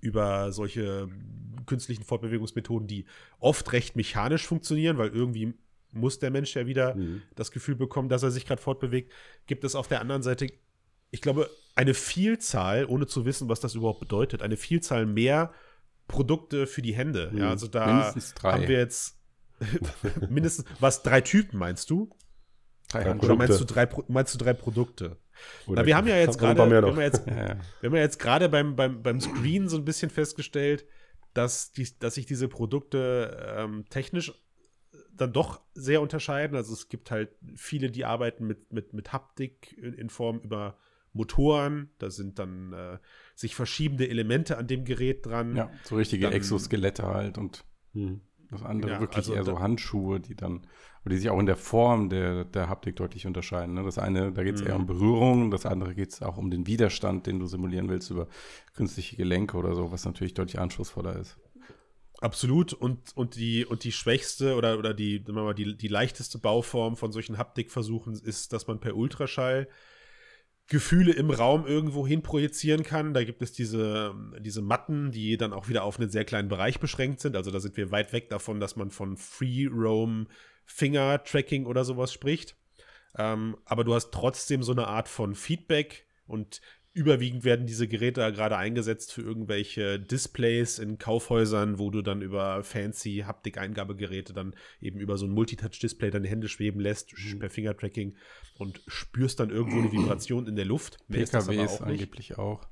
über 0.00 0.52
solche 0.52 1.08
künstlichen 1.66 2.02
Fortbewegungsmethoden, 2.02 2.88
die 2.88 3.04
oft 3.38 3.72
recht 3.72 3.94
mechanisch 3.94 4.46
funktionieren, 4.46 4.98
weil 4.98 5.10
irgendwie 5.10 5.54
muss 5.92 6.18
der 6.18 6.30
Mensch 6.30 6.54
ja 6.56 6.66
wieder 6.66 6.94
mhm. 6.94 7.22
das 7.36 7.52
Gefühl 7.52 7.76
bekommen, 7.76 8.08
dass 8.08 8.22
er 8.22 8.30
sich 8.30 8.46
gerade 8.46 8.60
fortbewegt, 8.60 9.12
gibt 9.46 9.64
es 9.64 9.74
auf 9.74 9.88
der 9.88 10.00
anderen 10.00 10.22
Seite, 10.22 10.48
ich 11.10 11.20
glaube, 11.20 11.48
eine 11.74 11.94
Vielzahl, 11.94 12.84
ohne 12.86 13.06
zu 13.06 13.24
wissen, 13.24 13.48
was 13.48 13.60
das 13.60 13.74
überhaupt 13.74 14.00
bedeutet, 14.00 14.42
eine 14.42 14.56
Vielzahl 14.56 15.06
mehr 15.06 15.52
Produkte 16.06 16.66
für 16.66 16.82
die 16.82 16.94
Hände. 16.94 17.30
Mhm. 17.32 17.38
Ja, 17.38 17.50
also 17.50 17.68
da 17.68 18.14
haben 18.42 18.68
wir 18.68 18.78
jetzt 18.78 19.17
mindestens, 20.28 20.66
was, 20.80 21.02
drei 21.02 21.20
Typen 21.20 21.58
meinst 21.58 21.90
du? 21.90 22.10
Drei 22.88 23.14
Oder 23.14 23.36
meinst 23.36 23.60
du 23.60 23.64
drei, 23.64 23.88
meinst 24.08 24.34
du 24.34 24.38
drei 24.38 24.54
Produkte? 24.54 25.18
Na, 25.66 25.84
wir 25.84 25.96
haben 25.96 26.08
ja 26.08 26.16
jetzt 26.16 26.38
gerade, 26.38 26.58
wir, 26.70 26.82
haben 26.82 27.00
jetzt, 27.00 27.26
wir 27.26 27.60
haben 27.84 27.94
ja 27.94 28.02
jetzt 28.02 28.18
gerade 28.18 28.48
beim, 28.48 28.76
beim, 28.76 29.02
beim 29.02 29.20
Screen 29.20 29.68
so 29.68 29.76
ein 29.76 29.84
bisschen 29.84 30.10
festgestellt, 30.10 30.86
dass, 31.34 31.72
die, 31.72 31.86
dass 31.98 32.14
sich 32.14 32.26
diese 32.26 32.48
Produkte 32.48 33.54
ähm, 33.56 33.84
technisch 33.90 34.32
dann 35.12 35.32
doch 35.32 35.60
sehr 35.74 36.00
unterscheiden. 36.00 36.56
Also 36.56 36.72
es 36.72 36.88
gibt 36.88 37.10
halt 37.10 37.30
viele, 37.56 37.90
die 37.90 38.04
arbeiten 38.04 38.46
mit, 38.46 38.72
mit, 38.72 38.94
mit 38.94 39.12
Haptik 39.12 39.76
in, 39.76 39.92
in 39.92 40.10
Form 40.10 40.40
über 40.40 40.78
Motoren. 41.12 41.90
Da 41.98 42.10
sind 42.10 42.38
dann 42.38 42.72
äh, 42.72 42.98
sich 43.34 43.54
verschiebende 43.54 44.08
Elemente 44.08 44.56
an 44.56 44.66
dem 44.66 44.84
Gerät 44.84 45.26
dran. 45.26 45.56
Ja, 45.56 45.70
so 45.84 45.96
richtige 45.96 46.24
dann, 46.24 46.32
Exoskelette 46.32 47.06
halt 47.06 47.36
und 47.36 47.64
hm. 47.92 48.20
Das 48.50 48.62
andere 48.62 48.92
ja, 48.92 49.00
wirklich 49.00 49.18
also 49.18 49.34
eher 49.34 49.44
so 49.44 49.60
Handschuhe, 49.60 50.20
die 50.20 50.34
dann 50.34 50.66
die 51.08 51.16
sich 51.16 51.30
auch 51.30 51.38
in 51.38 51.46
der 51.46 51.56
Form 51.56 52.08
der, 52.08 52.44
der 52.44 52.68
Haptik 52.68 52.96
deutlich 52.96 53.26
unterscheiden. 53.26 53.74
Ne? 53.74 53.82
Das 53.82 53.98
eine, 53.98 54.32
da 54.32 54.42
geht 54.42 54.56
es 54.56 54.62
mhm. 54.62 54.66
eher 54.68 54.76
um 54.76 54.82
mhm. 54.82 54.86
Berührung, 54.86 55.50
das 55.50 55.66
andere 55.66 55.94
geht 55.94 56.12
es 56.12 56.22
auch 56.22 56.36
um 56.36 56.50
den 56.50 56.66
Widerstand, 56.66 57.26
den 57.26 57.38
du 57.38 57.46
simulieren 57.46 57.88
willst 57.88 58.10
über 58.10 58.28
künstliche 58.74 59.16
Gelenke 59.16 59.56
oder 59.56 59.74
so, 59.74 59.90
was 59.90 60.04
natürlich 60.04 60.34
deutlich 60.34 60.58
anspruchsvoller 60.58 61.16
ist. 61.16 61.38
Absolut. 62.20 62.72
Und, 62.72 63.16
und, 63.16 63.36
die, 63.36 63.64
und 63.64 63.84
die 63.84 63.92
schwächste 63.92 64.56
oder, 64.56 64.78
oder 64.78 64.92
die, 64.92 65.22
mal, 65.28 65.54
die, 65.54 65.76
die 65.76 65.88
leichteste 65.88 66.38
Bauform 66.38 66.96
von 66.96 67.12
solchen 67.12 67.38
Haptikversuchen 67.38 68.14
ist, 68.14 68.52
dass 68.52 68.66
man 68.66 68.80
per 68.80 68.96
Ultraschall 68.96 69.68
Gefühle 70.68 71.12
im 71.12 71.30
Raum 71.30 71.66
irgendwo 71.66 72.06
hin 72.06 72.22
projizieren 72.22 72.82
kann. 72.82 73.14
Da 73.14 73.24
gibt 73.24 73.40
es 73.40 73.52
diese, 73.52 74.14
diese 74.38 74.60
Matten, 74.60 75.10
die 75.10 75.38
dann 75.38 75.54
auch 75.54 75.68
wieder 75.68 75.82
auf 75.82 75.98
einen 75.98 76.10
sehr 76.10 76.26
kleinen 76.26 76.48
Bereich 76.48 76.78
beschränkt 76.78 77.20
sind. 77.20 77.36
Also 77.36 77.50
da 77.50 77.58
sind 77.58 77.76
wir 77.78 77.90
weit 77.90 78.12
weg 78.12 78.28
davon, 78.28 78.60
dass 78.60 78.76
man 78.76 78.90
von 78.90 79.16
Free 79.16 79.66
Roam 79.66 80.28
Finger-Tracking 80.66 81.64
oder 81.64 81.84
sowas 81.84 82.12
spricht. 82.12 82.54
Ähm, 83.16 83.56
aber 83.64 83.84
du 83.84 83.94
hast 83.94 84.12
trotzdem 84.12 84.62
so 84.62 84.72
eine 84.72 84.86
Art 84.86 85.08
von 85.08 85.34
Feedback 85.34 86.06
und 86.26 86.60
überwiegend 86.98 87.44
werden 87.44 87.66
diese 87.66 87.86
Geräte 87.86 88.20
gerade 88.32 88.56
eingesetzt 88.56 89.12
für 89.12 89.22
irgendwelche 89.22 90.00
Displays 90.00 90.80
in 90.80 90.98
Kaufhäusern, 90.98 91.78
wo 91.78 91.90
du 91.90 92.02
dann 92.02 92.22
über 92.22 92.64
fancy 92.64 93.22
Haptik-Eingabegeräte 93.24 94.32
dann 94.32 94.54
eben 94.80 94.98
über 94.98 95.16
so 95.16 95.26
ein 95.26 95.30
Multitouch-Display 95.30 96.10
deine 96.10 96.26
Hände 96.26 96.48
schweben 96.48 96.80
lässt 96.80 97.14
mhm. 97.16 97.38
per 97.38 97.50
Fingertracking 97.50 98.16
und 98.58 98.80
spürst 98.88 99.38
dann 99.38 99.50
irgendwo 99.50 99.78
eine 99.78 99.92
Vibration 99.92 100.48
in 100.48 100.56
der 100.56 100.64
Luft. 100.64 100.98
PKWs 101.08 101.80
angeblich 101.80 102.36
auch. 102.36 102.66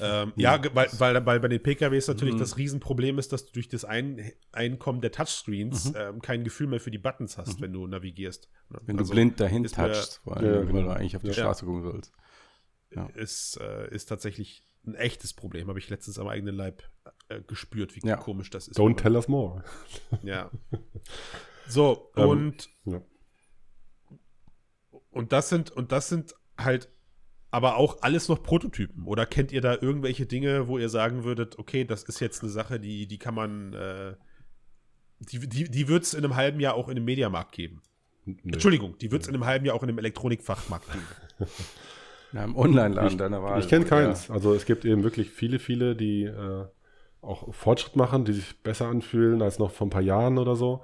Ähm, 0.00 0.32
ja, 0.36 0.60
weil, 0.74 0.88
weil, 0.98 1.24
weil 1.24 1.40
bei 1.40 1.48
den 1.48 1.62
PKWs 1.62 2.08
natürlich 2.08 2.34
mhm. 2.34 2.40
das 2.40 2.58
Riesenproblem 2.58 3.18
ist, 3.18 3.32
dass 3.32 3.46
du 3.46 3.52
durch 3.52 3.68
das 3.68 3.84
Ein 3.84 4.32
Einkommen 4.52 5.00
der 5.00 5.12
Touchscreens 5.12 5.92
mhm. 5.92 5.96
ähm, 5.96 6.20
kein 6.20 6.44
Gefühl 6.44 6.66
mehr 6.66 6.80
für 6.80 6.90
die 6.90 6.98
Buttons 6.98 7.38
hast, 7.38 7.58
mhm. 7.58 7.62
wenn 7.62 7.72
du 7.72 7.86
navigierst. 7.86 8.50
Ne? 8.68 8.80
Wenn 8.84 8.98
also, 8.98 9.10
du 9.10 9.14
blind 9.14 9.40
dahin 9.40 9.64
touchst, 9.64 10.20
vor 10.24 10.36
allem, 10.36 10.46
ja, 10.46 10.60
wenn 10.60 10.66
genau. 10.66 10.82
du 10.88 10.90
eigentlich 10.90 11.16
auf 11.16 11.22
die 11.22 11.28
ja. 11.28 11.34
Straße 11.34 11.64
gucken 11.64 11.82
sollst. 11.84 12.12
Ja. 12.94 13.06
Ist, 13.14 13.58
äh, 13.60 13.88
ist 13.92 14.06
tatsächlich 14.06 14.66
ein 14.86 14.94
echtes 14.94 15.32
Problem. 15.32 15.68
Habe 15.68 15.78
ich 15.78 15.88
letztens 15.88 16.18
am 16.18 16.28
eigenen 16.28 16.54
Leib 16.54 16.82
äh, 17.28 17.40
gespürt, 17.40 17.96
wie 17.96 18.06
ja. 18.06 18.16
komisch 18.16 18.50
das 18.50 18.68
ist. 18.68 18.78
Don't 18.78 18.96
tell 18.96 19.16
us 19.16 19.28
more. 19.28 19.64
Ja. 20.22 20.50
So, 21.66 22.10
ähm, 22.16 22.28
und, 22.28 22.70
ja. 22.84 23.02
und 25.10 25.32
das 25.32 25.48
sind, 25.48 25.70
und 25.70 25.92
das 25.92 26.08
sind 26.08 26.34
halt 26.58 26.88
aber 27.50 27.76
auch 27.76 28.02
alles 28.02 28.28
noch 28.28 28.42
Prototypen. 28.42 29.06
Oder 29.06 29.26
kennt 29.26 29.52
ihr 29.52 29.60
da 29.60 29.74
irgendwelche 29.80 30.26
Dinge, 30.26 30.66
wo 30.66 30.76
ihr 30.76 30.88
sagen 30.88 31.22
würdet, 31.22 31.56
okay, 31.58 31.84
das 31.84 32.02
ist 32.02 32.18
jetzt 32.18 32.42
eine 32.42 32.50
Sache, 32.50 32.80
die, 32.80 33.06
die 33.06 33.18
kann 33.18 33.34
man, 33.34 33.72
äh, 33.74 34.16
die, 35.20 35.38
die, 35.48 35.70
die 35.70 35.88
wird 35.88 36.02
es 36.02 36.14
in 36.14 36.24
einem 36.24 36.34
halben 36.34 36.58
Jahr 36.58 36.74
auch 36.74 36.88
in 36.88 36.96
einem 36.96 37.04
Mediamarkt 37.04 37.52
geben? 37.52 37.80
Nee. 38.24 38.54
Entschuldigung, 38.54 38.98
die 38.98 39.12
wird 39.12 39.22
es 39.22 39.28
in 39.28 39.34
einem 39.34 39.44
halben 39.44 39.66
Jahr 39.66 39.76
auch 39.76 39.82
in 39.84 39.88
einem 39.88 39.98
Elektronikfachmarkt 39.98 40.92
geben. 40.92 41.06
Ja, 42.34 42.44
im 42.44 42.56
Online-Laden 42.56 43.16
deiner 43.16 43.42
Wahl. 43.42 43.60
Ich 43.60 43.68
kenne 43.68 43.84
keins. 43.84 44.28
Ja. 44.28 44.34
Also 44.34 44.54
es 44.54 44.66
gibt 44.66 44.84
eben 44.84 45.04
wirklich 45.04 45.30
viele, 45.30 45.60
viele, 45.60 45.94
die 45.94 46.24
äh, 46.24 46.64
auch 47.22 47.54
Fortschritt 47.54 47.96
machen, 47.96 48.24
die 48.24 48.32
sich 48.32 48.60
besser 48.62 48.88
anfühlen 48.88 49.40
als 49.40 49.58
noch 49.58 49.70
vor 49.70 49.86
ein 49.86 49.90
paar 49.90 50.02
Jahren 50.02 50.38
oder 50.38 50.56
so. 50.56 50.82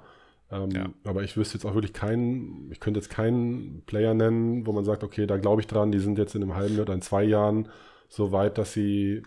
Ähm, 0.49 0.71
ja. 0.71 0.89
Aber 1.03 1.23
ich 1.23 1.35
wüsste 1.35 1.57
jetzt 1.57 1.65
auch 1.65 1.73
wirklich 1.73 1.93
keinen, 1.93 2.71
ich 2.71 2.79
könnte 2.79 2.99
jetzt 2.99 3.09
keinen 3.09 3.83
Player 3.85 4.13
nennen, 4.13 4.65
wo 4.65 4.71
man 4.71 4.85
sagt, 4.85 5.03
okay, 5.03 5.27
da 5.27 5.37
glaube 5.37 5.61
ich 5.61 5.67
dran, 5.67 5.91
die 5.91 5.99
sind 5.99 6.17
jetzt 6.17 6.35
in 6.35 6.41
einem 6.41 6.55
halben 6.55 6.79
oder 6.79 6.93
in 6.93 7.01
zwei 7.01 7.23
Jahren 7.23 7.67
so 8.07 8.31
weit, 8.31 8.57
dass 8.57 8.73
sie 8.73 9.23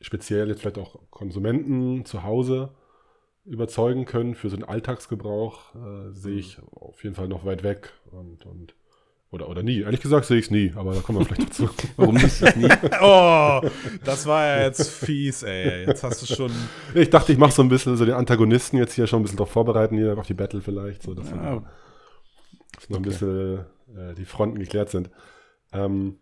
speziell 0.00 0.48
jetzt 0.48 0.60
vielleicht 0.60 0.78
auch 0.78 1.00
Konsumenten 1.10 2.04
zu 2.04 2.22
Hause 2.22 2.70
überzeugen 3.44 4.04
können 4.04 4.34
für 4.34 4.48
so 4.48 4.56
einen 4.56 4.64
Alltagsgebrauch, 4.64 5.74
äh, 5.74 6.12
sehe 6.12 6.36
ich 6.36 6.58
auf 6.72 7.02
jeden 7.02 7.16
Fall 7.16 7.28
noch 7.28 7.44
weit 7.44 7.62
weg. 7.62 7.92
Und, 8.10 8.46
und 8.46 8.74
oder, 9.34 9.48
oder 9.48 9.62
nie. 9.64 9.80
Ehrlich 9.80 10.00
gesagt 10.00 10.26
sehe 10.26 10.38
ich 10.38 10.46
es 10.46 10.50
nie, 10.52 10.72
aber 10.76 10.94
da 10.94 11.00
kommen 11.00 11.18
wir 11.18 11.26
vielleicht 11.26 11.50
dazu. 11.50 11.68
Warum 11.96 12.14
nicht 12.14 12.40
das 12.40 12.54
nie? 12.54 12.68
oh, 13.02 13.60
das 14.04 14.26
war 14.26 14.46
ja 14.46 14.62
jetzt 14.62 14.88
fies, 14.88 15.42
ey. 15.42 15.86
Jetzt 15.86 16.04
hast 16.04 16.22
du 16.22 16.32
schon. 16.32 16.52
Ich 16.94 17.10
dachte, 17.10 17.32
ich 17.32 17.38
mache 17.38 17.52
so 17.52 17.62
ein 17.62 17.68
bisschen 17.68 17.96
so 17.96 18.04
den 18.04 18.14
Antagonisten 18.14 18.78
jetzt 18.78 18.94
hier 18.94 19.08
schon 19.08 19.20
ein 19.20 19.22
bisschen 19.22 19.36
darauf 19.36 19.50
vorbereiten, 19.50 19.96
hier 19.96 20.16
auf 20.16 20.26
die 20.26 20.34
Battle 20.34 20.60
vielleicht, 20.60 21.02
so 21.02 21.14
dass, 21.14 21.30
ja. 21.30 21.62
dass 22.74 22.88
noch 22.88 22.98
ein 22.98 23.02
bisschen 23.02 23.58
äh, 23.96 24.14
die 24.14 24.24
Fronten 24.24 24.60
geklärt 24.60 24.90
sind. 24.90 25.10
Ähm, 25.72 26.18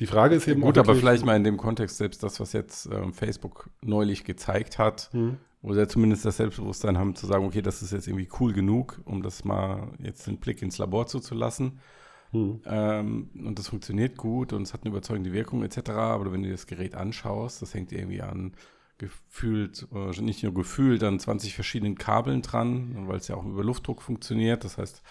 die 0.00 0.06
Frage 0.06 0.34
ist 0.34 0.48
eben. 0.48 0.62
Gut, 0.62 0.78
aber 0.78 0.94
vielleicht 0.94 1.26
mal 1.26 1.36
in 1.36 1.44
dem 1.44 1.58
Kontext 1.58 1.98
selbst 1.98 2.22
das, 2.22 2.40
was 2.40 2.54
jetzt 2.54 2.86
ähm, 2.86 3.12
Facebook 3.12 3.68
neulich 3.82 4.24
gezeigt 4.24 4.78
hat, 4.78 5.10
hm. 5.12 5.36
wo 5.60 5.74
sie 5.74 5.80
ja 5.80 5.88
zumindest 5.88 6.24
das 6.24 6.38
Selbstbewusstsein 6.38 6.96
haben, 6.96 7.14
zu 7.14 7.26
sagen, 7.26 7.44
okay, 7.44 7.60
das 7.60 7.82
ist 7.82 7.92
jetzt 7.92 8.08
irgendwie 8.08 8.28
cool 8.40 8.54
genug, 8.54 9.02
um 9.04 9.22
das 9.22 9.44
mal 9.44 9.88
jetzt 9.98 10.26
den 10.26 10.38
Blick 10.38 10.62
ins 10.62 10.78
Labor 10.78 11.06
zuzulassen. 11.08 11.80
Hm. 12.30 12.60
Ähm, 12.66 13.30
und 13.46 13.58
das 13.58 13.68
funktioniert 13.68 14.16
gut 14.16 14.52
und 14.52 14.62
es 14.62 14.74
hat 14.74 14.82
eine 14.82 14.90
überzeugende 14.90 15.32
Wirkung 15.32 15.62
etc. 15.62 15.90
Aber 15.90 16.32
wenn 16.32 16.42
du 16.42 16.48
dir 16.48 16.54
das 16.54 16.66
Gerät 16.66 16.94
anschaust, 16.94 17.62
das 17.62 17.74
hängt 17.74 17.92
irgendwie 17.92 18.22
an 18.22 18.52
gefühlt, 18.98 19.86
äh, 19.92 20.20
nicht 20.20 20.42
nur 20.42 20.52
gefühlt, 20.52 21.02
an 21.04 21.18
20 21.18 21.54
verschiedenen 21.54 21.96
Kabeln 21.96 22.42
dran, 22.42 23.08
weil 23.08 23.16
es 23.16 23.28
ja 23.28 23.36
auch 23.36 23.46
über 23.46 23.64
Luftdruck 23.64 24.02
funktioniert. 24.02 24.64
Das 24.64 24.76
heißt, 24.76 25.02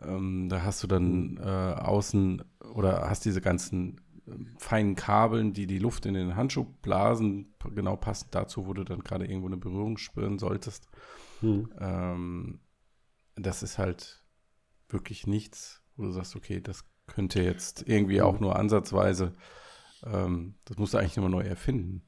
ähm, 0.00 0.48
da 0.48 0.62
hast 0.62 0.82
du 0.82 0.86
dann 0.86 1.36
äh, 1.36 1.40
außen 1.42 2.42
oder 2.74 3.08
hast 3.08 3.24
diese 3.24 3.40
ganzen 3.40 4.00
äh, 4.26 4.32
feinen 4.58 4.96
Kabeln, 4.96 5.52
die 5.52 5.66
die 5.66 5.78
Luft 5.78 6.06
in 6.06 6.14
den 6.14 6.36
Handschuh 6.36 6.64
blasen, 6.80 7.54
genau 7.74 7.96
passend 7.96 8.34
dazu, 8.34 8.66
wo 8.66 8.72
du 8.72 8.82
dann 8.82 9.00
gerade 9.00 9.26
irgendwo 9.26 9.48
eine 9.48 9.58
Berührung 9.58 9.98
spüren 9.98 10.38
solltest. 10.38 10.88
Hm. 11.40 11.68
Ähm, 11.78 12.60
das 13.36 13.62
ist 13.62 13.78
halt 13.78 14.24
wirklich 14.88 15.26
nichts, 15.26 15.81
wo 15.96 16.04
du 16.04 16.10
sagst, 16.10 16.36
okay, 16.36 16.60
das 16.60 16.84
könnte 17.06 17.42
jetzt 17.42 17.84
irgendwie 17.86 18.22
auch 18.22 18.40
nur 18.40 18.56
ansatzweise, 18.56 19.34
ähm, 20.04 20.54
das 20.64 20.78
musst 20.78 20.94
du 20.94 20.98
eigentlich 20.98 21.16
immer 21.16 21.28
neu 21.28 21.42
erfinden. 21.42 22.02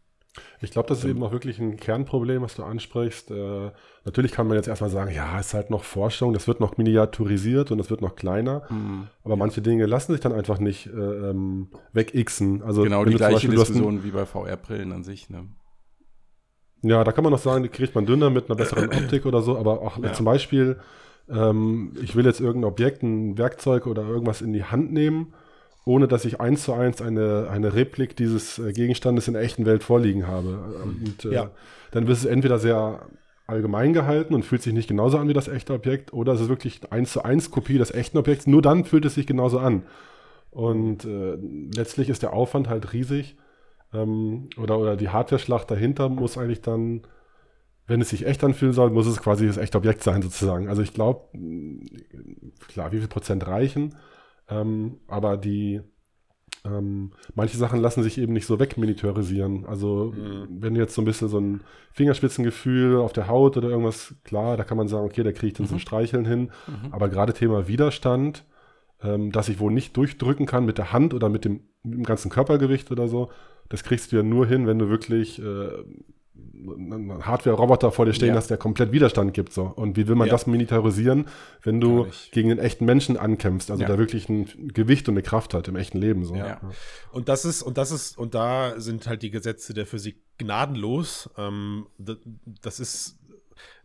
Ich 0.60 0.72
glaube, 0.72 0.88
das 0.88 0.98
ist 0.98 1.04
eben 1.04 1.22
auch 1.22 1.30
wirklich 1.30 1.60
ein 1.60 1.76
Kernproblem, 1.76 2.42
was 2.42 2.56
du 2.56 2.64
ansprichst. 2.64 3.30
Äh, 3.30 3.70
natürlich 4.04 4.32
kann 4.32 4.48
man 4.48 4.56
jetzt 4.56 4.66
erstmal 4.66 4.90
sagen, 4.90 5.14
ja, 5.14 5.38
es 5.38 5.48
ist 5.48 5.54
halt 5.54 5.70
noch 5.70 5.84
Forschung, 5.84 6.32
das 6.32 6.48
wird 6.48 6.58
noch 6.58 6.76
miniaturisiert 6.76 7.70
und 7.70 7.78
es 7.78 7.88
wird 7.88 8.00
noch 8.00 8.16
kleiner. 8.16 8.62
Mhm. 8.68 9.06
Aber 9.22 9.36
manche 9.36 9.62
Dinge 9.62 9.86
lassen 9.86 10.12
sich 10.12 10.20
dann 10.20 10.32
einfach 10.32 10.58
nicht 10.58 10.86
äh, 10.86 10.90
ähm, 10.90 11.68
wegixen. 11.92 12.62
Also, 12.62 12.82
genau 12.82 13.04
die 13.04 13.14
gleiche 13.14 13.34
Beispiel, 13.34 13.50
Diskussion 13.50 14.02
wie 14.02 14.10
bei 14.10 14.26
VR-Brillen 14.26 14.90
an 14.90 15.04
sich. 15.04 15.30
Ne? 15.30 15.46
Ja, 16.82 17.04
da 17.04 17.12
kann 17.12 17.22
man 17.22 17.32
noch 17.32 17.38
sagen, 17.38 17.62
die 17.62 17.68
kriegt 17.68 17.94
man 17.94 18.04
dünner 18.04 18.30
mit 18.30 18.50
einer 18.50 18.56
besseren 18.56 18.88
Optik 18.92 19.26
oder 19.26 19.40
so. 19.40 19.56
Aber 19.56 19.82
auch 19.82 20.02
ja. 20.02 20.12
zum 20.14 20.26
Beispiel 20.26 20.80
ähm, 21.28 21.93
ich 22.02 22.16
will 22.16 22.25
jetzt 22.25 22.40
irgendein 22.40 22.71
Objekt, 22.71 23.02
ein 23.02 23.38
Werkzeug 23.38 23.87
oder 23.87 24.02
irgendwas 24.02 24.43
in 24.43 24.52
die 24.52 24.64
Hand 24.64 24.93
nehmen, 24.93 25.35
ohne 25.85 26.09
dass 26.09 26.25
ich 26.25 26.40
eins 26.40 26.64
zu 26.64 26.73
eins 26.73 27.02
eine, 27.02 27.49
eine 27.50 27.75
Replik 27.75 28.16
dieses 28.16 28.59
äh, 28.59 28.73
Gegenstandes 28.73 29.28
in 29.28 29.35
der 29.35 29.43
echten 29.43 29.66
Welt 29.66 29.85
vorliegen 29.85 30.26
habe. 30.26 30.59
Und 30.83 31.25
äh, 31.25 31.35
ja. 31.35 31.50
dann 31.93 32.07
wird 32.07 32.19
es 32.19 32.25
entweder 32.25 32.59
sehr 32.59 33.07
allgemein 33.47 33.93
gehalten 33.93 34.35
und 34.35 34.45
fühlt 34.45 34.62
sich 34.62 34.73
nicht 34.73 34.88
genauso 34.88 35.19
an 35.19 35.28
wie 35.28 35.35
das 35.35 35.49
echte 35.49 35.75
Objekt, 35.75 36.12
oder 36.12 36.33
es 36.33 36.40
ist 36.40 36.49
wirklich 36.49 36.81
eins 36.90 37.12
zu 37.12 37.23
eins 37.23 37.50
Kopie 37.50 37.76
des 37.76 37.90
echten 37.90 38.16
Objekts, 38.16 38.47
nur 38.47 38.62
dann 38.62 38.85
fühlt 38.85 39.04
es 39.04 39.14
sich 39.14 39.26
genauso 39.26 39.59
an. 39.59 39.83
Und 40.50 41.04
äh, 41.04 41.37
letztlich 41.75 42.09
ist 42.09 42.23
der 42.23 42.33
Aufwand 42.33 42.69
halt 42.69 42.93
riesig. 42.93 43.37
Ähm, 43.93 44.49
oder, 44.57 44.78
oder 44.78 44.97
die 44.97 45.09
Hardware-Schlacht 45.09 45.71
dahinter 45.71 46.09
muss 46.09 46.38
eigentlich 46.38 46.62
dann 46.62 47.02
wenn 47.86 48.00
es 48.00 48.10
sich 48.10 48.26
echt 48.26 48.42
anfühlen 48.42 48.73
soll, 48.73 48.90
muss 48.90 49.06
es 49.06 49.20
quasi 49.20 49.47
das 49.47 49.58
echte 49.58 49.78
Objekt 49.78 50.02
sein, 50.02 50.23
sozusagen. 50.23 50.68
Also 50.68 50.82
ich 50.82 50.94
glaube, 50.94 51.28
klar, 52.68 52.92
wie 52.92 52.99
viel 52.99 53.08
Prozent 53.08 53.47
reichen, 53.47 53.97
ähm, 54.49 54.99
aber 55.06 55.36
die 55.36 55.80
ähm, 56.64 57.12
manche 57.34 57.58
Sachen 57.58 57.80
lassen 57.80 58.02
sich 58.02 58.16
eben 58.16 58.32
nicht 58.32 58.47
so 58.47 58.58
wegminiaturisieren. 58.58 59.66
Also 59.66 60.14
mhm. 60.16 60.49
wenn 60.62 60.76
jetzt 60.76 60.94
so 60.94 61.02
ein 61.02 61.04
bisschen 61.04 61.28
so 61.28 61.38
ein 61.38 61.60
Fingerspitzengefühl 61.92 62.97
auf 62.97 63.12
der 63.12 63.28
Haut 63.28 63.56
oder 63.56 63.68
irgendwas, 63.68 64.14
klar, 64.25 64.56
da 64.56 64.64
kann 64.64 64.78
man 64.78 64.88
sagen, 64.88 65.04
okay, 65.04 65.23
da 65.23 65.32
kriege 65.32 65.49
ich 65.49 65.52
dann 65.54 65.66
mhm. 65.66 65.70
zum 65.70 65.78
Streicheln 65.78 66.25
hin. 66.25 66.50
Mhm. 66.66 66.92
Aber 66.92 67.10
gerade 67.10 67.34
Thema 67.34 67.68
Widerstand, 67.68 68.44
ähm, 69.02 69.30
dass 69.30 69.50
ich 69.50 69.60
wohl 69.60 69.73
nicht 69.73 69.97
durchdrücken 69.97 70.47
kann 70.47 70.64
mit 70.64 70.78
der 70.78 70.92
Hand 70.92 71.12
oder 71.12 71.28
mit 71.28 71.44
dem, 71.44 71.60
mit 71.82 71.99
dem 71.99 72.04
ganzen 72.04 72.30
Körpergewicht 72.30 72.90
oder 72.90 73.08
so, 73.08 73.30
das 73.68 73.84
kriegst 73.84 74.12
du 74.12 74.16
ja 74.16 74.23
nur 74.23 74.47
hin, 74.47 74.66
wenn 74.66 74.78
du 74.78 74.88
wirklich 74.88 75.40
äh, 75.40 75.68
einen 76.36 77.26
Hardware-Roboter 77.26 77.92
vor 77.92 78.06
dir 78.06 78.14
stehen 78.14 78.30
ja. 78.30 78.34
hast, 78.34 78.49
der 78.49 78.56
komplett 78.56 78.92
Widerstand 78.92 79.34
gibt. 79.34 79.52
So. 79.52 79.64
Und 79.64 79.97
wie 79.97 80.08
will 80.08 80.14
man 80.14 80.28
ja. 80.28 80.32
das 80.32 80.47
miniaturisieren, 80.47 81.26
wenn 81.62 81.80
du 81.80 82.06
gegen 82.32 82.50
einen 82.50 82.60
echten 82.60 82.84
Menschen 82.84 83.16
ankämpfst, 83.16 83.70
also 83.70 83.82
ja. 83.82 83.88
der 83.88 83.99
wirklich 83.99 84.28
ein 84.28 84.73
Gewicht 84.73 85.08
und 85.08 85.14
eine 85.14 85.23
Kraft 85.23 85.54
hat 85.54 85.68
im 85.68 85.76
echten 85.76 85.99
Leben. 85.99 86.25
So. 86.25 86.34
Ja. 86.34 86.60
Und 87.12 87.28
das 87.28 87.44
ist, 87.44 87.62
und 87.62 87.78
das 87.78 87.90
ist, 87.90 88.18
und 88.18 88.34
da 88.34 88.80
sind 88.80 89.06
halt 89.06 89.23
die 89.23 89.30
Gesetze 89.30 89.75
der 89.75 89.86
Physik 89.86 90.16
gnadenlos. 90.38 91.30
Ähm, 91.36 91.86
das 92.62 92.80
ist 92.80 93.18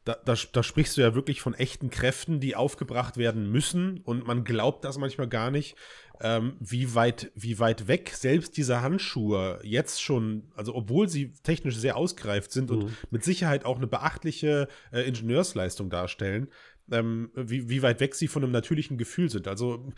da, 0.05 0.17
da, 0.25 0.33
da, 0.53 0.63
sprichst 0.63 0.97
du 0.97 1.01
ja 1.01 1.13
wirklich 1.13 1.41
von 1.41 1.53
echten 1.53 1.89
Kräften, 1.89 2.39
die 2.39 2.55
aufgebracht 2.55 3.17
werden 3.17 3.51
müssen 3.51 3.99
und 3.99 4.25
man 4.25 4.43
glaubt 4.43 4.83
das 4.83 4.97
manchmal 4.97 5.27
gar 5.27 5.51
nicht, 5.51 5.75
ähm, 6.21 6.53
wie, 6.59 6.95
weit, 6.95 7.31
wie 7.35 7.59
weit 7.59 7.87
weg 7.87 8.11
selbst 8.13 8.57
diese 8.57 8.81
Handschuhe 8.81 9.59
jetzt 9.63 10.01
schon, 10.01 10.51
also 10.55 10.75
obwohl 10.75 11.07
sie 11.07 11.33
technisch 11.43 11.77
sehr 11.77 11.95
ausgereift 11.95 12.51
sind 12.51 12.69
mhm. 12.69 12.77
und 12.77 13.11
mit 13.11 13.23
Sicherheit 13.23 13.65
auch 13.65 13.77
eine 13.77 13.87
beachtliche 13.87 14.67
äh, 14.91 15.01
Ingenieursleistung 15.01 15.89
darstellen, 15.89 16.49
ähm, 16.91 17.31
wie, 17.35 17.69
wie 17.69 17.81
weit 17.81 17.99
weg 17.99 18.15
sie 18.15 18.27
von 18.27 18.43
einem 18.43 18.51
natürlichen 18.51 18.97
Gefühl 18.97 19.29
sind. 19.29 19.47
Also 19.47 19.91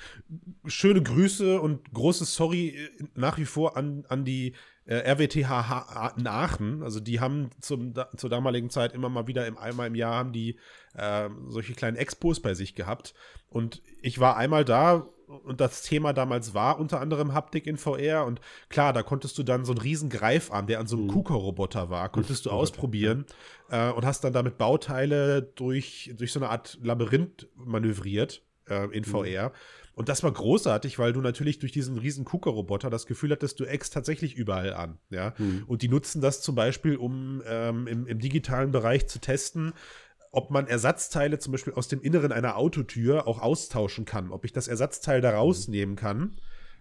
schöne 0.65 1.01
Grüße 1.01 1.60
und 1.60 1.91
großes 1.93 2.36
Sorry 2.36 2.69
äh, 2.69 2.89
nach 3.15 3.38
wie 3.38 3.45
vor 3.45 3.77
an, 3.77 4.05
an 4.07 4.25
die 4.25 4.53
äh, 4.86 5.12
RWTH 5.12 6.15
in 6.17 6.27
Aachen. 6.27 6.84
Also 6.84 6.99
die 6.99 7.19
haben 7.19 7.49
zum, 7.62 7.93
da, 7.93 8.10
zur 8.17 8.29
damaligen 8.29 8.69
Zeit 8.69 8.93
immer 8.93 9.10
mal 9.10 9.27
wieder 9.27 9.47
im, 9.47 9.57
einmal 9.57 9.88
im 9.88 9.95
Jahr 9.95 10.15
haben 10.15 10.34
die 10.34 10.57
äh, 10.95 11.29
solche 11.47 11.73
kleinen 11.73 11.97
Expos 11.97 12.41
bei 12.41 12.53
sich 12.53 12.75
gehabt. 12.75 13.13
Und 13.49 13.81
ich 14.01 14.19
war 14.19 14.38
einmal 14.38 14.65
da 14.65 15.07
und 15.43 15.61
das 15.61 15.81
Thema 15.81 16.13
damals 16.13 16.53
war 16.53 16.79
unter 16.79 16.99
anderem 16.99 17.33
Haptik 17.33 17.67
in 17.67 17.77
VR 17.77 18.25
und 18.25 18.41
klar, 18.69 18.93
da 18.93 19.03
konntest 19.03 19.37
du 19.37 19.43
dann 19.43 19.65
so 19.65 19.71
einen 19.71 19.81
riesen 19.81 20.09
Greifarm, 20.09 20.67
der 20.67 20.79
an 20.79 20.87
so 20.87 20.97
einem 20.97 21.05
mhm. 21.05 21.11
KUKA-Roboter 21.11 21.89
war, 21.89 22.09
konntest 22.09 22.45
du 22.45 22.49
ausprobieren 22.51 23.25
äh, 23.69 23.89
und 23.91 24.05
hast 24.05 24.23
dann 24.23 24.33
damit 24.33 24.57
Bauteile 24.57 25.41
durch, 25.41 26.13
durch 26.17 26.31
so 26.31 26.39
eine 26.39 26.49
Art 26.49 26.77
Labyrinth 26.81 27.47
manövriert 27.55 28.43
äh, 28.69 28.85
in 28.95 29.03
VR. 29.03 29.49
Mhm. 29.49 29.53
Und 29.93 30.09
das 30.09 30.23
war 30.23 30.31
großartig, 30.31 30.99
weil 30.99 31.13
du 31.13 31.21
natürlich 31.21 31.59
durch 31.59 31.71
diesen 31.71 31.97
riesen 31.97 32.25
KUKA-Roboter 32.25 32.89
das 32.89 33.05
Gefühl 33.05 33.31
hattest, 33.31 33.59
du 33.59 33.65
eckst 33.65 33.93
tatsächlich 33.93 34.35
überall 34.35 34.73
an. 34.73 34.97
Ja? 35.09 35.33
Mhm. 35.37 35.65
Und 35.67 35.81
die 35.81 35.89
nutzen 35.89 36.21
das 36.21 36.41
zum 36.41 36.55
Beispiel, 36.55 36.95
um 36.95 37.43
ähm, 37.45 37.87
im, 37.87 38.07
im 38.07 38.19
digitalen 38.19 38.71
Bereich 38.71 39.07
zu 39.07 39.19
testen, 39.19 39.73
ob 40.31 40.49
man 40.49 40.67
Ersatzteile 40.67 41.39
zum 41.39 41.51
Beispiel 41.51 41.73
aus 41.73 41.87
dem 41.87 42.01
Inneren 42.01 42.31
einer 42.31 42.57
Autotür 42.57 43.27
auch 43.27 43.39
austauschen 43.39 44.05
kann, 44.05 44.31
ob 44.31 44.45
ich 44.45 44.53
das 44.53 44.67
Ersatzteil 44.67 45.21
da 45.21 45.31
rausnehmen 45.31 45.95
kann, 45.95 46.37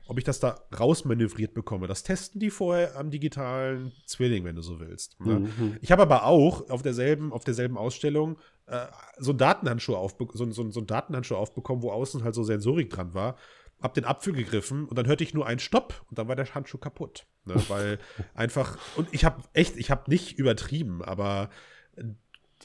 ob 0.07 0.19
ich 0.19 0.25
das 0.25 0.41
da 0.41 0.61
rausmanövriert 0.77 1.55
bekomme. 1.55 1.87
Das 1.87 2.03
testen 2.03 2.41
die 2.41 2.51
vorher 2.51 2.97
am 2.97 3.11
digitalen 3.11 3.93
Zwilling, 4.07 4.45
wenn 4.45 4.57
du 4.57 4.63
so 4.63 4.81
willst. 4.81 5.21
Ne? 5.21 5.41
Mhm. 5.41 5.77
Ich 5.81 5.93
habe 5.93 6.03
aber 6.03 6.25
auch 6.25 6.69
auf 6.71 6.83
derselben, 6.83 7.33
auf 7.33 7.45
derselben 7.45 7.77
Ausstellung 7.77 8.39
äh, 8.67 8.87
so 9.19 9.33
einen 9.33 9.39
Datenhandschuh, 9.39 9.97
aufbe 9.97 10.29
so, 10.33 10.51
so, 10.51 10.71
so 10.71 10.81
einen 10.81 10.87
Datenhandschuh 10.87 11.37
aufbekommen, 11.37 11.83
wo 11.83 11.91
außen 11.91 12.25
halt 12.25 12.35
so 12.35 12.45
Sensorik 12.45 12.91
dran 12.91 13.15
war 13.15 13.37
hab 13.81 13.95
den 13.95 14.05
Apfel 14.05 14.33
gegriffen 14.33 14.85
und 14.85 14.99
dann 14.99 15.07
hörte 15.07 15.25
ich 15.25 15.35
nur 15.35 15.47
einen 15.47 15.59
Stopp 15.59 16.05
und 16.11 16.19
dann 16.19 16.29
war 16.29 16.37
der 16.37 16.55
Handschuh 16.55 16.79
kaputt. 16.79 17.27
Ne? 17.45 17.55
Weil 17.69 17.99
einfach, 18.35 18.79
und 18.97 19.09
ich 19.13 19.25
habe 19.25 19.43
echt, 19.53 19.77
ich 19.77 19.91
habe 19.91 20.11
nicht 20.11 20.39
übertrieben, 20.39 21.03
aber 21.03 21.51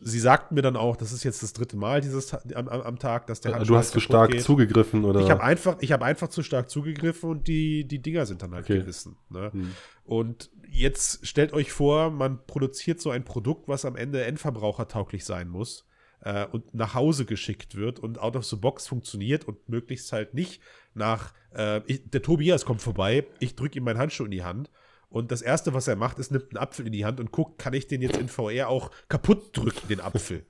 sie 0.01 0.19
sagten 0.19 0.55
mir 0.55 0.61
dann 0.61 0.75
auch, 0.75 0.95
das 0.95 1.11
ist 1.11 1.23
jetzt 1.23 1.43
das 1.43 1.53
dritte 1.53 1.77
Mal 1.77 2.01
dieses 2.01 2.33
am, 2.33 2.67
am 2.67 2.99
Tag, 2.99 3.27
dass 3.27 3.41
der 3.41 3.53
Handschuh 3.53 3.73
Du 3.73 3.77
hast 3.77 3.91
zu 3.91 3.99
stark 3.99 4.31
geht. 4.31 4.41
zugegriffen, 4.41 5.05
oder? 5.05 5.21
Ich 5.21 5.29
habe 5.29 5.43
einfach, 5.43 5.77
ich 5.79 5.93
einfach 5.93 6.27
zu 6.27 6.43
stark 6.43 6.69
zugegriffen 6.69 7.29
und 7.29 7.47
die, 7.47 7.87
die 7.87 8.01
Dinger 8.01 8.25
sind 8.25 8.41
dann 8.41 8.53
halt 8.53 8.65
okay. 8.65 8.79
gerissen. 8.79 9.17
Ne? 9.29 9.51
Hm. 9.51 9.71
Und 10.03 10.51
jetzt 10.69 11.25
stellt 11.25 11.53
euch 11.53 11.71
vor, 11.71 12.11
man 12.11 12.45
produziert 12.45 12.99
so 12.99 13.09
ein 13.09 13.23
Produkt, 13.23 13.67
was 13.67 13.85
am 13.85 13.95
Ende 13.95 14.23
endverbrauchertauglich 14.23 15.23
sein 15.25 15.47
muss 15.47 15.85
äh, 16.21 16.45
und 16.45 16.73
nach 16.73 16.93
Hause 16.93 17.25
geschickt 17.25 17.75
wird 17.75 17.99
und 17.99 18.19
out 18.19 18.35
of 18.35 18.45
the 18.45 18.55
box 18.57 18.87
funktioniert 18.87 19.47
und 19.47 19.69
möglichst 19.69 20.11
halt 20.11 20.33
nicht 20.33 20.61
nach, 20.93 21.33
äh, 21.55 21.81
ich, 21.85 22.09
der 22.09 22.21
Tobias 22.21 22.65
kommt 22.65 22.81
vorbei, 22.81 23.25
ich 23.39 23.55
drücke 23.55 23.77
ihm 23.77 23.85
meinen 23.85 23.99
Handschuh 23.99 24.25
in 24.25 24.31
die 24.31 24.43
Hand 24.43 24.69
und 25.15 25.31
das 25.31 25.41
Erste, 25.41 25.73
was 25.73 25.87
er 25.87 25.95
macht, 25.95 26.19
ist, 26.19 26.29
nimmt 26.33 26.49
einen 26.49 26.57
Apfel 26.57 26.85
in 26.85 26.91
die 26.91 27.05
Hand 27.05 27.21
und 27.21 27.31
guckt, 27.31 27.57
kann 27.57 27.73
ich 27.73 27.87
den 27.87 28.01
jetzt 28.01 28.17
in 28.17 28.27
VR 28.27 28.67
auch 28.67 28.91
kaputt 29.07 29.55
drücken, 29.55 29.87
den 29.87 30.01
Apfel. 30.01 30.45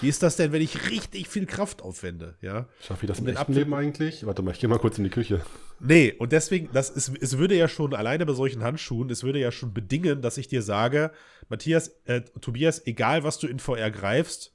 Wie 0.00 0.08
ist 0.08 0.24
das 0.24 0.34
denn, 0.34 0.50
wenn 0.50 0.60
ich 0.60 0.90
richtig 0.90 1.28
viel 1.28 1.46
Kraft 1.46 1.82
aufwende? 1.82 2.34
Ja? 2.40 2.66
Schaffe 2.80 3.04
ich 3.04 3.08
das 3.08 3.20
im 3.20 3.28
echten 3.28 3.52
Leben 3.52 3.72
eigentlich? 3.74 4.26
Warte 4.26 4.42
mal, 4.42 4.50
ich 4.50 4.58
gehe 4.58 4.68
mal 4.68 4.80
kurz 4.80 4.98
in 4.98 5.04
die 5.04 5.10
Küche. 5.10 5.42
Nee, 5.78 6.12
und 6.18 6.32
deswegen, 6.32 6.68
das 6.72 6.90
ist, 6.90 7.12
es 7.20 7.38
würde 7.38 7.54
ja 7.54 7.68
schon, 7.68 7.94
alleine 7.94 8.26
bei 8.26 8.32
solchen 8.32 8.64
Handschuhen, 8.64 9.08
es 9.08 9.22
würde 9.22 9.38
ja 9.38 9.52
schon 9.52 9.72
bedingen, 9.72 10.20
dass 10.20 10.36
ich 10.36 10.48
dir 10.48 10.62
sage, 10.62 11.12
Matthias, 11.48 11.92
äh, 12.06 12.22
Tobias, 12.40 12.84
egal 12.88 13.22
was 13.22 13.38
du 13.38 13.46
in 13.46 13.60
VR 13.60 13.92
greifst, 13.92 14.52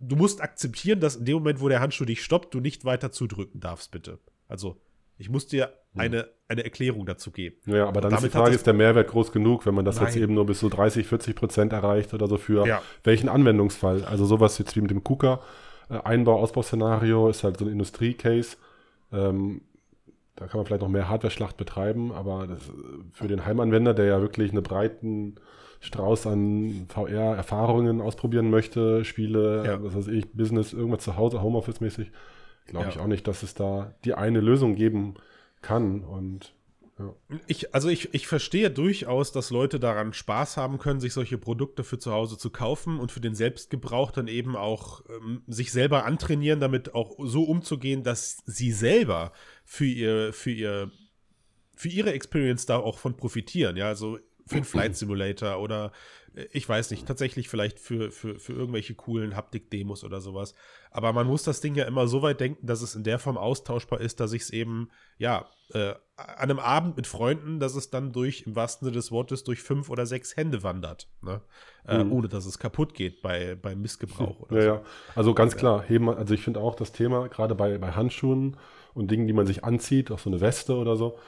du 0.00 0.16
musst 0.16 0.40
akzeptieren, 0.40 1.00
dass 1.00 1.16
in 1.16 1.26
dem 1.26 1.34
Moment, 1.34 1.60
wo 1.60 1.68
der 1.68 1.80
Handschuh 1.80 2.06
dich 2.06 2.24
stoppt, 2.24 2.54
du 2.54 2.60
nicht 2.60 2.86
weiter 2.86 3.12
zudrücken 3.12 3.60
darfst, 3.60 3.90
bitte. 3.90 4.20
Also, 4.48 4.80
ich 5.18 5.28
muss 5.28 5.48
dir 5.48 5.70
eine, 5.94 6.28
eine 6.48 6.64
Erklärung 6.64 7.06
dazu 7.06 7.30
geben. 7.30 7.56
Ja, 7.66 7.86
aber 7.86 8.00
dann 8.00 8.12
ist 8.12 8.24
die 8.24 8.30
Frage, 8.30 8.54
ist 8.54 8.66
der 8.66 8.74
Mehrwert 8.74 9.08
groß 9.08 9.32
genug, 9.32 9.66
wenn 9.66 9.74
man 9.74 9.84
das 9.84 9.96
Nein. 9.96 10.06
jetzt 10.06 10.16
eben 10.16 10.34
nur 10.34 10.46
bis 10.46 10.60
so 10.60 10.68
30, 10.68 11.06
40 11.06 11.36
Prozent 11.36 11.72
erreicht 11.72 12.14
oder 12.14 12.26
so 12.26 12.38
für 12.38 12.66
ja. 12.66 12.82
welchen 13.04 13.28
Anwendungsfall? 13.28 14.04
Also 14.04 14.24
sowas 14.24 14.58
jetzt 14.58 14.74
wie 14.76 14.80
mit 14.80 14.90
dem 14.90 15.04
KUKA, 15.04 15.40
äh, 15.90 15.98
Einbau-Ausbauszenario 16.02 17.28
ist 17.28 17.44
halt 17.44 17.58
so 17.58 17.64
ein 17.64 17.70
Industrie-Case. 17.70 18.56
Ähm, 19.12 19.62
da 20.36 20.46
kann 20.46 20.58
man 20.58 20.66
vielleicht 20.66 20.82
noch 20.82 20.88
mehr 20.88 21.08
Hardware-Schlacht 21.08 21.58
betreiben, 21.58 22.10
aber 22.12 22.46
das, 22.46 22.70
für 23.12 23.28
den 23.28 23.44
Heimanwender, 23.44 23.92
der 23.92 24.06
ja 24.06 24.20
wirklich 24.22 24.50
einen 24.52 24.62
breiten 24.62 25.34
Strauß 25.80 26.26
an 26.26 26.86
VR-Erfahrungen 26.88 28.00
ausprobieren 28.00 28.48
möchte, 28.48 29.04
Spiele, 29.04 29.64
ja. 29.66 29.82
was 29.82 29.94
weiß 29.94 30.08
ich, 30.08 30.32
Business, 30.32 30.72
irgendwas 30.72 31.04
zu 31.04 31.16
Hause, 31.16 31.42
Homeoffice-mäßig, 31.42 32.10
glaube 32.66 32.86
ja. 32.86 32.92
ich 32.92 32.98
auch 32.98 33.08
nicht, 33.08 33.28
dass 33.28 33.42
es 33.42 33.54
da 33.54 33.94
die 34.04 34.14
eine 34.14 34.40
Lösung 34.40 34.74
geben 34.74 35.14
kann. 35.14 35.22
Und 36.04 36.54
ja. 36.98 37.14
Ich, 37.46 37.74
also 37.74 37.88
ich, 37.88 38.12
ich 38.12 38.26
verstehe 38.26 38.70
durchaus, 38.70 39.32
dass 39.32 39.50
Leute 39.50 39.80
daran 39.80 40.12
Spaß 40.12 40.56
haben 40.56 40.78
können, 40.78 41.00
sich 41.00 41.12
solche 41.12 41.38
Produkte 41.38 41.84
für 41.84 41.98
zu 41.98 42.12
Hause 42.12 42.36
zu 42.36 42.50
kaufen 42.50 43.00
und 43.00 43.10
für 43.10 43.20
den 43.20 43.34
Selbstgebrauch 43.34 44.10
dann 44.10 44.28
eben 44.28 44.56
auch 44.56 45.02
ähm, 45.08 45.42
sich 45.46 45.72
selber 45.72 46.04
antrainieren, 46.04 46.60
damit 46.60 46.94
auch 46.94 47.16
so 47.18 47.44
umzugehen, 47.44 48.02
dass 48.02 48.42
sie 48.44 48.72
selber 48.72 49.32
für 49.64 49.86
ihr, 49.86 50.32
für 50.32 50.50
ihr, 50.50 50.90
für 51.74 51.88
ihre 51.88 52.12
Experience 52.12 52.66
da 52.66 52.76
auch 52.76 52.98
von 52.98 53.16
profitieren. 53.16 53.76
Ja, 53.76 53.88
also 53.88 54.18
für 54.52 54.56
einen 54.56 54.64
Flight 54.64 54.96
Simulator 54.96 55.58
oder 55.58 55.92
äh, 56.34 56.46
ich 56.52 56.68
weiß 56.68 56.90
nicht, 56.90 57.06
tatsächlich 57.06 57.48
vielleicht 57.48 57.78
für, 57.78 58.10
für, 58.10 58.38
für 58.38 58.52
irgendwelche 58.52 58.94
coolen 58.94 59.36
Haptik-Demos 59.36 60.04
oder 60.04 60.20
sowas. 60.20 60.54
Aber 60.90 61.12
man 61.12 61.26
muss 61.26 61.42
das 61.42 61.60
Ding 61.60 61.74
ja 61.74 61.84
immer 61.84 62.06
so 62.06 62.22
weit 62.22 62.40
denken, 62.40 62.66
dass 62.66 62.82
es 62.82 62.94
in 62.94 63.04
der 63.04 63.18
Form 63.18 63.36
austauschbar 63.36 64.00
ist, 64.00 64.20
dass 64.20 64.32
ich 64.32 64.42
es 64.42 64.50
eben, 64.50 64.90
ja, 65.18 65.46
äh, 65.72 65.94
an 66.16 66.50
einem 66.50 66.58
Abend 66.58 66.96
mit 66.96 67.06
Freunden, 67.06 67.58
dass 67.58 67.74
es 67.74 67.90
dann 67.90 68.12
durch, 68.12 68.42
im 68.46 68.54
wahrsten 68.54 68.86
Sinne 68.86 68.96
des 68.96 69.10
Wortes, 69.10 69.44
durch 69.44 69.62
fünf 69.62 69.88
oder 69.88 70.06
sechs 70.06 70.36
Hände 70.36 70.62
wandert. 70.62 71.08
Ne? 71.22 71.40
Äh, 71.86 72.04
mhm. 72.04 72.12
Ohne 72.12 72.28
dass 72.28 72.46
es 72.46 72.58
kaputt 72.58 72.94
geht 72.94 73.22
bei, 73.22 73.54
beim 73.54 73.80
Missgebrauch. 73.80 74.40
Oder 74.50 74.56
ja, 74.56 74.62
so. 74.62 74.68
ja. 74.68 74.82
Also 75.14 75.34
ganz 75.34 75.56
klar, 75.56 75.82
heben, 75.82 76.08
also 76.10 76.34
ich 76.34 76.42
finde 76.42 76.60
auch 76.60 76.74
das 76.74 76.92
Thema, 76.92 77.28
gerade 77.28 77.54
bei, 77.54 77.78
bei 77.78 77.92
Handschuhen 77.92 78.56
und 78.94 79.10
Dingen, 79.10 79.26
die 79.26 79.32
man 79.32 79.46
sich 79.46 79.64
anzieht, 79.64 80.10
auch 80.10 80.18
so 80.18 80.30
eine 80.30 80.40
Weste 80.40 80.76
oder 80.76 80.96
so, 80.96 81.18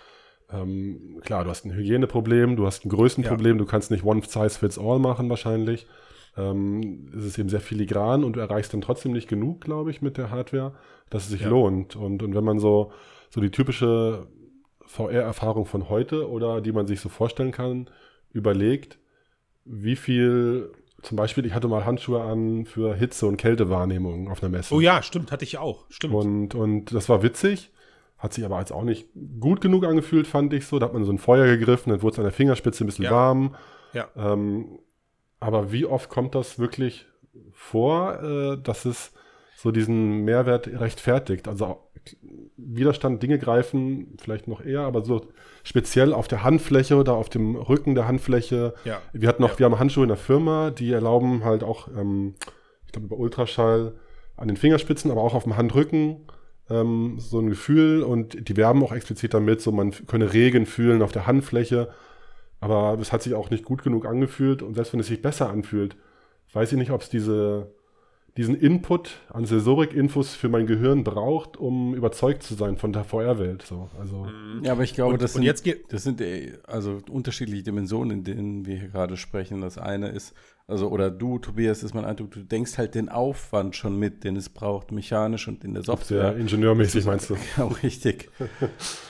ähm, 0.54 1.20
klar, 1.22 1.44
du 1.44 1.50
hast 1.50 1.64
ein 1.64 1.74
Hygieneproblem, 1.74 2.56
du 2.56 2.66
hast 2.66 2.84
ein 2.84 2.88
Größenproblem, 2.88 3.56
ja. 3.56 3.58
du 3.58 3.66
kannst 3.66 3.90
nicht 3.90 4.04
One 4.04 4.22
Size 4.22 4.50
Fits 4.50 4.78
All 4.78 4.98
machen 4.98 5.28
wahrscheinlich. 5.28 5.86
Ähm, 6.36 7.10
es 7.16 7.24
ist 7.24 7.38
eben 7.38 7.48
sehr 7.48 7.60
filigran 7.60 8.24
und 8.24 8.34
du 8.34 8.40
erreichst 8.40 8.72
dann 8.72 8.80
trotzdem 8.80 9.12
nicht 9.12 9.28
genug, 9.28 9.60
glaube 9.60 9.90
ich, 9.90 10.02
mit 10.02 10.16
der 10.16 10.30
Hardware, 10.30 10.74
dass 11.10 11.24
es 11.24 11.30
sich 11.30 11.42
ja. 11.42 11.48
lohnt. 11.48 11.96
Und, 11.96 12.22
und 12.22 12.34
wenn 12.34 12.44
man 12.44 12.58
so, 12.58 12.92
so 13.30 13.40
die 13.40 13.50
typische 13.50 14.26
VR-Erfahrung 14.86 15.66
von 15.66 15.88
heute 15.88 16.28
oder 16.28 16.60
die 16.60 16.72
man 16.72 16.86
sich 16.86 17.00
so 17.00 17.08
vorstellen 17.08 17.52
kann, 17.52 17.88
überlegt, 18.32 18.98
wie 19.64 19.96
viel, 19.96 20.72
zum 21.02 21.16
Beispiel, 21.16 21.46
ich 21.46 21.54
hatte 21.54 21.68
mal 21.68 21.84
Handschuhe 21.84 22.22
an 22.22 22.64
für 22.64 22.94
Hitze- 22.94 23.26
und 23.26 23.36
Kältewahrnehmung 23.36 24.30
auf 24.30 24.42
einer 24.42 24.50
Messe. 24.50 24.74
Oh 24.74 24.80
ja, 24.80 25.02
stimmt, 25.02 25.32
hatte 25.32 25.44
ich 25.44 25.58
auch, 25.58 25.86
stimmt. 25.88 26.14
Und, 26.14 26.54
und 26.54 26.92
das 26.92 27.08
war 27.08 27.22
witzig. 27.22 27.70
Hat 28.24 28.32
sich 28.32 28.46
aber 28.46 28.58
jetzt 28.58 28.72
auch 28.72 28.84
nicht 28.84 29.06
gut 29.38 29.60
genug 29.60 29.84
angefühlt, 29.84 30.26
fand 30.26 30.54
ich 30.54 30.66
so. 30.66 30.78
Da 30.78 30.86
hat 30.86 30.94
man 30.94 31.04
so 31.04 31.12
ein 31.12 31.18
Feuer 31.18 31.44
gegriffen, 31.44 31.90
dann 31.90 32.00
wurde 32.00 32.14
es 32.14 32.18
an 32.18 32.24
der 32.24 32.32
Fingerspitze 32.32 32.82
ein 32.82 32.86
bisschen 32.86 33.04
ja. 33.04 33.10
warm. 33.10 33.54
Ja. 33.92 34.08
Ähm, 34.16 34.78
aber 35.40 35.72
wie 35.72 35.84
oft 35.84 36.08
kommt 36.08 36.34
das 36.34 36.58
wirklich 36.58 37.04
vor, 37.52 38.22
äh, 38.22 38.56
dass 38.62 38.86
es 38.86 39.12
so 39.58 39.72
diesen 39.72 40.24
Mehrwert 40.24 40.68
rechtfertigt? 40.68 41.48
Also 41.48 41.82
Widerstand, 42.56 43.22
Dinge 43.22 43.38
greifen, 43.38 44.16
vielleicht 44.18 44.48
noch 44.48 44.64
eher, 44.64 44.80
aber 44.80 45.04
so 45.04 45.26
speziell 45.62 46.14
auf 46.14 46.26
der 46.26 46.42
Handfläche 46.42 46.96
oder 46.96 47.12
auf 47.16 47.28
dem 47.28 47.56
Rücken 47.56 47.94
der 47.94 48.08
Handfläche. 48.08 48.72
Ja. 48.86 49.02
Wir 49.12 49.28
hatten 49.28 49.42
noch, 49.42 49.52
ja. 49.52 49.58
wir 49.58 49.66
haben 49.66 49.78
Handschuhe 49.78 50.04
in 50.04 50.08
der 50.08 50.16
Firma, 50.16 50.70
die 50.70 50.90
erlauben 50.90 51.44
halt 51.44 51.62
auch, 51.62 51.88
ähm, 51.88 52.36
ich 52.86 52.92
glaube 52.92 53.04
über 53.04 53.18
Ultraschall 53.18 53.96
an 54.34 54.48
den 54.48 54.56
Fingerspitzen, 54.56 55.10
aber 55.10 55.20
auch 55.20 55.34
auf 55.34 55.42
dem 55.42 55.58
Handrücken 55.58 56.22
ähm, 56.70 57.16
so 57.18 57.40
ein 57.40 57.48
Gefühl 57.48 58.02
und 58.02 58.48
die 58.48 58.56
werben 58.56 58.82
auch 58.82 58.92
explizit 58.92 59.34
damit, 59.34 59.60
so 59.60 59.72
man 59.72 59.92
könne 60.06 60.32
Regen 60.32 60.66
fühlen 60.66 61.02
auf 61.02 61.12
der 61.12 61.26
Handfläche. 61.26 61.88
Aber 62.60 62.98
es 62.98 63.12
hat 63.12 63.22
sich 63.22 63.34
auch 63.34 63.50
nicht 63.50 63.64
gut 63.64 63.82
genug 63.82 64.06
angefühlt 64.06 64.62
und 64.62 64.74
selbst 64.74 64.92
wenn 64.92 65.00
es 65.00 65.08
sich 65.08 65.20
besser 65.20 65.50
anfühlt, 65.50 65.96
weiß 66.52 66.72
ich 66.72 66.78
nicht, 66.78 66.92
ob 66.92 67.02
es 67.02 67.10
diese, 67.10 67.70
diesen 68.36 68.54
Input 68.54 69.20
an 69.28 69.44
Sensorik-Infos 69.44 70.34
für 70.34 70.48
mein 70.48 70.66
Gehirn 70.66 71.04
braucht, 71.04 71.56
um 71.56 71.94
überzeugt 71.94 72.42
zu 72.42 72.54
sein 72.54 72.78
von 72.78 72.92
der 72.92 73.04
VR-Welt. 73.04 73.62
So, 73.62 73.90
also. 73.98 74.28
Ja, 74.62 74.72
aber 74.72 74.82
ich 74.82 74.94
glaube, 74.94 75.14
und, 75.14 75.22
das, 75.22 75.34
sind, 75.34 75.42
jetzt 75.42 75.66
das 75.88 76.04
sind 76.04 76.20
äh, 76.20 76.52
also 76.66 77.00
unterschiedliche 77.10 77.64
Dimensionen, 77.64 78.18
in 78.18 78.24
denen 78.24 78.66
wir 78.66 78.78
hier 78.78 78.88
gerade 78.88 79.16
sprechen. 79.16 79.60
Das 79.60 79.76
eine 79.76 80.08
ist, 80.08 80.34
also, 80.66 80.88
oder 80.88 81.10
du, 81.10 81.38
Tobias, 81.38 81.82
ist 81.82 81.94
mein 81.94 82.06
Eindruck, 82.06 82.30
du 82.30 82.42
denkst 82.42 82.78
halt 82.78 82.94
den 82.94 83.10
Aufwand 83.10 83.76
schon 83.76 83.98
mit, 83.98 84.24
den 84.24 84.36
es 84.36 84.48
braucht, 84.48 84.92
mechanisch 84.92 85.46
und 85.46 85.62
in 85.62 85.74
der 85.74 85.82
Software. 85.82 86.32
Sehr 86.32 86.36
ingenieurmäßig 86.36 87.04
meinst 87.04 87.28
du? 87.28 87.36
Genau, 87.56 87.68
richtig. 87.82 88.30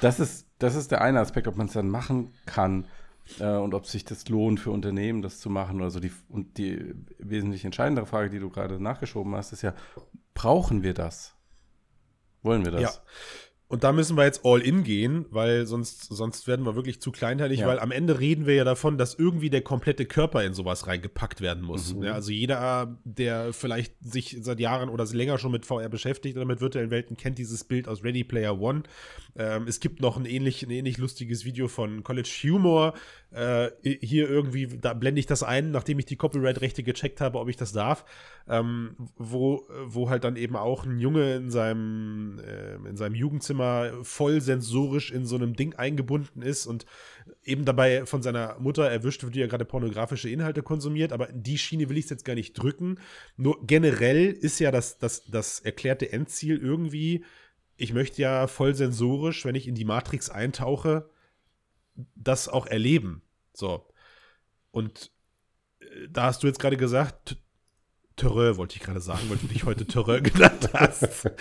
Das 0.01 0.19
ist, 0.19 0.49
das 0.59 0.75
ist 0.75 0.90
der 0.90 1.01
eine 1.01 1.21
Aspekt, 1.21 1.47
ob 1.47 1.57
man 1.57 1.69
es 1.69 1.75
dann 1.75 1.88
machen 1.88 2.33
kann 2.45 2.87
äh, 3.38 3.57
und 3.57 3.73
ob 3.73 3.87
sich 3.87 4.05
das 4.05 4.29
lohnt 4.29 4.59
für 4.59 4.73
Unternehmen, 4.73 5.23
das 5.23 5.38
zu 5.38 5.49
machen. 5.49 5.81
Also 5.81 6.01
die, 6.01 6.11
und 6.29 6.59
die 6.59 6.93
wesentlich 7.19 7.64
entscheidendere 7.64 8.07
Frage, 8.07 8.31
die 8.31 8.40
du 8.40 8.51
gerade 8.51 8.83
nachgeschoben 8.83 9.37
hast, 9.37 9.53
ist 9.53 9.62
ja, 9.62 9.75
brauchen 10.35 10.83
wir 10.83 10.93
das? 10.93 11.37
Wollen 12.43 12.64
wir 12.64 12.73
das? 12.73 12.83
Ja. 12.83 12.90
Und 13.75 13.83
da 13.83 13.91
müssen 13.91 14.17
wir 14.17 14.23
jetzt 14.23 14.43
all 14.45 14.61
in 14.61 14.85
gehen, 14.85 15.27
weil 15.31 15.67
sonst, 15.67 16.05
sonst 16.05 16.47
werden 16.47 16.65
wir 16.65 16.77
wirklich 16.77 17.01
zu 17.01 17.11
kleinteilig, 17.11 17.59
ja. 17.59 17.67
weil 17.67 17.81
am 17.81 17.91
Ende 17.91 18.21
reden 18.21 18.47
wir 18.47 18.55
ja 18.55 18.63
davon, 18.63 18.99
dass 18.99 19.15
irgendwie 19.15 19.51
der 19.51 19.63
komplette 19.63 20.07
Körper 20.07 20.45
in 20.45 20.55
sowas 20.55 20.87
reingepackt 20.87 21.41
werden 21.41 21.65
muss. 21.65 21.93
Mhm. 21.93 22.05
Ja, 22.05 22.13
also 22.13 22.31
jeder, 22.31 22.97
der 23.03 23.53
vielleicht 23.53 23.95
sich 24.01 24.37
seit 24.43 24.61
Jahren 24.61 24.89
oder 24.89 25.05
länger 25.07 25.39
schon 25.39 25.51
mit 25.51 25.67
VR 25.67 25.89
beschäftigt 25.89 26.37
oder 26.37 26.47
mit 26.47 26.61
virtuellen 26.61 26.93
Welten, 26.93 27.17
kennt 27.17 27.37
dieses 27.37 27.65
Bild 27.65 27.89
aus 27.89 28.05
Ready 28.05 28.23
Player 28.23 28.61
One. 28.61 28.85
Ähm, 29.35 29.67
es 29.67 29.81
gibt 29.81 30.01
noch 30.01 30.17
ein 30.17 30.25
ähnlich, 30.25 30.63
ein 30.63 30.71
ähnlich 30.71 30.99
lustiges 30.99 31.45
Video 31.45 31.67
von 31.67 32.05
College 32.05 32.31
Humor. 32.45 32.95
Äh, 33.35 33.70
hier 33.83 34.29
irgendwie, 34.29 34.66
da 34.66 34.94
blende 34.94 35.20
ich 35.20 35.27
das 35.27 35.42
ein, 35.42 35.70
nachdem 35.70 35.99
ich 35.99 36.07
die 36.07 36.16
Copyright-Rechte 36.16 36.83
gecheckt 36.83 37.20
habe, 37.20 37.38
ob 37.38 37.49
ich 37.49 37.57
das 37.57 37.73
darf. 37.73 38.05
Ähm, 38.47 38.97
wo, 39.16 39.66
wo 39.87 40.11
halt 40.11 40.25
dann 40.25 40.37
eben 40.37 40.57
auch 40.57 40.85
ein 40.85 40.99
Junge 40.99 41.37
in 41.37 41.51
seinem, 41.51 42.38
äh, 42.40 42.75
in 42.88 42.97
seinem 42.97 43.14
Jugendzimmer 43.14 43.55
Zimmer 43.55 43.92
voll 44.03 44.40
sensorisch 44.40 45.11
in 45.12 45.27
so 45.27 45.37
einem 45.37 45.55
Ding 45.55 45.75
eingebunden 45.75 46.42
ist 46.42 46.66
und 46.66 46.87
eben 47.44 47.64
dabei 47.64 48.05
von 48.07 48.23
seiner 48.23 48.59
Mutter 48.59 48.90
erwischt 48.90 49.23
wird, 49.23 49.35
die 49.35 49.40
ja 49.40 49.47
gerade 49.47 49.64
pornografische 49.64 50.29
Inhalte 50.29 50.62
konsumiert. 50.62 51.12
Aber 51.12 51.31
in 51.31 51.42
die 51.42 51.59
Schiene 51.59 51.88
will 51.88 51.99
ich 51.99 52.05
es 52.05 52.11
jetzt 52.11 52.25
gar 52.25 52.35
nicht 52.35 52.55
drücken. 52.55 52.99
Nur 53.37 53.64
generell 53.66 54.31
ist 54.33 54.59
ja 54.59 54.70
das, 54.70 54.99
das, 54.99 55.25
das 55.27 55.61
erklärte 55.61 56.12
Endziel 56.12 56.59
irgendwie, 56.59 57.25
ich 57.77 57.92
möchte 57.92 58.23
ja 58.23 58.47
voll 58.47 58.75
sensorisch, 58.75 59.44
wenn 59.44 59.55
ich 59.55 59.68
in 59.68 59.75
die 59.75 59.85
Matrix 59.85 60.31
eintauche, 60.31 61.09
das 62.14 62.48
auch 62.48 62.66
erleben. 62.66 63.22
So. 63.52 63.88
Und 64.70 65.11
äh, 65.80 66.09
da 66.11 66.24
hast 66.24 66.42
du 66.42 66.46
jetzt 66.46 66.59
gerade 66.59 66.76
gesagt, 66.76 67.37
Terreur 68.16 68.57
wollte 68.57 68.76
ich 68.76 68.83
gerade 68.83 69.00
sagen, 69.00 69.28
weil 69.28 69.38
du 69.38 69.48
dich 69.48 69.64
heute 69.64 69.87
Terreur 69.87 70.20
genannt 70.22 70.70
hast. 70.72 71.09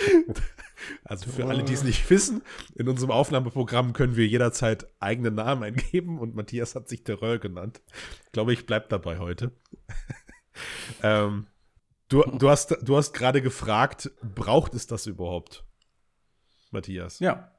Also 1.06 1.30
für 1.30 1.46
alle, 1.46 1.64
die 1.64 1.72
es 1.72 1.84
nicht 1.84 2.10
wissen, 2.10 2.42
in 2.76 2.90
unserem 2.90 3.12
Aufnahmeprogramm 3.12 3.94
können 3.94 4.18
wir 4.18 4.28
jederzeit 4.28 4.86
eigene 5.00 5.32
Namen 5.32 5.64
eingeben 5.64 6.20
und 6.20 6.36
Matthias 6.36 6.76
hat 6.76 6.90
sich 6.90 7.06
Terreur 7.06 7.40
genannt. 7.40 7.82
Ich 8.26 8.32
glaube, 8.34 8.52
ich 8.52 8.66
bleibe 8.66 8.88
dabei 8.90 9.20
heute. 9.20 9.52
ähm, 11.04 11.48
du, 12.10 12.24
du 12.24 12.50
hast, 12.50 12.76
du 12.82 12.98
hast 12.98 13.14
gerade 13.14 13.42
gefragt, 13.42 14.12
braucht 14.22 14.74
es 14.74 14.88
das 14.88 15.06
überhaupt, 15.06 15.64
Matthias? 16.72 17.20
Ja. 17.20 17.52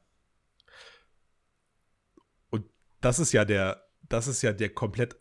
Und 2.51 2.67
das 3.05 3.19
ist 3.19 3.33
ja 3.33 3.45
der, 3.45 3.87
das 4.09 4.27
ist 4.27 4.43
ja 4.43 4.53
der 4.53 4.71
komplett 4.71 5.17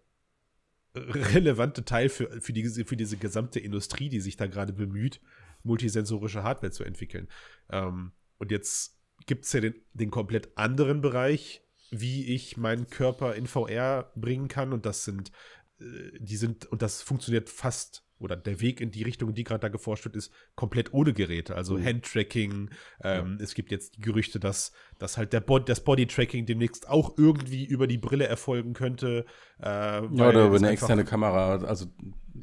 relevante 0.95 1.85
Teil 1.85 2.09
für, 2.09 2.39
für, 2.39 2.53
die, 2.53 2.69
für 2.85 2.95
diese 2.95 3.17
gesamte 3.17 3.59
Industrie, 3.59 4.09
die 4.09 4.19
sich 4.19 4.37
da 4.37 4.47
gerade 4.47 4.73
bemüht, 4.73 5.21
multisensorische 5.63 6.43
Hardware 6.43 6.71
zu 6.71 6.83
entwickeln. 6.83 7.27
Ähm, 7.69 8.11
und 8.37 8.51
jetzt 8.51 8.99
gibt 9.25 9.45
es 9.45 9.53
ja 9.53 9.61
den, 9.61 9.75
den 9.93 10.11
komplett 10.11 10.57
anderen 10.57 11.01
Bereich 11.01 11.63
wie 11.93 12.33
ich 12.33 12.57
meinen 12.57 12.89
Körper 12.89 13.35
in 13.35 13.47
VR 13.47 14.11
bringen 14.15 14.47
kann. 14.47 14.73
Und 14.73 14.85
das 14.85 15.03
sind, 15.03 15.31
äh, 15.79 16.17
die 16.19 16.37
sind, 16.37 16.65
und 16.65 16.81
das 16.81 17.01
funktioniert 17.01 17.49
fast 17.49 18.02
oder 18.19 18.35
der 18.35 18.61
Weg 18.61 18.79
in 18.79 18.91
die 18.91 19.03
Richtung, 19.03 19.33
die 19.33 19.43
gerade 19.43 19.59
da 19.59 19.67
geforscht 19.67 20.05
wird, 20.05 20.15
ist 20.15 20.31
komplett 20.55 20.93
ohne 20.93 21.13
Geräte. 21.13 21.55
Also 21.55 21.77
mhm. 21.77 21.85
Handtracking. 21.85 22.69
Ähm, 23.03 23.37
ja. 23.37 23.43
Es 23.43 23.53
gibt 23.53 23.71
jetzt 23.71 24.01
Gerüchte, 24.01 24.39
dass, 24.39 24.71
dass 24.99 25.17
halt 25.17 25.33
der 25.33 25.41
Bod 25.41 25.67
das 25.69 25.83
Bodytracking 25.83 26.45
demnächst 26.45 26.87
auch 26.87 27.17
irgendwie 27.17 27.65
über 27.65 27.87
die 27.87 27.97
Brille 27.97 28.27
erfolgen 28.27 28.73
könnte. 28.73 29.25
Äh, 29.61 29.65
ja, 29.65 30.05
oder 30.09 30.47
über 30.47 30.57
eine 30.57 30.69
externe 30.69 31.05
Kamera. 31.05 31.55
Also 31.63 31.87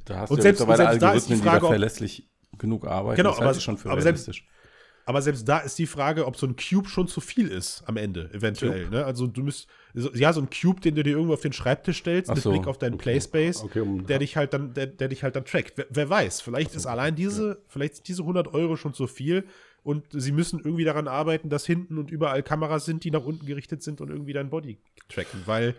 da 0.05 0.21
hast 0.21 0.31
und 0.31 0.39
du 0.39 0.43
selbst, 0.43 0.61
ja 0.61 0.67
mittlerweile 0.67 0.89
Algorithmen, 0.91 1.41
die, 1.41 1.47
Frage, 1.47 1.67
verlässlich 1.67 2.31
genug 2.59 2.87
arbeiten. 2.87 3.17
Genau, 3.17 3.31
das 3.31 3.41
aber, 3.41 3.55
schon 3.55 3.79
für 3.79 3.91
aber 3.91 4.03
realistisch. 4.03 4.45
Selbst, 4.45 4.60
aber 5.05 5.23
selbst 5.23 5.49
da 5.49 5.59
ist 5.59 5.79
die 5.79 5.87
Frage, 5.87 6.27
ob 6.27 6.37
so 6.37 6.47
ein 6.47 6.57
Cube 6.57 6.89
schon 6.89 7.09
zu 7.09 7.21
viel 7.21 7.49
ist 7.49 7.83
am 7.87 7.97
Ende, 7.97 8.31
eventuell. 8.33 8.89
Ne? 8.89 9.05
Also 9.05 9.27
du 9.27 9.43
müsst, 9.43 9.69
ja, 9.95 10.33
so 10.33 10.41
ein 10.41 10.49
Cube, 10.51 10.81
den 10.81 10.95
du 10.95 11.03
dir 11.03 11.13
irgendwo 11.13 11.35
auf 11.35 11.41
den 11.41 11.53
Schreibtisch 11.53 11.99
stellst, 11.99 12.31
Ach 12.31 12.35
mit 12.35 12.45
so, 12.45 12.51
Blick 12.51 12.67
auf 12.67 12.79
deinen 12.79 12.95
okay. 12.95 13.03
Playspace, 13.05 13.65
okay, 13.65 13.81
um, 13.81 14.07
der 14.07 14.19
dich 14.19 14.37
halt 14.37 14.53
dann, 14.53 14.75
der, 14.75 14.87
der 14.87 15.09
dich 15.09 15.23
halt 15.23 15.37
dann 15.37 15.45
trackt. 15.45 15.77
Wer, 15.77 15.87
wer 15.91 16.09
weiß, 16.09 16.41
vielleicht 16.41 16.73
so, 16.73 16.77
ist 16.77 16.87
allein 16.87 17.15
diese, 17.15 17.49
ja. 17.49 17.57
vielleicht 17.69 17.97
sind 17.97 18.09
diese 18.09 18.23
100 18.23 18.55
Euro 18.55 18.77
schon 18.77 18.95
zu 18.95 19.07
viel 19.07 19.45
und 19.83 20.07
sie 20.13 20.33
müssen 20.33 20.61
irgendwie 20.61 20.85
daran 20.85 21.09
arbeiten, 21.09 21.49
dass 21.49 21.65
hinten 21.67 21.99
und 21.99 22.11
überall 22.11 22.43
Kameras 22.43 22.85
sind, 22.85 23.05
die 23.05 23.11
nach 23.11 23.25
unten 23.25 23.47
gerichtet 23.47 23.83
sind 23.83 24.01
und 24.01 24.11
irgendwie 24.11 24.33
dein 24.33 24.51
Body 24.51 24.79
tracken, 25.09 25.43
weil 25.47 25.75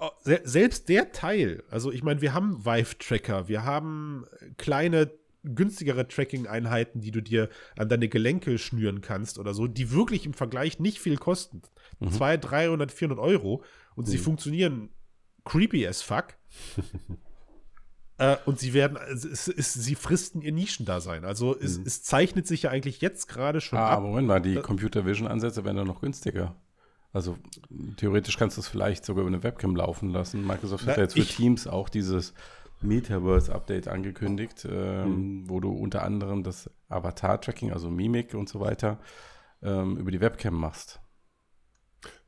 oh, 0.00 0.10
selbst 0.22 0.88
der 0.88 1.12
Teil, 1.12 1.62
also 1.70 1.90
ich 1.90 2.02
meine, 2.02 2.20
wir 2.20 2.34
haben 2.34 2.64
Vive-Tracker, 2.64 3.48
wir 3.48 3.64
haben 3.64 4.24
kleine 4.56 5.10
günstigere 5.44 6.08
Tracking-Einheiten, 6.08 7.00
die 7.00 7.10
du 7.10 7.22
dir 7.22 7.48
an 7.76 7.88
deine 7.88 8.08
Gelenke 8.08 8.58
schnüren 8.58 9.00
kannst 9.00 9.38
oder 9.38 9.54
so, 9.54 9.66
die 9.66 9.90
wirklich 9.90 10.26
im 10.26 10.34
Vergleich 10.34 10.78
nicht 10.78 10.98
viel 10.98 11.16
kosten. 11.16 11.62
Mhm. 12.00 12.10
200, 12.10 12.50
300, 12.50 12.92
400 12.92 13.18
Euro 13.18 13.62
und 13.94 14.06
mhm. 14.06 14.10
sie 14.10 14.18
funktionieren 14.18 14.88
creepy 15.44 15.86
as 15.86 16.02
fuck. 16.02 16.34
äh, 18.18 18.36
und 18.46 18.58
sie 18.58 18.72
werden, 18.72 18.98
es, 19.12 19.48
es, 19.48 19.72
sie 19.74 19.94
fristen 19.94 20.42
ihr 20.42 20.52
Nischendasein. 20.52 21.24
Also 21.24 21.56
es, 21.58 21.78
mhm. 21.78 21.86
es 21.86 22.02
zeichnet 22.02 22.46
sich 22.46 22.62
ja 22.62 22.70
eigentlich 22.70 23.00
jetzt 23.00 23.28
gerade 23.28 23.60
schon 23.60 23.78
ah, 23.78 23.90
ab. 23.90 24.02
Moment 24.02 24.26
mal, 24.26 24.40
die 24.40 24.56
Computer 24.56 25.04
Vision 25.06 25.28
Ansätze 25.28 25.64
werden 25.64 25.76
dann 25.76 25.86
noch 25.86 26.00
günstiger. 26.00 26.56
Also 27.12 27.38
theoretisch 27.96 28.36
kannst 28.36 28.56
du 28.56 28.60
es 28.60 28.66
vielleicht 28.66 29.04
sogar 29.04 29.22
über 29.22 29.28
eine 29.28 29.44
Webcam 29.44 29.76
laufen 29.76 30.10
lassen. 30.10 30.44
Microsoft 30.44 30.84
hat 30.86 30.96
ja 30.96 31.04
jetzt 31.04 31.14
für 31.14 31.24
Teams 31.24 31.68
auch 31.68 31.88
dieses 31.88 32.34
Metaverse-Update 32.80 33.88
angekündigt, 33.88 34.66
ähm, 34.70 35.42
mhm. 35.42 35.50
wo 35.50 35.60
du 35.60 35.70
unter 35.70 36.02
anderem 36.02 36.42
das 36.42 36.70
Avatar-Tracking, 36.88 37.72
also 37.72 37.90
Mimik 37.90 38.34
und 38.34 38.48
so 38.48 38.60
weiter, 38.60 38.98
ähm, 39.62 39.96
über 39.96 40.10
die 40.10 40.20
Webcam 40.20 40.54
machst. 40.54 41.00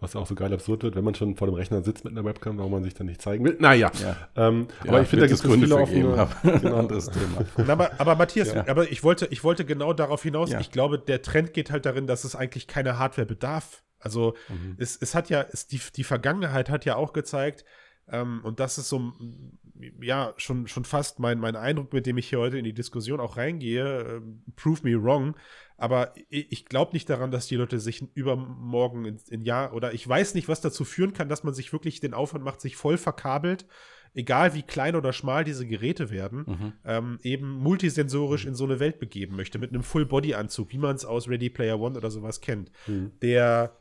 Was 0.01 0.17
auch 0.17 0.27
so 0.27 0.35
geil 0.35 0.53
absurd 0.53 0.83
wird, 0.83 0.97
wenn 0.97 1.05
man 1.05 1.15
schon 1.15 1.37
vor 1.37 1.49
dem 1.49 1.55
Rechner 1.55 1.83
sitzt 1.83 2.05
mit 2.05 2.13
einer 2.13 2.25
Webcam, 2.25 2.59
warum 2.59 2.73
man 2.73 2.83
sich 2.83 2.95
dann 2.95 3.07
nicht 3.07 3.21
zeigen 3.21 3.45
will. 3.45 3.57
Naja, 3.61 3.91
ja. 4.01 4.17
Ähm, 4.35 4.69
ja, 4.85 4.91
aber 4.91 5.03
ich 5.03 5.09
finde, 5.09 5.27
da 5.27 5.35
gibt 5.35 5.45
es 5.45 5.53
viele 5.53 5.77
offene, 5.77 6.29
genau. 6.61 6.77
anderes 6.77 7.11
Thema. 7.11 7.71
aber, 7.71 7.91
aber 7.99 8.15
Matthias, 8.15 8.55
ja. 8.55 8.67
aber 8.69 8.91
ich 8.91 9.05
wollte, 9.05 9.27
ich 9.27 9.45
wollte 9.45 9.65
genau 9.65 9.93
darauf 9.93 10.23
hinaus, 10.23 10.51
ich 10.53 10.71
glaube, 10.71 10.99
der 10.99 11.23
Trend 11.23 11.53
geht 11.53 11.71
halt 11.71 11.87
darin, 11.87 12.07
dass 12.07 12.25
es 12.25 12.35
eigentlich 12.35 12.67
keine 12.67 12.99
Hardware 12.99 13.27
bedarf. 13.27 13.83
Also 13.99 14.35
mhm. 14.49 14.77
es, 14.79 14.97
es 14.97 15.15
hat 15.15 15.31
ja, 15.31 15.45
es, 15.51 15.67
die, 15.67 15.81
die 15.95 16.05
Vergangenheit 16.05 16.71
hat 16.71 16.85
ja 16.85 16.97
auch 16.97 17.13
gezeigt, 17.13 17.65
ähm, 18.09 18.41
und 18.45 18.61
das 18.61 18.79
ist 18.79 18.89
so, 18.89 19.13
ja, 20.01 20.35
schon, 20.37 20.67
schon 20.67 20.85
fast 20.85 21.19
mein, 21.19 21.39
mein 21.39 21.57
Eindruck, 21.57 21.93
mit 21.93 22.07
dem 22.07 22.19
ich 22.19 22.29
hier 22.29 22.39
heute 22.39 22.59
in 22.59 22.65
die 22.65 22.73
Diskussion 22.73 23.21
auch 23.21 23.37
reingehe. 23.37 24.01
Äh, 24.01 24.21
prove 24.57 24.81
me 24.83 25.03
wrong. 25.03 25.37
Aber 25.77 26.15
ich, 26.29 26.51
ich 26.53 26.65
glaube 26.67 26.93
nicht 26.93 27.09
daran, 27.11 27.31
dass 27.31 27.47
die 27.47 27.57
Leute 27.57 27.81
sich 27.81 28.03
übermorgen 28.15 29.05
in, 29.05 29.19
in 29.29 29.45
Jahr 29.45 29.75
oder 29.75 29.93
ich 29.93 30.07
weiß 30.07 30.35
nicht, 30.35 30.49
was 30.49 30.61
dazu 30.61 30.85
führen 30.85 31.13
kann, 31.13 31.29
dass 31.29 31.45
man 31.45 31.55
sich 31.55 31.73
wirklich 31.73 32.01
den 32.01 32.15
Aufwand 32.15 32.45
macht, 32.45 32.61
sich 32.61 32.77
voll 32.77 32.97
verkabelt, 32.97 33.67
egal 34.15 34.55
wie 34.55 34.63
klein 34.63 34.97
oder 34.97 35.13
schmal 35.13 35.45
diese 35.45 35.67
Geräte 35.67 36.11
werden, 36.11 36.45
mhm. 36.47 36.73
ähm, 36.85 37.19
eben 37.23 37.51
multisensorisch 37.51 38.47
in 38.47 38.55
so 38.55 38.65
eine 38.65 38.81
Welt 38.81 38.99
begeben 38.99 39.37
möchte, 39.37 39.59
mit 39.59 39.71
einem 39.71 39.83
Full-Body-Anzug, 39.83 40.73
wie 40.73 40.79
man 40.79 40.97
es 40.97 41.05
aus 41.05 41.29
Ready 41.29 41.51
Player 41.51 41.79
One 41.79 41.97
oder 41.97 42.11
sowas 42.11 42.41
kennt. 42.41 42.71
Mhm. 42.87 43.13
Der 43.21 43.77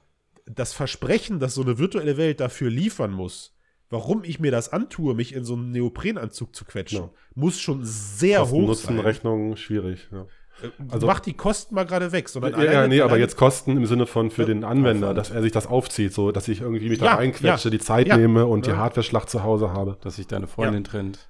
das 0.46 0.74
Versprechen, 0.74 1.40
dass 1.40 1.56
so 1.56 1.64
eine 1.64 1.80
virtuelle 1.80 2.18
Welt 2.18 2.40
dafür 2.40 2.70
liefern 2.70 3.12
muss, 3.12 3.55
warum 3.90 4.24
ich 4.24 4.40
mir 4.40 4.52
das 4.52 4.72
antue, 4.72 5.14
mich 5.14 5.34
in 5.34 5.46
so 5.46 5.54
einen 5.54 5.72
Neoprenanzug 5.72 6.56
zu 6.56 6.66
quetschen, 6.66 7.00
ja. 7.00 7.10
muss 7.36 7.60
schon 7.60 7.82
sehr 7.84 8.40
Kosten, 8.40 8.56
hoch 8.56 8.68
Nutzen, 8.68 8.96
sein. 8.96 9.00
Rechnung 9.00 9.56
schwierig. 9.56 10.08
Ja. 10.12 10.26
Äh, 10.62 10.70
also, 10.90 11.08
Mach 11.08 11.20
die 11.20 11.34
Kosten 11.34 11.76
mal 11.76 11.86
gerade 11.86 12.12
weg. 12.12 12.30
Sondern 12.30 12.54
ja, 12.54 12.72
ja 12.72 12.88
nee, 12.88 13.02
aber 13.02 13.18
jetzt 13.18 13.38
Kosten 13.38 13.78
im 13.78 13.86
Sinne 13.86 14.06
von 14.06 14.32
für 14.32 14.44
ja, 14.44 14.48
den 14.48 14.64
Anwender, 14.64 15.14
dass 15.14 15.32
er 15.32 15.42
sich 15.42 15.52
das 15.52 15.68
aufzieht, 15.68 16.14
so 16.14 16.32
dass 16.32 16.48
ich 16.48 16.62
irgendwie 16.62 16.90
mich 16.90 17.00
ja, 17.00 17.06
da 17.06 17.16
reinquetsche, 17.16 17.70
die 17.70 17.80
Zeit 17.80 18.08
nehme 18.08 18.46
und 18.46 18.66
die 18.66 18.74
Hardware-Schlacht 18.74 19.30
zu 19.30 19.44
Hause 19.44 19.72
habe. 19.72 19.98
Dass 20.02 20.16
sich 20.16 20.28
deine 20.28 20.48
Freundin 20.48 20.84
trennt. 20.84 21.30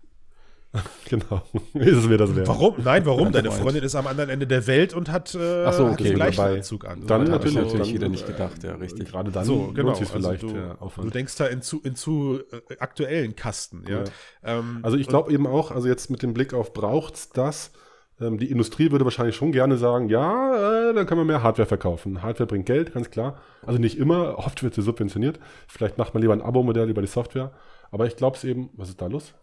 genau. 1.10 1.42
ist 1.74 1.98
es 1.98 2.08
mir 2.08 2.18
das 2.18 2.36
wert. 2.36 2.48
Warum? 2.48 2.76
Nein, 2.84 3.06
warum? 3.06 3.32
Deine 3.32 3.52
Freundin 3.52 3.84
ist 3.84 3.96
am 3.96 4.08
anderen 4.08 4.30
Ende 4.30 4.48
der 4.48 4.68
Welt 4.68 4.94
und 4.94 5.12
hat, 5.12 5.36
äh, 5.36 5.66
Ach 5.66 5.74
so, 5.74 5.86
okay, 5.86 6.04
den 6.04 6.16
gleichen 6.16 6.42
Anzug 6.42 6.86
an. 6.86 7.06
Dann 7.06 7.26
natürlich, 7.26 7.56
natürlich 7.56 7.94
wieder 7.94 8.10
nicht 8.10 8.28
gedacht, 8.28 8.64
ja, 8.64 8.76
richtig. 8.76 9.10
Gerade 9.10 9.32
dann 9.32 9.46
so, 9.46 9.72
genau. 9.74 9.90
Also 9.90 10.06
vielleicht 10.06 10.44
also 10.44 10.56
du, 10.56 11.02
du, 11.02 11.10
denkst 11.10 11.36
da 11.38 11.46
in 11.48 11.62
zu, 11.62 11.82
in 11.82 11.96
zu 11.96 12.40
äh, 12.70 12.78
aktuellen 12.80 13.36
Kasten, 13.36 13.84
ja. 13.88 14.00
ja. 14.00 14.04
Ähm, 14.44 14.80
also 14.84 14.98
ich 14.98 15.08
glaube 15.08 15.32
eben 15.32 15.48
auch, 15.48 15.72
also 15.72 15.88
jetzt 15.88 16.10
mit 16.10 16.22
dem 16.24 16.34
Blick 16.34 16.54
auf 16.54 16.74
braucht's 16.74 17.30
das, 17.30 17.72
ähm, 18.20 18.38
die 18.38 18.50
Industrie 18.50 18.92
würde 18.92 19.06
wahrscheinlich 19.06 19.36
schon 19.36 19.52
gerne 19.52 19.78
sagen, 19.78 20.10
ja, 20.10 20.90
äh, 20.90 20.94
dann 20.94 21.06
können 21.06 21.22
wir 21.22 21.26
mehr 21.26 21.44
Hardware 21.44 21.68
verkaufen. 21.68 22.22
Hardware 22.22 22.48
bringt 22.48 22.66
Geld, 22.66 22.94
ganz 22.94 23.12
klar. 23.12 23.42
Also 23.66 23.80
nicht 23.80 23.98
immer, 23.98 24.38
oft 24.38 24.64
wird 24.64 24.74
sie 24.74 24.82
subventioniert. 24.82 25.40
Vielleicht 25.68 25.98
macht 25.98 26.14
man 26.14 26.22
lieber 26.22 26.34
ein 26.34 26.42
Abo-Modell 26.42 26.90
über 26.90 27.02
die 27.02 27.08
Software. 27.08 27.52
Aber 27.92 28.08
ich 28.08 28.16
glaube 28.16 28.38
es 28.38 28.44
eben, 28.44 28.70
was 28.74 28.90
ist 28.90 29.02
da 29.02 29.08
los? 29.08 29.34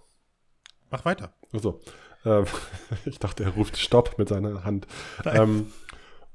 Mach 0.93 1.05
weiter. 1.07 1.33
Achso. 1.53 1.81
Ähm, 2.25 2.45
ich 3.07 3.19
dachte, 3.19 3.43
er 3.43 3.51
ruft 3.51 3.79
Stopp 3.79 4.19
mit 4.19 4.29
seiner 4.29 4.65
Hand. 4.65 4.87
Ähm, 5.25 5.73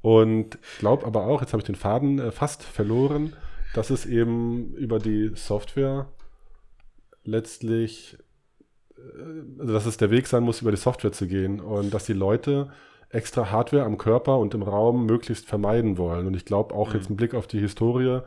und 0.02 0.58
glaube 0.78 1.06
aber 1.06 1.24
auch, 1.26 1.40
jetzt 1.40 1.52
habe 1.52 1.60
ich 1.60 1.66
den 1.66 1.76
Faden 1.76 2.18
äh, 2.18 2.30
fast 2.32 2.62
verloren, 2.62 3.34
dass 3.74 3.90
es 3.90 4.04
eben 4.04 4.74
über 4.74 4.98
die 4.98 5.32
Software 5.34 6.08
letztlich, 7.24 8.18
äh, 8.96 9.60
also 9.60 9.72
dass 9.72 9.86
es 9.86 9.96
der 9.96 10.10
Weg 10.10 10.26
sein 10.26 10.42
muss, 10.42 10.60
über 10.60 10.72
die 10.72 10.76
Software 10.76 11.12
zu 11.12 11.26
gehen 11.26 11.60
und 11.60 11.94
dass 11.94 12.04
die 12.04 12.12
Leute 12.12 12.70
extra 13.10 13.50
Hardware 13.50 13.84
am 13.84 13.96
Körper 13.96 14.38
und 14.38 14.54
im 14.54 14.62
Raum 14.62 15.06
möglichst 15.06 15.46
vermeiden 15.46 15.96
wollen. 15.98 16.26
Und 16.26 16.34
ich 16.34 16.44
glaube 16.44 16.74
auch 16.74 16.90
mhm. 16.90 16.94
jetzt 16.96 17.10
ein 17.10 17.16
Blick 17.16 17.34
auf 17.34 17.46
die 17.46 17.60
Historie, 17.60 18.20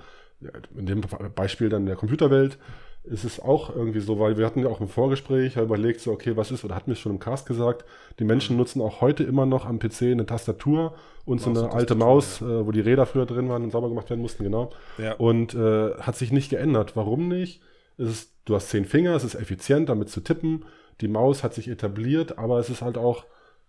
in 0.76 0.86
dem 0.86 1.02
Beispiel 1.36 1.70
dann 1.70 1.86
der 1.86 1.96
Computerwelt, 1.96 2.58
ist 3.04 3.24
es 3.24 3.40
auch 3.40 3.76
irgendwie 3.76 4.00
so, 4.00 4.20
weil 4.20 4.38
wir 4.38 4.46
hatten 4.46 4.60
ja 4.60 4.68
auch 4.68 4.80
im 4.80 4.88
Vorgespräch 4.88 5.56
überlegt, 5.58 6.02
so, 6.02 6.12
okay, 6.12 6.38
was 6.38 6.52
ist, 6.52 6.64
oder 6.64 6.76
hatten 6.76 6.92
wir 6.92 6.96
schon 6.96 7.14
im 7.14 7.20
Cast 7.20 7.48
gesagt, 7.48 7.84
die 8.20 8.24
Menschen 8.24 8.58
nutzen 8.58 8.82
auch 8.82 9.02
heute 9.02 9.24
immer 9.24 9.46
noch 9.46 9.66
am 9.66 9.80
PC 9.80 10.04
eine 10.04 10.26
Tastatur 10.26 10.94
und 11.26 11.38
Maus 11.38 11.44
so 11.44 11.50
eine 11.50 11.64
und 11.64 11.76
alte 11.76 11.96
Maus, 11.96 12.40
ja. 12.42 12.48
äh, 12.48 12.66
wo 12.66 12.72
die 12.72 12.80
Räder 12.80 13.08
früher 13.08 13.26
drin 13.26 13.50
waren 13.50 13.64
und 13.64 13.72
sauber 13.72 13.90
gemacht 13.90 14.10
werden 14.10 14.22
mussten, 14.22 14.44
genau. 14.44 14.72
Ja. 15.00 15.14
Und 15.14 15.56
äh, 15.56 15.96
hat 15.96 16.16
sich 16.16 16.32
nicht 16.32 16.52
geändert. 16.52 16.96
Warum 16.96 17.28
nicht? 17.28 17.62
Es 17.98 18.08
ist, 18.08 18.34
du 18.46 18.56
hast 18.56 18.70
zehn 18.70 18.86
Finger, 18.86 19.16
es 19.16 19.24
ist 19.24 19.36
effizient, 19.36 19.90
damit 19.90 20.10
zu 20.10 20.22
tippen. 20.22 20.66
Die 21.02 21.08
Maus 21.08 21.44
hat 21.44 21.56
sich 21.56 21.70
etabliert, 21.70 22.38
aber 22.38 22.60
es 22.60 22.70
ist 22.70 22.84
halt 22.84 23.00
auch 23.00 23.26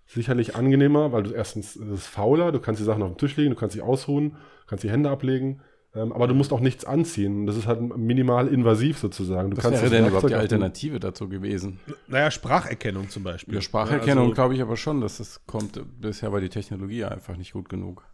sicherlich 0.06 0.56
angenehmer, 0.56 1.12
weil 1.12 1.22
du 1.22 1.32
erstens 1.32 1.76
es 1.76 1.88
ist 1.88 2.06
fauler, 2.06 2.52
du 2.52 2.60
kannst 2.60 2.80
die 2.80 2.84
Sachen 2.84 3.02
auf 3.02 3.12
dem 3.12 3.16
Tisch 3.16 3.36
legen, 3.36 3.50
du 3.50 3.56
kannst 3.56 3.74
sie 3.74 3.80
ausruhen, 3.80 4.36
kannst 4.66 4.84
die 4.84 4.90
Hände 4.90 5.08
ablegen 5.08 5.62
ähm, 5.94 6.12
aber 6.12 6.26
du 6.26 6.34
musst 6.34 6.52
auch 6.52 6.60
nichts 6.60 6.84
anziehen. 6.84 7.46
Das 7.46 7.56
ist 7.56 7.66
halt 7.66 7.80
minimal 7.96 8.48
invasiv 8.48 8.98
sozusagen. 8.98 9.50
Du 9.50 9.58
Was 9.58 9.64
kannst 9.64 9.82
wäre 9.82 9.90
denn 9.90 10.06
überhaupt 10.06 10.30
die 10.30 10.34
Alternative 10.34 10.98
dazu 10.98 11.28
gewesen? 11.28 11.80
Naja, 12.08 12.30
Spracherkennung 12.30 13.10
zum 13.10 13.22
Beispiel. 13.22 13.54
Ja, 13.54 13.60
Spracherkennung 13.60 14.24
also, 14.24 14.34
glaube 14.34 14.54
ich 14.54 14.62
aber 14.62 14.76
schon, 14.76 15.02
dass 15.02 15.18
das 15.18 15.44
kommt. 15.46 15.80
Bisher 16.00 16.32
war 16.32 16.40
die 16.40 16.48
Technologie 16.48 17.04
einfach 17.04 17.36
nicht 17.36 17.52
gut 17.52 17.68
genug. 17.68 18.06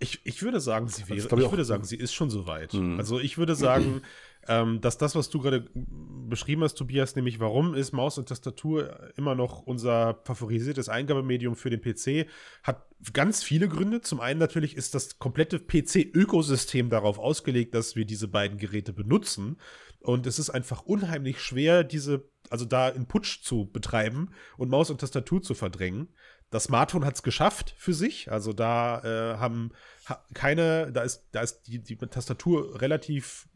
Ich, 0.00 0.20
ich 0.24 0.42
würde 0.42 0.60
sagen, 0.60 0.88
sie 0.88 1.08
wäre, 1.08 1.18
ich, 1.18 1.24
ich 1.24 1.30
würde 1.30 1.64
sagen, 1.64 1.84
sie 1.84 1.96
ist 1.96 2.12
schon 2.12 2.30
soweit. 2.30 2.74
Mhm. 2.74 2.98
Also 2.98 3.20
ich 3.20 3.38
würde 3.38 3.54
sagen, 3.54 4.02
ähm, 4.48 4.80
dass 4.80 4.98
das, 4.98 5.14
was 5.14 5.30
du 5.30 5.40
gerade 5.40 5.68
beschrieben 6.28 6.62
hast, 6.62 6.74
Tobias, 6.74 7.16
nämlich 7.16 7.40
warum 7.40 7.74
ist 7.74 7.92
Maus 7.92 8.18
und 8.18 8.28
Tastatur 8.28 9.10
immer 9.16 9.34
noch 9.34 9.62
unser 9.62 10.20
favorisiertes 10.24 10.88
Eingabemedium 10.88 11.56
für 11.56 11.70
den 11.70 11.80
PC, 11.80 12.28
hat 12.62 12.86
ganz 13.12 13.42
viele 13.42 13.68
Gründe. 13.68 14.00
Zum 14.00 14.20
einen 14.20 14.40
natürlich 14.40 14.76
ist 14.76 14.94
das 14.94 15.18
komplette 15.18 15.58
PC-Ökosystem 15.58 16.88
darauf 16.88 17.18
ausgelegt, 17.18 17.74
dass 17.74 17.96
wir 17.96 18.04
diese 18.04 18.28
beiden 18.28 18.58
Geräte 18.58 18.92
benutzen. 18.92 19.58
Und 20.00 20.26
es 20.26 20.38
ist 20.38 20.50
einfach 20.50 20.82
unheimlich 20.82 21.40
schwer, 21.40 21.84
diese, 21.84 22.24
also 22.48 22.64
da 22.64 22.86
einen 22.86 23.06
Putsch 23.06 23.42
zu 23.42 23.66
betreiben 23.66 24.30
und 24.56 24.70
Maus 24.70 24.90
und 24.90 25.00
Tastatur 25.00 25.42
zu 25.42 25.54
verdrängen. 25.54 26.08
Das 26.50 26.64
Smartphone 26.64 27.04
hat 27.04 27.14
es 27.14 27.22
geschafft 27.22 27.74
für 27.76 27.92
sich. 27.92 28.32
Also 28.32 28.52
da 28.52 29.02
äh, 29.04 29.38
haben 29.38 29.70
ha, 30.06 30.24
keine, 30.34 30.90
da 30.90 31.02
ist, 31.02 31.28
da 31.32 31.42
ist 31.42 31.62
die, 31.68 31.80
die 31.80 31.96
Tastatur 31.96 32.80
relativ 32.80 33.48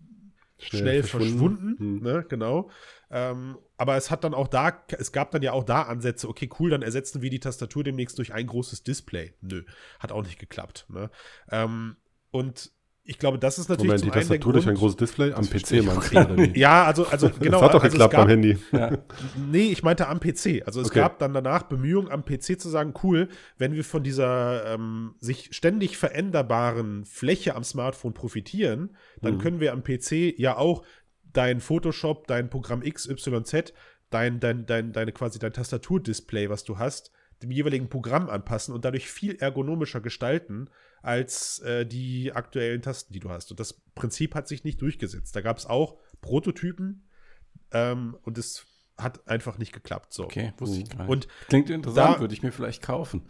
schnell, 0.58 0.80
schnell 0.80 1.02
verschwunden, 1.02 1.76
verschwunden 1.76 1.78
hm. 1.78 2.02
ne, 2.02 2.24
genau. 2.28 2.70
Ähm, 3.10 3.58
aber 3.76 3.96
es 3.96 4.10
hat 4.10 4.24
dann 4.24 4.34
auch 4.34 4.48
da, 4.48 4.84
es 4.98 5.12
gab 5.12 5.30
dann 5.30 5.42
ja 5.42 5.52
auch 5.52 5.64
da 5.64 5.82
Ansätze, 5.82 6.28
okay, 6.28 6.48
cool, 6.58 6.70
dann 6.70 6.82
ersetzen 6.82 7.22
wir 7.22 7.30
die 7.30 7.40
Tastatur 7.40 7.84
demnächst 7.84 8.18
durch 8.18 8.32
ein 8.32 8.46
großes 8.46 8.82
Display. 8.82 9.34
Nö, 9.40 9.64
hat 9.98 10.12
auch 10.12 10.22
nicht 10.22 10.38
geklappt. 10.38 10.86
Ne? 10.88 11.10
Ähm, 11.50 11.96
und 12.30 12.72
ich 13.06 13.18
glaube, 13.18 13.38
das 13.38 13.58
ist 13.58 13.68
natürlich 13.68 13.88
Moment, 13.88 14.04
die 14.06 14.10
Tastatur 14.10 14.54
durch 14.54 14.66
ein 14.66 14.76
großes 14.76 14.96
Display 14.96 15.32
am 15.34 15.44
PC 15.44 15.84
meinst 15.84 16.14
du? 16.14 16.52
ja, 16.54 16.84
also, 16.84 17.06
also 17.06 17.28
genau. 17.38 17.58
Das 17.58 17.62
hat 17.62 17.74
doch 17.74 17.82
also 17.82 17.92
geklappt 17.92 18.12
gab, 18.12 18.22
beim 18.22 18.30
Handy. 18.30 18.58
Ja. 18.72 18.98
Nee, 19.36 19.72
ich 19.72 19.82
meinte 19.82 20.08
am 20.08 20.20
PC. 20.20 20.62
Also 20.64 20.80
es 20.80 20.86
okay. 20.88 21.00
gab 21.00 21.18
dann 21.18 21.34
danach 21.34 21.64
Bemühungen 21.64 22.10
am 22.10 22.24
PC 22.24 22.58
zu 22.58 22.70
sagen, 22.70 22.94
cool, 23.02 23.28
wenn 23.58 23.74
wir 23.74 23.84
von 23.84 24.02
dieser 24.02 24.72
ähm, 24.72 25.16
sich 25.20 25.50
ständig 25.52 25.98
veränderbaren 25.98 27.04
Fläche 27.04 27.54
am 27.54 27.62
Smartphone 27.62 28.14
profitieren, 28.14 28.96
dann 29.20 29.34
mhm. 29.34 29.38
können 29.38 29.60
wir 29.60 29.72
am 29.74 29.84
PC 29.84 30.38
ja 30.38 30.56
auch 30.56 30.82
dein 31.34 31.60
Photoshop, 31.60 32.26
dein 32.26 32.48
Programm 32.48 32.80
XYZ, 32.80 33.74
dein, 34.08 34.40
dein, 34.40 34.64
dein, 34.64 34.92
deine 34.92 35.12
quasi 35.12 35.38
dein 35.38 35.52
Tastaturdisplay, 35.52 36.48
was 36.48 36.64
du 36.64 36.78
hast, 36.78 37.12
dem 37.42 37.50
jeweiligen 37.50 37.90
Programm 37.90 38.30
anpassen 38.30 38.74
und 38.74 38.86
dadurch 38.86 39.10
viel 39.10 39.36
ergonomischer 39.36 40.00
gestalten 40.00 40.70
als 41.04 41.58
äh, 41.60 41.84
die 41.84 42.32
aktuellen 42.32 42.80
Tasten, 42.80 43.12
die 43.12 43.20
du 43.20 43.28
hast. 43.28 43.50
Und 43.50 43.60
das 43.60 43.74
Prinzip 43.94 44.34
hat 44.34 44.48
sich 44.48 44.64
nicht 44.64 44.80
durchgesetzt. 44.80 45.36
Da 45.36 45.42
gab 45.42 45.58
es 45.58 45.66
auch 45.66 45.98
Prototypen 46.22 47.06
ähm, 47.72 48.16
und 48.22 48.38
es 48.38 48.66
hat 48.96 49.28
einfach 49.28 49.58
nicht 49.58 49.72
geklappt. 49.72 50.14
So. 50.14 50.24
Okay, 50.24 50.52
wusste 50.56 50.80
ich 50.80 50.88
gar 50.88 51.00
nicht. 51.00 51.10
Und 51.10 51.28
Klingt 51.48 51.68
interessant, 51.68 52.16
da, 52.16 52.20
würde 52.20 52.32
ich 52.32 52.42
mir 52.42 52.52
vielleicht 52.52 52.82
kaufen. 52.82 53.26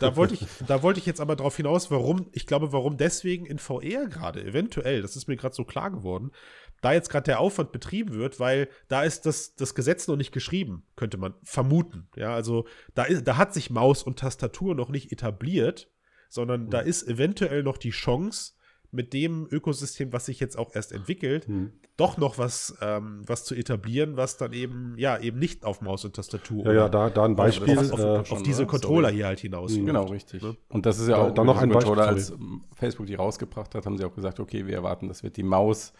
Da 0.00 0.16
wollte 0.16 0.34
ich, 0.34 0.46
da 0.66 0.82
wollte 0.82 0.98
ich 0.98 1.06
jetzt 1.06 1.20
aber 1.20 1.36
darauf 1.36 1.56
hinaus, 1.56 1.90
warum, 1.90 2.28
ich 2.32 2.46
glaube, 2.46 2.72
warum 2.72 2.96
deswegen 2.96 3.46
in 3.46 3.58
VR 3.58 4.06
gerade, 4.06 4.44
eventuell, 4.44 5.02
das 5.02 5.14
ist 5.14 5.28
mir 5.28 5.36
gerade 5.36 5.54
so 5.54 5.64
klar 5.64 5.90
geworden, 5.90 6.32
da 6.80 6.92
jetzt 6.92 7.10
gerade 7.10 7.24
der 7.24 7.40
Aufwand 7.40 7.70
betrieben 7.70 8.14
wird, 8.14 8.40
weil 8.40 8.68
da 8.88 9.02
ist 9.02 9.26
das, 9.26 9.54
das 9.54 9.74
Gesetz 9.74 10.08
noch 10.08 10.16
nicht 10.16 10.32
geschrieben, 10.32 10.84
könnte 10.96 11.16
man 11.16 11.34
vermuten. 11.42 12.08
Ja, 12.16 12.34
also 12.34 12.66
da, 12.94 13.04
ist, 13.04 13.24
da 13.24 13.36
hat 13.36 13.54
sich 13.54 13.70
Maus 13.70 14.02
und 14.02 14.18
Tastatur 14.18 14.74
noch 14.74 14.88
nicht 14.88 15.12
etabliert, 15.12 15.90
sondern 16.28 16.64
mhm. 16.64 16.70
da 16.70 16.80
ist 16.80 17.08
eventuell 17.08 17.62
noch 17.62 17.78
die 17.78 17.90
Chance, 17.90 18.52
mit 18.90 19.12
dem 19.12 19.46
Ökosystem, 19.50 20.12
was 20.12 20.26
sich 20.26 20.40
jetzt 20.40 20.58
auch 20.58 20.74
erst 20.74 20.92
entwickelt, 20.92 21.48
mhm. 21.48 21.72
doch 21.96 22.16
noch 22.16 22.38
was, 22.38 22.76
ähm, 22.80 23.22
was 23.26 23.44
zu 23.44 23.54
etablieren, 23.54 24.16
was 24.16 24.38
dann 24.38 24.52
eben, 24.52 24.94
ja, 24.96 25.18
eben 25.18 25.38
nicht 25.38 25.64
auf 25.64 25.82
Maus 25.82 26.04
und 26.04 26.16
Tastatur. 26.16 26.64
Ja, 26.64 26.72
ja, 26.72 26.88
da, 26.88 27.10
da 27.10 27.24
ein 27.24 27.36
Beispiel. 27.36 27.78
Auf, 27.78 27.92
auf, 27.92 28.00
äh, 28.00 28.32
auf 28.32 28.42
diese 28.42 28.66
Controller 28.66 29.08
sorry. 29.08 29.16
hier 29.16 29.26
halt 29.26 29.40
hinaus. 29.40 29.76
Mhm. 29.76 29.86
Genau, 29.86 30.04
richtig. 30.04 30.42
Ne? 30.42 30.56
Und 30.68 30.86
das 30.86 30.98
ist 30.98 31.08
ja 31.08 31.16
da, 31.16 31.22
auch 31.24 31.34
dann 31.34 31.46
noch 31.46 31.60
ein 31.60 31.70
Controller, 31.70 32.12
Beispiel, 32.12 32.36
als 32.36 32.76
Facebook 32.76 33.06
die 33.06 33.14
rausgebracht 33.14 33.74
hat, 33.74 33.84
haben 33.84 33.98
sie 33.98 34.04
auch 34.04 34.14
gesagt, 34.14 34.40
okay, 34.40 34.66
wir 34.66 34.74
erwarten, 34.74 35.08
das 35.08 35.22
wird 35.22 35.36
die 35.36 35.42
Maus 35.42 35.92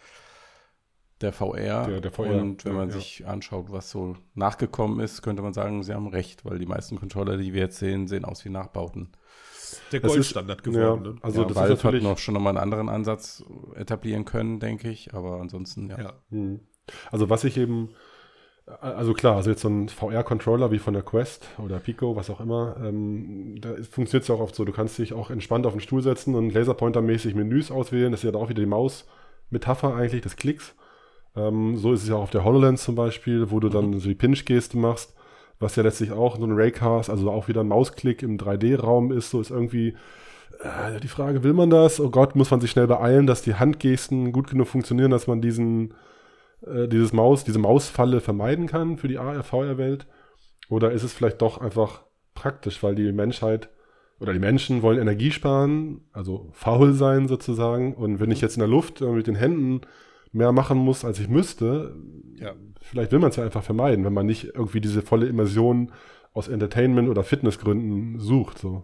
der 1.21 1.31
VR. 1.31 1.85
Der, 1.85 2.01
der 2.01 2.11
VR. 2.11 2.41
Und 2.41 2.65
wenn 2.65 2.73
man 2.73 2.89
ja. 2.89 2.95
sich 2.95 3.27
anschaut, 3.27 3.67
was 3.69 3.91
so 3.91 4.15
nachgekommen 4.33 4.99
ist, 4.99 5.21
könnte 5.21 5.43
man 5.43 5.53
sagen, 5.53 5.83
sie 5.83 5.93
haben 5.93 6.07
recht, 6.07 6.43
weil 6.43 6.57
die 6.57 6.65
meisten 6.65 6.97
Controller, 6.97 7.37
die 7.37 7.53
wir 7.53 7.61
jetzt 7.61 7.77
sehen, 7.77 8.07
sehen 8.07 8.25
aus 8.25 8.45
wie 8.45 8.49
Nachbauten. 8.49 9.09
Der 9.91 9.99
Goldstandard 9.99 10.63
geworden. 10.63 11.05
Ja, 11.05 11.11
ne? 11.11 11.17
Also 11.21 11.41
ja, 11.41 11.47
das 11.47 11.57
Valve 11.57 11.73
ist 11.73 11.83
hat 11.83 12.01
noch 12.01 12.17
schon 12.17 12.33
nochmal 12.33 12.57
einen 12.57 12.63
anderen 12.63 12.89
Ansatz 12.89 13.43
etablieren 13.75 14.25
können, 14.25 14.59
denke 14.59 14.89
ich, 14.89 15.13
aber 15.13 15.39
ansonsten, 15.39 15.89
ja. 15.89 15.99
ja. 15.99 16.13
Hm. 16.31 16.59
Also 17.11 17.29
was 17.29 17.43
ich 17.43 17.57
eben, 17.57 17.89
also 18.81 19.13
klar, 19.13 19.35
also 19.35 19.49
jetzt 19.49 19.61
so 19.61 19.69
ein 19.69 19.89
VR-Controller 19.89 20.71
wie 20.71 20.79
von 20.79 20.93
der 20.93 21.03
Quest 21.03 21.47
oder 21.57 21.79
Pico, 21.79 22.15
was 22.15 22.29
auch 22.29 22.39
immer, 22.39 22.77
ähm, 22.83 23.59
da 23.61 23.69
funktioniert 23.89 24.23
es 24.23 24.27
ja 24.27 24.35
auch 24.35 24.41
oft 24.41 24.55
so, 24.55 24.65
du 24.65 24.71
kannst 24.71 24.97
dich 24.97 25.13
auch 25.13 25.29
entspannt 25.29 25.65
auf 25.65 25.73
den 25.73 25.81
Stuhl 25.81 26.01
setzen 26.01 26.35
und 26.35 26.51
Laserpointer-mäßig 26.53 27.35
Menüs 27.35 27.71
auswählen, 27.71 28.11
das 28.11 28.23
ist 28.23 28.31
ja 28.31 28.39
auch 28.39 28.49
wieder 28.49 28.61
die 28.61 28.67
Maus-Metapher 28.67 29.95
eigentlich 29.95 30.21
des 30.21 30.35
Klicks. 30.35 30.75
Ähm, 31.35 31.77
so 31.77 31.93
ist 31.93 32.03
es 32.03 32.09
ja 32.09 32.15
auch 32.15 32.23
auf 32.23 32.31
der 32.31 32.43
HoloLens 32.43 32.83
zum 32.83 32.95
Beispiel, 32.95 33.51
wo 33.51 33.59
du 33.59 33.69
dann 33.69 33.91
mhm. 33.91 33.99
so 33.99 34.07
die 34.07 34.15
Pinch-Geste 34.15 34.77
machst, 34.77 35.15
was 35.59 35.75
ja 35.75 35.83
letztlich 35.83 36.11
auch 36.11 36.37
so 36.37 36.45
ein 36.45 36.53
Raycast, 36.53 37.09
also 37.09 37.29
auch 37.31 37.47
wieder 37.47 37.61
ein 37.61 37.67
Mausklick 37.67 38.23
im 38.23 38.37
3D-Raum 38.37 39.11
ist. 39.11 39.29
So 39.29 39.41
ist 39.41 39.51
irgendwie 39.51 39.95
äh, 40.61 40.99
die 41.01 41.07
Frage, 41.07 41.43
will 41.43 41.53
man 41.53 41.69
das? 41.69 41.99
Oh 41.99 42.09
Gott, 42.09 42.35
muss 42.35 42.51
man 42.51 42.61
sich 42.61 42.71
schnell 42.71 42.87
beeilen, 42.87 43.27
dass 43.27 43.41
die 43.41 43.55
Handgesten 43.55 44.31
gut 44.31 44.49
genug 44.49 44.67
funktionieren, 44.67 45.11
dass 45.11 45.27
man 45.27 45.41
diesen, 45.41 45.93
äh, 46.65 46.87
dieses 46.87 47.13
Maus, 47.13 47.43
diese 47.43 47.59
Mausfalle 47.59 48.21
vermeiden 48.21 48.67
kann 48.67 48.97
für 48.97 49.07
die 49.07 49.17
AR-VR-Welt? 49.17 50.07
Oder 50.69 50.91
ist 50.91 51.03
es 51.03 51.13
vielleicht 51.13 51.41
doch 51.41 51.59
einfach 51.59 52.03
praktisch, 52.35 52.81
weil 52.81 52.95
die 52.95 53.11
Menschheit 53.11 53.69
oder 54.19 54.33
die 54.33 54.39
Menschen 54.39 54.81
wollen 54.81 54.99
Energie 54.99 55.31
sparen, 55.31 56.01
also 56.11 56.49
faul 56.51 56.93
sein 56.93 57.27
sozusagen. 57.27 57.93
Und 57.93 58.19
wenn 58.19 58.31
ich 58.31 58.41
jetzt 58.41 58.55
in 58.55 58.61
der 58.61 58.67
Luft 58.67 59.01
äh, 59.01 59.05
mit 59.05 59.27
den 59.27 59.35
Händen 59.35 59.81
mehr 60.31 60.51
machen 60.51 60.77
muss, 60.77 61.05
als 61.05 61.19
ich 61.19 61.27
müsste, 61.27 61.95
ja. 62.35 62.53
vielleicht 62.81 63.11
will 63.11 63.19
man 63.19 63.29
es 63.29 63.35
ja 63.35 63.43
einfach 63.43 63.63
vermeiden, 63.63 64.05
wenn 64.05 64.13
man 64.13 64.25
nicht 64.25 64.45
irgendwie 64.55 64.81
diese 64.81 65.01
volle 65.01 65.27
Immersion 65.27 65.91
aus 66.33 66.47
Entertainment- 66.47 67.09
oder 67.09 67.23
Fitnessgründen 67.23 68.19
sucht. 68.19 68.59
So. 68.59 68.83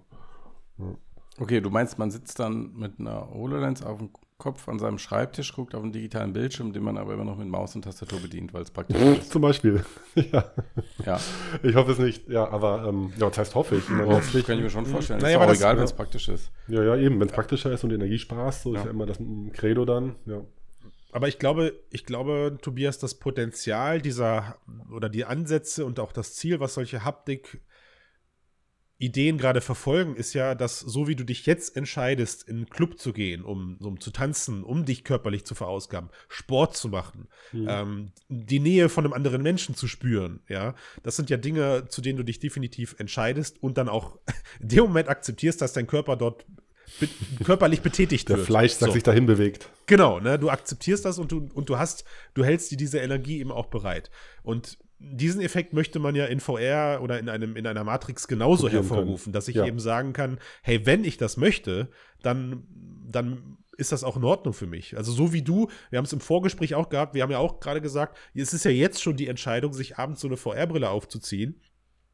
Ja. 0.77 0.95
Okay, 1.37 1.61
du 1.61 1.69
meinst, 1.69 1.99
man 1.99 2.11
sitzt 2.11 2.39
dann 2.39 2.73
mit 2.73 2.99
einer 2.99 3.29
HoloLens 3.29 3.83
auf 3.83 3.97
dem 3.99 4.09
Kopf 4.37 4.67
an 4.67 4.79
seinem 4.79 4.97
Schreibtisch, 4.97 5.53
guckt 5.53 5.75
auf 5.75 5.83
einen 5.83 5.93
digitalen 5.93 6.33
Bildschirm, 6.33 6.73
den 6.73 6.83
man 6.83 6.97
aber 6.97 7.13
immer 7.13 7.23
noch 7.23 7.37
mit 7.37 7.47
Maus 7.47 7.75
und 7.75 7.83
Tastatur 7.83 8.19
bedient, 8.19 8.53
weil 8.53 8.63
es 8.63 8.71
praktisch 8.71 8.97
ist. 9.01 9.31
Zum 9.31 9.41
Beispiel. 9.41 9.83
ja. 10.15 10.45
ja. 11.05 11.19
Ich 11.63 11.75
hoffe 11.75 11.91
es 11.91 11.99
nicht. 11.99 12.27
Ja, 12.27 12.49
aber 12.49 12.85
ähm, 12.87 13.13
ja, 13.17 13.29
das 13.29 13.37
heißt 13.37 13.55
hoffe 13.55 13.77
ich. 13.77 13.83
Oh, 13.89 14.09
das 14.09 14.31
kann 14.45 14.57
ich 14.57 14.63
mir 14.63 14.69
schon 14.69 14.85
vorstellen. 14.85 15.21
Naja, 15.21 15.41
ist 15.43 15.49
auch 15.49 15.53
egal, 15.53 15.77
wenn 15.77 15.83
es 15.83 15.93
praktisch 15.93 16.27
ist. 16.27 16.51
Ja, 16.67 16.83
ja, 16.83 16.97
eben. 16.97 17.19
Wenn 17.19 17.27
es 17.27 17.33
praktischer 17.33 17.71
ist 17.71 17.83
und 17.83 17.93
Energie 17.93 18.17
sparst, 18.17 18.63
so 18.63 18.73
ja. 18.73 18.79
ist 18.79 18.85
ja 18.85 18.91
immer 18.91 19.05
das 19.05 19.19
Credo 19.53 19.85
dann. 19.85 20.15
Ja. 20.25 20.41
Aber 21.15 21.29
ich 21.29 21.39
glaube, 21.39 21.79
ich 21.91 22.05
glaube, 22.05 22.57
Tobias, 22.61 22.99
das 22.99 23.15
Potenzial 23.15 24.01
dieser 24.01 24.57
oder 24.91 25.07
die 25.07 25.23
Ansätze 25.23 25.85
und 25.85 25.97
auch 25.97 26.11
das 26.11 26.35
Ziel, 26.35 26.59
was 26.59 26.73
solche 26.73 27.05
Haptik 27.05 27.61
Ideen 28.97 29.37
gerade 29.37 29.61
verfolgen, 29.61 30.17
ist 30.17 30.33
ja, 30.33 30.55
dass 30.55 30.81
so 30.81 31.07
wie 31.07 31.15
du 31.15 31.23
dich 31.23 31.45
jetzt 31.45 31.77
entscheidest, 31.77 32.43
in 32.49 32.57
einen 32.57 32.69
Club 32.69 32.99
zu 32.99 33.13
gehen, 33.13 33.45
um, 33.45 33.77
um 33.77 34.01
zu 34.01 34.11
tanzen, 34.11 34.65
um 34.65 34.83
dich 34.83 35.05
körperlich 35.05 35.45
zu 35.45 35.55
verausgaben, 35.55 36.09
Sport 36.27 36.75
zu 36.75 36.89
machen, 36.89 37.29
mhm. 37.53 37.67
ähm, 37.69 38.11
die 38.27 38.59
Nähe 38.59 38.89
von 38.89 39.05
einem 39.05 39.13
anderen 39.13 39.41
Menschen 39.41 39.73
zu 39.73 39.87
spüren, 39.87 40.41
ja, 40.49 40.75
das 41.01 41.15
sind 41.15 41.29
ja 41.29 41.37
Dinge, 41.37 41.85
zu 41.87 42.01
denen 42.01 42.17
du 42.17 42.23
dich 42.23 42.39
definitiv 42.39 42.93
entscheidest 42.97 43.63
und 43.63 43.77
dann 43.77 43.87
auch 43.87 44.19
in 44.59 44.67
dem 44.67 44.83
Moment 44.83 45.07
akzeptierst, 45.07 45.61
dass 45.61 45.71
dein 45.71 45.87
Körper 45.87 46.17
dort 46.17 46.45
be 46.99 47.07
körperlich 47.45 47.79
betätigt 47.79 48.27
Der 48.27 48.35
wird. 48.35 48.47
Der 48.47 48.51
Fleischsack 48.51 48.89
so. 48.89 48.93
sich 48.93 49.03
dahin 49.03 49.25
bewegt. 49.25 49.69
Genau, 49.87 50.19
ne? 50.19 50.39
Du 50.39 50.49
akzeptierst 50.49 51.05
das 51.05 51.19
und 51.19 51.31
du, 51.31 51.49
und 51.53 51.69
du 51.69 51.77
hast, 51.77 52.05
du 52.33 52.43
hältst 52.43 52.71
dir 52.71 52.77
diese 52.77 52.99
Energie 52.99 53.39
eben 53.39 53.51
auch 53.51 53.67
bereit. 53.67 54.09
Und 54.43 54.77
diesen 54.99 55.41
Effekt 55.41 55.73
möchte 55.73 55.99
man 55.99 56.15
ja 56.15 56.25
in 56.25 56.39
VR 56.39 56.99
oder 57.01 57.19
in 57.19 57.29
einem 57.29 57.55
in 57.55 57.67
einer 57.67 57.83
Matrix 57.83 58.27
genauso 58.27 58.63
Probieren 58.63 58.83
hervorrufen, 58.83 59.23
können. 59.25 59.33
dass 59.33 59.47
ich 59.47 59.55
ja. 59.55 59.65
eben 59.65 59.79
sagen 59.79 60.13
kann, 60.13 60.39
hey, 60.63 60.85
wenn 60.85 61.03
ich 61.03 61.17
das 61.17 61.37
möchte, 61.37 61.89
dann 62.21 62.63
dann 63.07 63.57
ist 63.77 63.91
das 63.91 64.03
auch 64.03 64.15
in 64.15 64.23
Ordnung 64.23 64.53
für 64.53 64.67
mich. 64.67 64.95
Also 64.95 65.11
so 65.11 65.33
wie 65.33 65.41
du, 65.41 65.69
wir 65.89 65.97
haben 65.97 66.05
es 66.05 66.13
im 66.13 66.21
Vorgespräch 66.21 66.75
auch 66.75 66.87
gehabt, 66.87 67.13
wir 67.13 67.23
haben 67.23 67.31
ja 67.31 67.39
auch 67.39 67.59
gerade 67.59 67.81
gesagt, 67.81 68.17
es 68.33 68.53
ist 68.53 68.63
ja 68.63 68.71
jetzt 68.71 69.01
schon 69.01 69.17
die 69.17 69.27
Entscheidung, 69.27 69.73
sich 69.73 69.97
abends 69.97 70.21
so 70.21 70.27
eine 70.27 70.37
VR-Brille 70.37 70.89
aufzuziehen. 70.89 71.59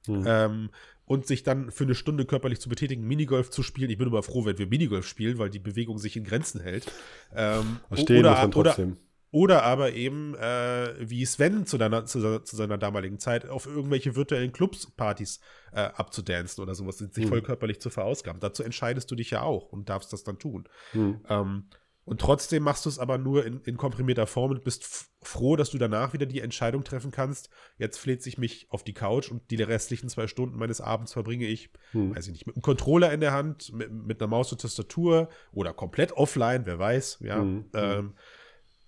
Mhm. 0.07 0.23
Ähm, 0.25 0.69
und 1.11 1.27
sich 1.27 1.43
dann 1.43 1.71
für 1.71 1.83
eine 1.83 1.93
Stunde 1.93 2.23
körperlich 2.23 2.61
zu 2.61 2.69
betätigen, 2.69 3.05
Minigolf 3.05 3.49
zu 3.49 3.63
spielen. 3.63 3.89
Ich 3.89 3.97
bin 3.97 4.07
immer 4.07 4.23
froh, 4.23 4.45
wenn 4.45 4.57
wir 4.57 4.67
Minigolf 4.67 5.05
spielen, 5.05 5.39
weil 5.39 5.49
die 5.49 5.59
Bewegung 5.59 5.97
sich 5.97 6.15
in 6.15 6.23
Grenzen 6.23 6.61
hält. 6.61 6.89
Ähm, 7.35 7.81
Stehen 7.91 8.19
oder, 8.19 8.47
muss 8.47 8.53
trotzdem. 8.53 8.97
Oder, 9.31 9.57
oder 9.57 9.63
aber 9.63 9.91
eben, 9.91 10.35
äh, 10.35 10.93
wie 11.01 11.25
Sven 11.25 11.65
zu, 11.65 11.77
deiner, 11.77 12.05
zu, 12.05 12.39
zu, 12.39 12.55
seiner 12.55 12.77
damaligen 12.77 13.19
Zeit, 13.19 13.45
auf 13.49 13.65
irgendwelche 13.65 14.15
virtuellen 14.15 14.53
Clubs-Partys 14.53 15.41
äh, 15.73 15.81
abzudancen 15.81 16.63
oder 16.63 16.75
sowas, 16.75 16.99
sich 16.99 17.11
hm. 17.13 17.27
voll 17.27 17.41
körperlich 17.41 17.81
zu 17.81 17.89
verausgaben. 17.89 18.39
Dazu 18.39 18.63
entscheidest 18.63 19.11
du 19.11 19.15
dich 19.15 19.31
ja 19.31 19.41
auch 19.41 19.73
und 19.73 19.89
darfst 19.89 20.13
das 20.13 20.23
dann 20.23 20.39
tun. 20.39 20.69
Hm. 20.93 21.19
Ähm, 21.27 21.65
und 22.11 22.19
trotzdem 22.19 22.63
machst 22.63 22.83
du 22.83 22.89
es 22.89 22.99
aber 22.99 23.17
nur 23.17 23.45
in, 23.45 23.61
in 23.61 23.77
komprimierter 23.77 24.27
Form 24.27 24.51
und 24.51 24.65
bist 24.65 25.07
froh, 25.21 25.55
dass 25.55 25.69
du 25.69 25.77
danach 25.77 26.11
wieder 26.11 26.25
die 26.25 26.41
Entscheidung 26.41 26.83
treffen 26.83 27.09
kannst. 27.09 27.49
Jetzt 27.77 27.99
fleht 27.99 28.21
sich 28.21 28.37
mich 28.37 28.67
auf 28.69 28.83
die 28.83 28.91
Couch 28.91 29.31
und 29.31 29.49
die 29.49 29.63
restlichen 29.63 30.09
zwei 30.09 30.27
Stunden 30.27 30.59
meines 30.59 30.81
Abends 30.81 31.13
verbringe 31.13 31.45
ich, 31.45 31.69
hm. 31.91 32.13
weiß 32.13 32.25
ich 32.25 32.33
nicht, 32.33 32.47
mit 32.47 32.57
einem 32.57 32.63
Controller 32.63 33.13
in 33.13 33.21
der 33.21 33.31
Hand, 33.31 33.71
mit, 33.71 33.93
mit, 33.93 34.21
einer 34.21 34.27
Maus 34.27 34.51
und 34.51 34.59
Tastatur 34.59 35.29
oder 35.53 35.71
komplett 35.71 36.11
offline, 36.11 36.65
wer 36.65 36.77
weiß, 36.77 37.19
ja. 37.21 37.37
Hm. 37.37 37.69
Ähm, 37.73 38.13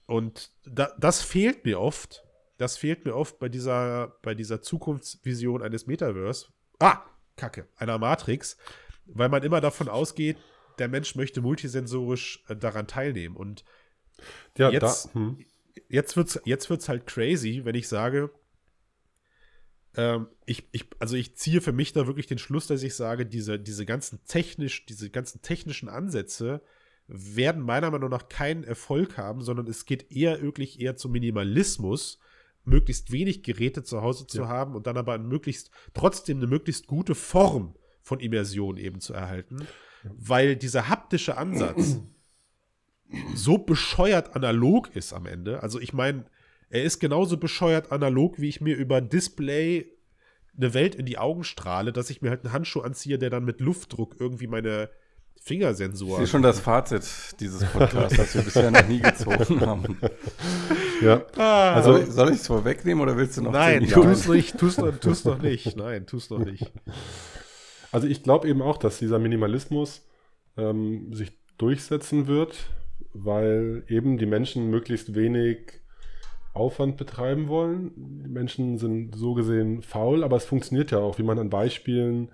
und 0.05 0.51
da, 0.65 0.91
das 0.99 1.21
fehlt 1.21 1.63
mir 1.63 1.79
oft. 1.79 2.25
Das 2.57 2.75
fehlt 2.75 3.05
mir 3.05 3.15
oft 3.15 3.39
bei 3.39 3.47
dieser, 3.47 4.17
bei 4.21 4.35
dieser 4.35 4.61
Zukunftsvision 4.61 5.61
eines 5.61 5.87
Metaverse. 5.87 6.47
Ah, 6.79 6.99
Kacke, 7.37 7.69
einer 7.77 7.97
Matrix, 7.99 8.57
weil 9.05 9.29
man 9.29 9.43
immer 9.43 9.61
davon 9.61 9.87
ausgeht, 9.87 10.35
der 10.79 10.87
Mensch 10.87 11.15
möchte 11.15 11.41
multisensorisch 11.41 12.43
äh, 12.47 12.55
daran 12.55 12.87
teilnehmen. 12.87 13.35
Und 13.35 13.63
ja, 14.57 14.69
jetzt, 14.69 15.07
da, 15.07 15.13
hm. 15.13 15.45
jetzt 15.89 16.15
wird 16.15 16.29
es 16.29 16.41
jetzt 16.45 16.69
wird's 16.69 16.89
halt 16.89 17.07
crazy, 17.07 17.61
wenn 17.63 17.75
ich 17.75 17.87
sage, 17.87 18.31
ähm, 19.95 20.27
ich, 20.45 20.67
ich, 20.71 20.85
also 20.99 21.15
ich 21.15 21.35
ziehe 21.35 21.61
für 21.61 21.71
mich 21.71 21.93
da 21.93 22.07
wirklich 22.07 22.27
den 22.27 22.37
Schluss, 22.37 22.67
dass 22.67 22.83
ich 22.83 22.95
sage, 22.95 23.25
diese, 23.25 23.59
diese 23.59 23.85
ganzen 23.85 24.23
technisch, 24.25 24.85
diese 24.85 25.09
ganzen 25.09 25.41
technischen 25.41 25.89
Ansätze 25.89 26.61
werden 27.07 27.61
meiner 27.61 27.91
Meinung 27.91 28.09
nach 28.09 28.29
keinen 28.29 28.63
Erfolg 28.63 29.17
haben, 29.17 29.41
sondern 29.41 29.67
es 29.67 29.85
geht 29.85 30.11
eher 30.11 30.41
wirklich 30.41 30.79
eher 30.79 30.95
zum 30.95 31.11
Minimalismus, 31.11 32.19
möglichst 32.63 33.11
wenig 33.11 33.43
Geräte 33.43 33.83
zu 33.83 34.01
Hause 34.01 34.25
zu 34.25 34.39
ja. 34.39 34.47
haben 34.47 34.73
und 34.73 34.87
dann 34.87 34.97
aber 34.97 35.17
möglichst 35.17 35.69
trotzdem 35.93 36.37
eine 36.37 36.47
möglichst 36.47 36.87
gute 36.87 37.13
Form 37.13 37.75
von 38.01 38.19
Immersion 38.19 38.77
eben 38.77 39.01
zu 39.01 39.13
erhalten 39.13 39.67
weil 40.03 40.55
dieser 40.55 40.89
haptische 40.89 41.37
Ansatz 41.37 41.99
so 43.35 43.57
bescheuert 43.57 44.35
analog 44.35 44.95
ist 44.95 45.13
am 45.13 45.25
Ende. 45.25 45.61
Also 45.61 45.79
ich 45.79 45.93
meine, 45.93 46.25
er 46.69 46.83
ist 46.83 46.99
genauso 46.99 47.37
bescheuert 47.37 47.91
analog, 47.91 48.39
wie 48.39 48.49
ich 48.49 48.61
mir 48.61 48.75
über 48.75 49.01
Display 49.01 49.87
eine 50.57 50.73
Welt 50.73 50.95
in 50.95 51.05
die 51.05 51.17
Augen 51.17 51.43
strahle, 51.43 51.93
dass 51.93 52.09
ich 52.09 52.21
mir 52.21 52.29
halt 52.29 52.43
einen 52.43 52.53
Handschuh 52.53 52.81
anziehe, 52.81 53.17
der 53.17 53.29
dann 53.29 53.45
mit 53.45 53.59
Luftdruck 53.59 54.15
irgendwie 54.19 54.47
meine 54.47 54.89
Fingersensoren. 55.41 56.21
Das 56.21 56.23
ist 56.23 56.29
schon 56.31 56.41
das 56.41 56.59
Fazit 56.59 57.03
dieses 57.39 57.65
Podcasts, 57.65 58.17
das 58.17 58.33
wir 58.35 58.43
bisher 58.43 58.71
noch 58.71 58.87
nie 58.87 59.01
gezogen 59.01 59.61
haben. 59.65 59.97
Ja. 61.01 61.25
Ah, 61.35 61.73
also 61.73 62.05
soll 62.09 62.29
ich 62.29 62.37
es 62.37 62.47
vorwegnehmen 62.47 63.03
oder 63.03 63.17
willst 63.17 63.37
du 63.37 63.41
noch? 63.41 63.51
Nein, 63.51 63.87
tu's 63.87 64.27
nicht, 64.27 64.57
tu's, 64.57 64.77
tu's 65.01 65.25
noch 65.25 65.41
nicht. 65.41 65.75
Nein, 65.75 66.05
tu's 66.05 66.29
noch 66.29 66.39
nicht. 66.39 66.71
Also 67.93 68.07
ich 68.07 68.23
glaube 68.23 68.49
eben 68.49 68.63
auch, 68.63 68.77
dass 68.77 68.97
dieser 68.97 69.19
Minimalismus 69.19 70.05
ähm, 70.57 71.13
sich 71.13 71.31
durchsetzen 71.59 72.25
wird, 72.25 72.71
weil 73.13 73.83
eben 73.87 74.17
die 74.17 74.25
Menschen 74.25 74.71
möglichst 74.71 75.13
wenig 75.13 75.81
Aufwand 76.53 76.97
betreiben 76.97 77.49
wollen. 77.49 77.91
Die 77.95 78.29
Menschen 78.29 78.79
sind 78.79 79.15
so 79.15 79.35
gesehen 79.35 79.83
faul, 79.83 80.23
aber 80.23 80.37
es 80.37 80.45
funktioniert 80.45 80.89
ja 80.89 80.97
auch, 80.97 81.19
wie 81.19 81.23
man 81.23 81.37
an 81.37 81.51
Beispielen 81.51 82.29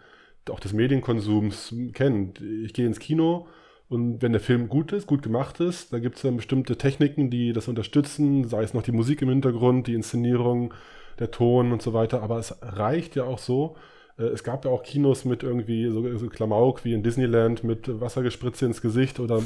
auch 0.50 0.62
des 0.62 0.72
Medienkonsums 0.72 1.76
kennt. 1.94 2.42
Ich 2.42 2.74
gehe 2.74 2.88
ins 2.88 3.00
Kino 3.00 3.48
und 3.90 4.22
wenn 4.22 4.32
der 4.32 4.42
Film 4.42 4.70
gut 4.70 4.94
ist, 4.94 5.08
gut 5.08 5.24
gemacht 5.24 5.60
ist, 5.60 5.92
da 5.92 6.00
gibt 6.00 6.16
es 6.16 6.22
dann 6.22 6.38
bestimmte 6.38 6.78
Techniken, 6.78 7.30
die 7.30 7.52
das 7.52 7.68
unterstützen, 7.68 8.48
sei 8.48 8.64
es 8.64 8.74
noch 8.74 8.82
die 8.82 8.94
Musik 8.94 9.22
im 9.22 9.30
Hintergrund, 9.30 9.88
die 9.88 9.94
Inszenierung, 9.94 10.74
der 11.20 11.32
Ton 11.32 11.74
und 11.74 11.82
so 11.82 11.94
weiter. 11.94 12.24
Aber 12.24 12.40
es 12.40 12.56
reicht 12.62 13.18
ja 13.18 13.26
auch 13.26 13.40
so. 13.40 13.76
Äh, 14.20 14.24
es 14.26 14.44
gab 14.44 14.66
ja 14.66 14.72
auch 14.72 14.84
Kinos 14.84 15.26
mit 15.26 15.44
irgendwie 15.44 15.90
so, 15.90 16.18
so 16.18 16.28
Klamauk 16.28 16.84
wie 16.84 16.94
in 16.94 17.04
Disneyland 17.04 17.64
mit 17.64 18.00
Wassergespritze 18.00 18.66
ins 18.66 18.82
Gesicht 18.82 19.20
oder 19.20 19.42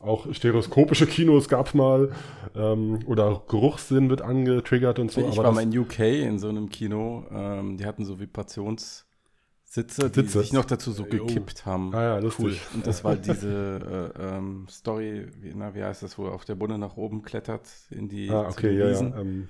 auch 0.00 0.32
stereoskopische 0.32 1.06
Kinos 1.06 1.48
gab 1.48 1.68
es 1.68 1.74
mal. 1.74 2.10
Ähm, 2.54 3.00
oder 3.06 3.42
Geruchssinn 3.48 4.10
wird 4.10 4.22
angetriggert 4.22 4.98
und 4.98 5.10
so. 5.10 5.26
Ich 5.26 5.36
war 5.36 5.52
mal 5.52 5.62
in 5.62 5.76
UK 5.76 6.00
in 6.00 6.38
so 6.38 6.48
einem 6.48 6.68
Kino. 6.68 7.26
Ähm, 7.30 7.78
die 7.78 7.86
hatten 7.86 8.04
so 8.04 8.20
Vibrationssitze, 8.20 10.10
die 10.10 10.26
sich 10.26 10.52
noch 10.52 10.66
dazu 10.66 10.92
so 10.92 11.04
gekippt 11.04 11.64
haben. 11.64 11.94
Ah 11.94 12.02
ja, 12.02 12.18
lustig. 12.18 12.44
Cool. 12.44 12.56
Und 12.74 12.86
das 12.86 13.04
war 13.04 13.16
diese 13.16 14.12
äh, 14.16 14.36
ähm, 14.36 14.66
Story, 14.68 15.28
wie, 15.40 15.52
na, 15.54 15.74
wie 15.74 15.82
heißt 15.82 16.02
das, 16.02 16.18
wo 16.18 16.28
auf 16.28 16.44
der 16.44 16.56
Bunde 16.56 16.78
nach 16.78 16.96
oben 16.96 17.22
klettert 17.22 17.68
in 17.90 18.08
die 18.08 18.28
Ah, 18.28 18.48
okay, 18.48 18.76
ja, 18.76 18.90
ja. 18.90 19.00
Ähm, 19.00 19.48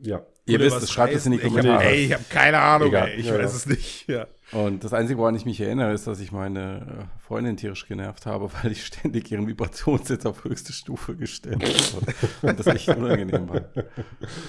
ja. 0.00 0.22
Ihr 0.46 0.60
wisst 0.60 0.80
es, 0.80 0.92
schreibt 0.92 1.14
es 1.14 1.26
in 1.26 1.32
die 1.32 1.38
Kommentare. 1.38 1.84
ey, 1.84 2.06
ich 2.06 2.12
habe 2.12 2.24
keine 2.30 2.60
Ahnung, 2.60 2.92
ey, 2.92 3.16
ich 3.16 3.26
ja, 3.26 3.34
weiß 3.34 3.40
ja. 3.40 3.56
es 3.56 3.66
nicht. 3.66 4.06
Ja. 4.16 4.26
Und 4.52 4.84
das 4.84 4.92
Einzige, 4.92 5.18
woran 5.18 5.34
ich 5.34 5.44
mich 5.44 5.60
erinnere, 5.60 5.92
ist, 5.92 6.06
dass 6.06 6.20
ich 6.20 6.30
meine 6.30 7.08
äh, 7.18 7.20
Freundin 7.20 7.56
tierisch 7.56 7.88
genervt 7.88 8.26
habe, 8.26 8.48
weil 8.62 8.70
ich 8.70 8.86
ständig 8.86 9.32
ihren 9.32 9.48
Vibrationssitz 9.48 10.24
auf 10.24 10.44
höchste 10.44 10.72
Stufe 10.72 11.16
gestellt 11.16 11.64
habe. 11.64 12.14
Und 12.48 12.60
das 12.60 12.68
echt 12.68 12.88
unangenehm 12.88 13.48
war. 13.48 13.62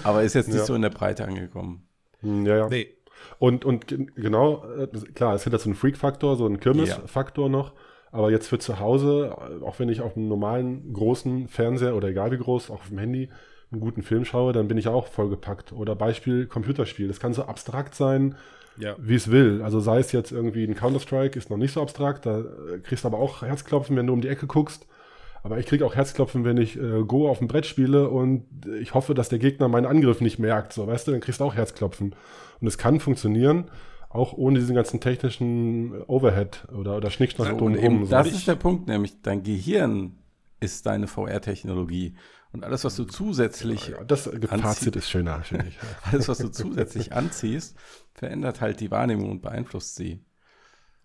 Aber 0.03 0.21
ist 0.21 0.35
jetzt 0.35 0.49
nicht 0.49 0.59
ja. 0.59 0.65
so 0.65 0.75
in 0.75 0.83
der 0.83 0.91
Breite 0.91 1.25
angekommen. 1.25 1.87
Hm, 2.21 2.45
ja, 2.45 2.57
ja. 2.57 2.69
Nee. 2.69 2.93
Und, 3.39 3.65
und 3.65 3.87
genau, 3.87 4.63
äh, 4.75 4.87
klar, 5.15 5.33
es 5.33 5.47
hat 5.47 5.59
so 5.59 5.65
einen 5.65 5.75
Freak-Faktor, 5.75 6.35
so 6.35 6.45
einen 6.45 6.59
Kirmes-Faktor 6.59 7.49
noch. 7.49 7.73
Aber 8.11 8.29
jetzt 8.29 8.47
für 8.47 8.59
zu 8.59 8.79
Hause, 8.79 9.35
auch 9.63 9.79
wenn 9.79 9.89
ich 9.89 10.01
auf 10.01 10.15
einem 10.15 10.27
normalen, 10.27 10.93
großen 10.93 11.47
Fernseher 11.47 11.95
oder 11.95 12.09
egal 12.09 12.31
wie 12.31 12.37
groß, 12.37 12.69
auch 12.69 12.75
auf 12.75 12.89
dem 12.89 12.99
Handy, 12.99 13.29
einen 13.71 13.81
guten 13.81 14.01
Film 14.01 14.25
schaue, 14.25 14.53
dann 14.53 14.67
bin 14.67 14.77
ich 14.77 14.87
auch 14.87 15.07
vollgepackt. 15.07 15.73
Oder 15.73 15.95
Beispiel 15.95 16.45
Computerspiel. 16.45 17.07
Das 17.07 17.19
kann 17.19 17.33
so 17.33 17.43
abstrakt 17.43 17.95
sein, 17.95 18.35
ja. 18.77 18.95
wie 18.97 19.15
es 19.15 19.29
will. 19.29 19.61
Also 19.61 19.79
sei 19.79 19.99
es 19.99 20.11
jetzt 20.11 20.31
irgendwie 20.31 20.63
ein 20.63 20.75
Counter-Strike, 20.75 21.37
ist 21.37 21.49
noch 21.49 21.57
nicht 21.57 21.73
so 21.73 21.81
abstrakt, 21.81 22.25
da 22.25 22.39
äh, 22.39 22.79
kriegst 22.81 23.03
du 23.03 23.09
aber 23.09 23.19
auch 23.19 23.41
Herzklopfen, 23.41 23.95
wenn 23.95 24.07
du 24.07 24.13
um 24.13 24.21
die 24.21 24.29
Ecke 24.29 24.47
guckst. 24.47 24.87
Aber 25.43 25.59
ich 25.59 25.65
kriege 25.65 25.85
auch 25.85 25.95
Herzklopfen, 25.95 26.45
wenn 26.45 26.57
ich 26.57 26.77
äh, 26.77 27.03
Go 27.03 27.29
auf 27.29 27.39
dem 27.39 27.47
Brett 27.47 27.65
spiele 27.65 28.09
und 28.09 28.45
ich 28.81 28.93
hoffe, 28.93 29.13
dass 29.13 29.29
der 29.29 29.39
Gegner 29.39 29.67
meinen 29.67 29.85
Angriff 29.85 30.21
nicht 30.21 30.39
merkt. 30.39 30.73
So, 30.73 30.87
weißt 30.87 31.07
du, 31.07 31.11
dann 31.11 31.21
kriegst 31.21 31.39
du 31.39 31.45
auch 31.45 31.55
Herzklopfen. 31.55 32.15
Und 32.59 32.67
es 32.67 32.77
kann 32.77 32.99
funktionieren, 32.99 33.65
auch 34.09 34.33
ohne 34.33 34.59
diesen 34.59 34.75
ganzen 34.75 34.99
technischen 34.99 36.01
Overhead 36.07 36.67
oder, 36.77 36.97
oder 36.97 37.11
Schnickschnack 37.11 37.49
ja, 37.49 37.53
drumherum. 37.53 38.05
So. 38.05 38.11
Das 38.11 38.27
ist 38.27 38.47
der 38.47 38.55
Punkt, 38.55 38.87
nämlich 38.87 39.21
dein 39.21 39.43
Gehirn 39.43 40.17
ist 40.59 40.85
deine 40.85 41.07
VR-Technologie. 41.07 42.15
Und 42.51 42.63
alles, 42.63 42.83
was 42.83 42.95
du 42.95 43.03
zusätzlich. 43.03 43.89
Ja, 43.89 44.03
das 44.03 44.29
Fazit 44.47 44.95
ist 44.95 45.09
schöner, 45.09 45.43
finde 45.43 45.67
ich. 45.67 45.77
alles, 46.11 46.27
was 46.27 46.37
du 46.37 46.49
zusätzlich 46.49 47.13
anziehst, 47.13 47.75
verändert 48.13 48.61
halt 48.61 48.79
die 48.79 48.91
Wahrnehmung 48.91 49.29
und 49.29 49.41
beeinflusst 49.41 49.95
sie. 49.95 50.23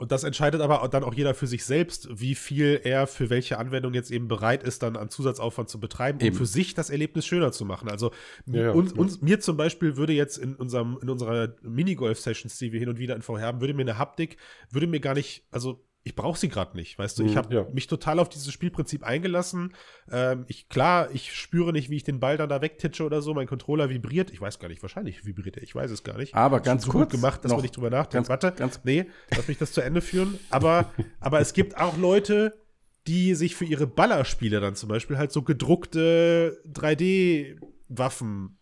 Und 0.02 0.10
das 0.10 0.24
entscheidet 0.24 0.60
aber 0.60 0.88
dann 0.88 1.04
auch 1.04 1.14
jeder 1.14 1.32
für 1.32 1.46
sich 1.46 1.64
selbst, 1.64 2.08
wie 2.10 2.34
viel 2.34 2.80
er 2.82 3.06
für 3.06 3.30
welche 3.30 3.58
Anwendung 3.58 3.94
jetzt 3.94 4.10
eben 4.10 4.26
bereit 4.26 4.64
ist, 4.64 4.82
dann 4.82 4.96
an 4.96 5.10
Zusatzaufwand 5.10 5.68
zu 5.68 5.78
betreiben, 5.78 6.18
um 6.18 6.26
eben. 6.26 6.36
für 6.36 6.44
sich 6.44 6.74
das 6.74 6.90
Erlebnis 6.90 7.24
schöner 7.24 7.52
zu 7.52 7.64
machen. 7.64 7.88
Also 7.88 8.10
ja, 8.46 8.72
uns, 8.72 8.92
uns, 8.92 9.22
mir 9.22 9.38
zum 9.38 9.56
Beispiel 9.56 9.96
würde 9.96 10.12
jetzt 10.12 10.38
in 10.38 10.56
unserem, 10.56 10.98
in 11.00 11.08
unserer 11.08 11.54
Minigolf-Sessions, 11.62 12.58
die 12.58 12.72
wir 12.72 12.80
hin 12.80 12.88
und 12.88 12.98
wieder 12.98 13.14
in 13.14 13.22
VR 13.22 13.42
haben, 13.42 13.60
würde 13.60 13.74
mir 13.74 13.82
eine 13.82 13.96
Haptik, 13.96 14.38
würde 14.70 14.88
mir 14.88 14.98
gar 14.98 15.14
nicht, 15.14 15.46
also 15.52 15.84
ich 16.04 16.16
brauche 16.16 16.38
sie 16.38 16.48
gerade 16.48 16.76
nicht, 16.76 16.98
weißt 16.98 17.18
du. 17.18 17.24
Ich 17.24 17.32
mhm, 17.32 17.36
habe 17.36 17.54
ja. 17.54 17.66
mich 17.72 17.86
total 17.86 18.18
auf 18.18 18.28
dieses 18.28 18.52
Spielprinzip 18.52 19.04
eingelassen. 19.04 19.72
Ähm, 20.10 20.44
ich, 20.48 20.68
klar, 20.68 21.08
ich 21.12 21.32
spüre 21.32 21.72
nicht, 21.72 21.90
wie 21.90 21.96
ich 21.96 22.02
den 22.02 22.18
Ball 22.18 22.36
dann 22.36 22.48
da 22.48 22.60
wegtitsche 22.60 23.04
oder 23.04 23.22
so. 23.22 23.34
Mein 23.34 23.46
Controller 23.46 23.88
vibriert. 23.88 24.32
Ich 24.32 24.40
weiß 24.40 24.58
gar 24.58 24.68
nicht, 24.68 24.82
wahrscheinlich 24.82 25.24
vibriert 25.24 25.58
er. 25.58 25.62
Ich 25.62 25.74
weiß 25.74 25.90
es 25.92 26.02
gar 26.02 26.18
nicht. 26.18 26.34
Aber 26.34 26.60
ganz 26.60 26.84
so 26.84 26.90
kurz. 26.90 27.10
gut 27.10 27.20
gemacht, 27.20 27.44
dass 27.44 27.52
man 27.52 27.62
nicht 27.62 27.76
drüber 27.76 27.90
nachdenkt. 27.90 28.28
Warte, 28.28 28.52
ganz 28.52 28.80
nee, 28.82 29.06
lass 29.30 29.46
mich 29.46 29.58
das 29.58 29.72
zu 29.72 29.80
Ende 29.80 30.00
führen. 30.00 30.38
Aber, 30.50 30.92
aber 31.20 31.40
es 31.40 31.52
gibt 31.52 31.76
auch 31.76 31.96
Leute, 31.96 32.58
die 33.06 33.36
sich 33.36 33.54
für 33.54 33.64
ihre 33.64 33.86
Ballerspiele 33.86 34.60
dann 34.60 34.74
zum 34.74 34.88
Beispiel 34.88 35.18
halt 35.18 35.30
so 35.30 35.42
gedruckte 35.42 36.60
3D-Waffen 36.66 38.58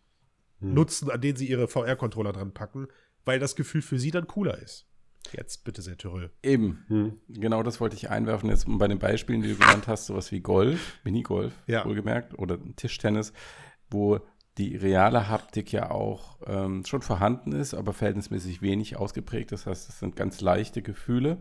hm. 0.60 0.74
nutzen, 0.74 1.10
an 1.10 1.20
denen 1.22 1.36
sie 1.36 1.48
ihre 1.48 1.68
VR-Controller 1.68 2.32
dran 2.32 2.52
packen, 2.52 2.88
weil 3.24 3.38
das 3.38 3.56
Gefühl 3.56 3.82
für 3.82 3.98
sie 3.98 4.10
dann 4.10 4.26
cooler 4.26 4.58
ist. 4.58 4.89
Jetzt 5.32 5.64
bitte 5.64 5.82
sehr, 5.82 5.96
Tyrell. 5.96 6.30
Eben. 6.42 6.84
Hm. 6.88 7.20
Genau 7.28 7.62
das 7.62 7.80
wollte 7.80 7.96
ich 7.96 8.10
einwerfen. 8.10 8.50
Jetzt 8.50 8.66
bei 8.66 8.88
den 8.88 8.98
Beispielen, 8.98 9.42
die 9.42 9.50
du 9.50 9.56
genannt 9.56 9.86
hast, 9.86 10.06
sowas 10.06 10.32
wie 10.32 10.40
Golf, 10.40 10.98
Minigolf, 11.04 11.52
ja. 11.66 11.84
wohlgemerkt, 11.84 12.38
oder 12.38 12.58
Tischtennis, 12.76 13.32
wo 13.90 14.20
die 14.58 14.76
reale 14.76 15.28
Haptik 15.28 15.72
ja 15.72 15.90
auch 15.90 16.38
ähm, 16.46 16.84
schon 16.84 17.02
vorhanden 17.02 17.52
ist, 17.52 17.74
aber 17.74 17.92
verhältnismäßig 17.92 18.62
wenig 18.62 18.96
ausgeprägt. 18.96 19.52
Das 19.52 19.66
heißt, 19.66 19.88
es 19.88 20.00
sind 20.00 20.16
ganz 20.16 20.40
leichte 20.40 20.82
Gefühle, 20.82 21.40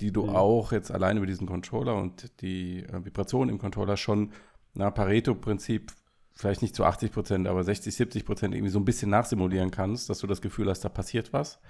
die 0.00 0.12
du 0.12 0.24
mhm. 0.24 0.36
auch 0.36 0.72
jetzt 0.72 0.90
allein 0.90 1.16
über 1.16 1.26
diesen 1.26 1.46
Controller 1.46 1.94
und 1.96 2.40
die 2.40 2.84
äh, 2.84 3.04
Vibration 3.04 3.48
im 3.48 3.58
Controller 3.58 3.96
schon 3.96 4.32
nach 4.74 4.92
Pareto-Prinzip 4.92 5.92
vielleicht 6.32 6.62
nicht 6.62 6.74
zu 6.74 6.84
80 6.84 7.12
Prozent, 7.12 7.48
aber 7.48 7.62
60, 7.64 7.94
70 7.94 8.24
Prozent 8.24 8.54
irgendwie 8.54 8.72
so 8.72 8.78
ein 8.78 8.84
bisschen 8.84 9.10
nachsimulieren 9.10 9.70
kannst, 9.70 10.08
dass 10.08 10.18
du 10.18 10.26
das 10.26 10.40
Gefühl 10.40 10.68
hast, 10.68 10.80
da 10.80 10.88
passiert 10.88 11.32
was. 11.32 11.60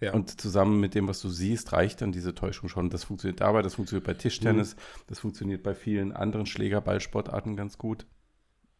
Ja. 0.00 0.14
Und 0.14 0.40
zusammen 0.40 0.80
mit 0.80 0.94
dem, 0.94 1.08
was 1.08 1.20
du 1.20 1.28
siehst, 1.28 1.72
reicht 1.72 2.00
dann 2.00 2.10
diese 2.10 2.34
Täuschung 2.34 2.68
schon. 2.68 2.88
Das 2.88 3.04
funktioniert 3.04 3.40
dabei, 3.40 3.60
das 3.60 3.74
funktioniert 3.74 4.06
bei 4.06 4.14
Tischtennis, 4.14 4.74
mhm. 4.74 4.80
das 5.08 5.18
funktioniert 5.18 5.62
bei 5.62 5.74
vielen 5.74 6.12
anderen 6.12 6.46
Schlägerballsportarten 6.46 7.54
ganz 7.54 7.76
gut. 7.76 8.06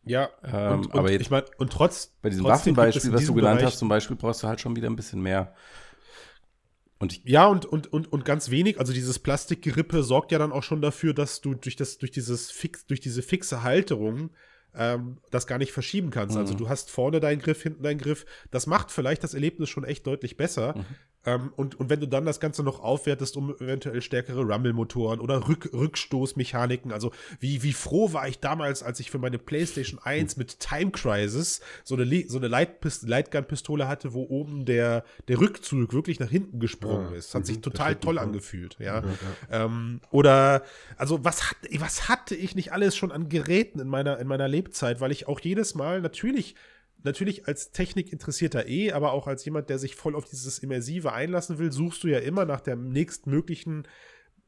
Ja, 0.04 0.30
ähm, 0.42 0.80
und, 0.80 0.94
aber 0.94 1.10
jetzt, 1.12 1.20
ich 1.20 1.30
meine, 1.30 1.44
und 1.58 1.72
trotz. 1.72 2.16
Bei 2.22 2.30
diesem 2.30 2.44
Waffenbeispiel, 2.44 3.12
was 3.12 3.26
du 3.26 3.34
genannt 3.34 3.58
Bereich, 3.58 3.72
hast, 3.72 3.78
zum 3.78 3.88
Beispiel, 3.88 4.16
brauchst 4.16 4.42
du 4.42 4.48
halt 4.48 4.60
schon 4.60 4.74
wieder 4.76 4.88
ein 4.88 4.96
bisschen 4.96 5.20
mehr. 5.20 5.54
Und 6.98 7.12
ich, 7.12 7.22
ja, 7.24 7.46
und, 7.46 7.66
und, 7.66 7.92
und, 7.92 8.12
und 8.12 8.24
ganz 8.24 8.50
wenig, 8.50 8.78
also 8.78 8.92
dieses 8.92 9.18
Plastikgerippe 9.18 10.02
sorgt 10.02 10.32
ja 10.32 10.38
dann 10.38 10.52
auch 10.52 10.62
schon 10.62 10.82
dafür, 10.82 11.14
dass 11.14 11.40
du 11.40 11.54
durch, 11.54 11.76
das, 11.76 11.98
durch, 11.98 12.10
dieses 12.10 12.50
fix, 12.50 12.86
durch 12.86 13.00
diese 13.00 13.22
fixe 13.22 13.62
Halterung 13.62 14.30
ähm, 14.74 15.18
das 15.30 15.46
gar 15.46 15.58
nicht 15.58 15.72
verschieben 15.72 16.10
kannst. 16.10 16.36
Also 16.36 16.52
mhm. 16.52 16.52
Also 16.52 16.64
du 16.64 16.68
hast 16.68 16.90
vorne 16.90 17.20
deinen 17.20 17.40
Griff, 17.40 17.62
hinten 17.62 17.82
deinen 17.82 17.98
Griff. 17.98 18.26
Das 18.50 18.66
macht 18.66 18.90
vielleicht 18.90 19.24
das 19.24 19.34
Erlebnis 19.34 19.68
schon 19.68 19.84
echt 19.84 20.06
deutlich 20.06 20.36
besser. 20.36 20.76
Mhm. 20.76 20.84
Ähm, 21.26 21.52
und, 21.56 21.78
und 21.78 21.90
wenn 21.90 22.00
du 22.00 22.06
dann 22.06 22.24
das 22.24 22.40
Ganze 22.40 22.62
noch 22.62 22.80
aufwertest 22.80 23.36
um 23.36 23.54
eventuell 23.56 24.00
stärkere 24.00 24.40
Rumble-Motoren 24.40 25.20
oder 25.20 25.48
Rück 25.48 25.70
Rückstoßmechaniken, 25.72 26.92
also 26.92 27.12
wie, 27.40 27.62
wie 27.62 27.74
froh 27.74 28.14
war 28.14 28.26
ich 28.26 28.40
damals, 28.40 28.82
als 28.82 29.00
ich 29.00 29.10
für 29.10 29.18
meine 29.18 29.38
PlayStation 29.38 30.00
1 30.02 30.36
mhm. 30.36 30.40
mit 30.40 30.60
Time 30.60 30.90
Crisis 30.90 31.60
so 31.84 31.94
eine, 31.94 32.24
so 32.26 32.38
eine 32.38 32.48
Lightgun-Pistole 32.48 33.86
hatte, 33.86 34.14
wo 34.14 34.22
oben 34.22 34.64
der, 34.64 35.04
der 35.28 35.40
Rückzug 35.40 35.92
wirklich 35.92 36.20
nach 36.20 36.30
hinten 36.30 36.58
gesprungen 36.58 37.10
ja. 37.12 37.18
ist. 37.18 37.28
Das 37.28 37.34
hat 37.34 37.46
sich 37.46 37.58
mhm. 37.58 37.62
total 37.62 37.96
toll 37.96 38.18
angefühlt, 38.18 38.76
ja. 38.78 39.00
ja 39.00 39.04
ähm, 39.50 40.00
oder, 40.10 40.62
also 40.96 41.22
was, 41.22 41.50
hat, 41.50 41.58
was 41.78 42.08
hatte 42.08 42.34
ich 42.34 42.54
nicht 42.54 42.72
alles 42.72 42.96
schon 42.96 43.12
an 43.12 43.28
Geräten 43.28 43.78
in 43.78 43.88
meiner, 43.88 44.18
in 44.18 44.26
meiner 44.26 44.48
Lebzeit, 44.48 45.00
weil 45.00 45.12
ich 45.12 45.28
auch 45.28 45.40
jedes 45.40 45.74
Mal 45.74 46.00
natürlich 46.00 46.54
natürlich 47.04 47.46
als 47.46 47.72
Technikinteressierter 47.72 48.66
eh, 48.68 48.92
aber 48.92 49.12
auch 49.12 49.26
als 49.26 49.44
jemand, 49.44 49.70
der 49.70 49.78
sich 49.78 49.96
voll 49.96 50.14
auf 50.14 50.24
dieses 50.24 50.58
Immersive 50.58 51.12
einlassen 51.12 51.58
will, 51.58 51.72
suchst 51.72 52.04
du 52.04 52.08
ja 52.08 52.18
immer 52.18 52.44
nach 52.44 52.60
der 52.60 52.76
nächstmöglichen 52.76 53.86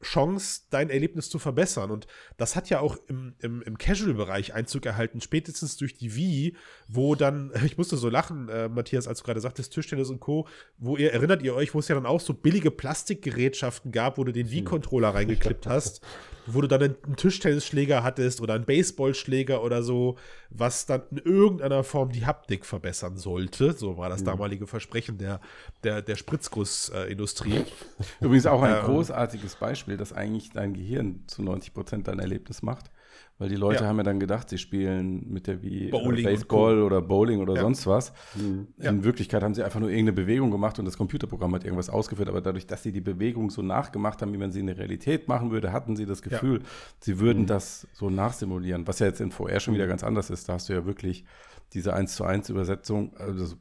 Chance, 0.03 0.61
dein 0.69 0.89
Erlebnis 0.89 1.29
zu 1.29 1.39
verbessern. 1.39 1.91
Und 1.91 2.07
das 2.37 2.55
hat 2.55 2.69
ja 2.69 2.79
auch 2.79 2.97
im, 3.07 3.33
im, 3.39 3.61
im 3.61 3.77
Casual-Bereich 3.77 4.53
Einzug 4.53 4.85
erhalten, 4.85 5.21
spätestens 5.21 5.77
durch 5.77 5.95
die 5.95 6.15
Wii, 6.15 6.55
wo 6.87 7.15
dann, 7.15 7.51
ich 7.65 7.77
musste 7.77 7.97
so 7.97 8.09
lachen, 8.09 8.49
äh, 8.49 8.69
Matthias, 8.69 9.07
als 9.07 9.19
du 9.19 9.25
gerade 9.25 9.41
sagtest, 9.41 9.73
Tischtennis 9.73 10.09
und 10.09 10.19
Co., 10.19 10.47
wo 10.77 10.97
ihr, 10.97 11.13
erinnert 11.13 11.41
ihr 11.41 11.55
euch, 11.55 11.73
wo 11.73 11.79
es 11.79 11.87
ja 11.87 11.95
dann 11.95 12.05
auch 12.05 12.21
so 12.21 12.33
billige 12.33 12.71
Plastikgerätschaften 12.71 13.91
gab, 13.91 14.17
wo 14.17 14.23
du 14.23 14.31
den 14.31 14.51
Wii-Controller 14.51 15.13
reingeklippt 15.13 15.67
hast, 15.67 16.01
wo 16.45 16.61
du 16.61 16.67
dann 16.67 16.83
einen 16.83 17.15
Tischtennisschläger 17.15 18.03
hattest 18.03 18.41
oder 18.41 18.53
einen 18.53 18.65
Baseballschläger 18.65 19.63
oder 19.63 19.83
so, 19.83 20.17
was 20.49 20.85
dann 20.85 21.03
in 21.11 21.17
irgendeiner 21.17 21.83
Form 21.83 22.11
die 22.11 22.25
Haptik 22.25 22.65
verbessern 22.65 23.17
sollte. 23.17 23.73
So 23.73 23.97
war 23.97 24.09
das 24.09 24.21
mhm. 24.21 24.25
damalige 24.25 24.67
Versprechen 24.67 25.17
der, 25.17 25.39
der, 25.83 26.01
der 26.01 26.15
Spritzgussindustrie. 26.15 27.65
Übrigens 28.19 28.45
auch 28.45 28.61
ein 28.61 28.75
ähm, 28.75 28.85
großartiges 28.85 29.55
Beispiel, 29.55 29.92
das 29.97 30.13
eigentlich 30.13 30.51
dein 30.51 30.73
Gehirn 30.73 31.23
zu 31.27 31.43
90 31.43 31.73
Prozent 31.73 32.07
dein 32.07 32.19
Erlebnis 32.19 32.61
macht. 32.61 32.91
Weil 33.39 33.49
die 33.49 33.55
Leute 33.55 33.83
ja. 33.83 33.89
haben 33.89 33.97
ja 33.97 34.03
dann 34.03 34.19
gedacht, 34.19 34.47
sie 34.49 34.59
spielen 34.59 35.27
mit 35.29 35.47
der 35.47 35.63
wie 35.63 35.89
Bowling 35.89 36.23
Baseball 36.23 36.81
oder 36.83 37.01
Bowling 37.01 37.39
oder 37.39 37.55
ja. 37.55 37.61
sonst 37.61 37.87
was. 37.87 38.13
Mhm. 38.35 38.67
In 38.77 38.83
ja. 38.83 39.03
Wirklichkeit 39.03 39.41
haben 39.41 39.55
sie 39.55 39.63
einfach 39.63 39.79
nur 39.79 39.89
irgendeine 39.89 40.13
Bewegung 40.13 40.51
gemacht 40.51 40.77
und 40.77 40.85
das 40.85 40.97
Computerprogramm 40.97 41.53
hat 41.55 41.63
irgendwas 41.63 41.89
ausgeführt. 41.89 42.29
Aber 42.29 42.41
dadurch, 42.41 42.67
dass 42.67 42.83
sie 42.83 42.91
die 42.91 43.01
Bewegung 43.01 43.49
so 43.49 43.63
nachgemacht 43.63 44.21
haben, 44.21 44.33
wie 44.33 44.37
man 44.37 44.51
sie 44.51 44.59
in 44.59 44.67
der 44.67 44.77
Realität 44.77 45.27
machen 45.27 45.49
würde, 45.49 45.71
hatten 45.71 45.95
sie 45.95 46.05
das 46.05 46.21
Gefühl, 46.21 46.61
sie 46.99 47.19
würden 47.19 47.43
mhm. 47.43 47.47
das 47.47 47.87
so 47.93 48.11
nachsimulieren. 48.11 48.87
Was 48.87 48.99
ja 48.99 49.07
jetzt 49.07 49.19
in 49.19 49.31
VR 49.31 49.59
schon 49.59 49.73
wieder 49.73 49.87
ganz 49.87 50.03
anders 50.03 50.29
ist. 50.29 50.47
Da 50.47 50.53
hast 50.53 50.69
du 50.69 50.73
ja 50.73 50.85
wirklich 50.85 51.25
diese 51.73 51.93
1 51.93 52.15
zu 52.15 52.25
1 52.25 52.49
Übersetzung. 52.49 53.17
Also 53.17 53.55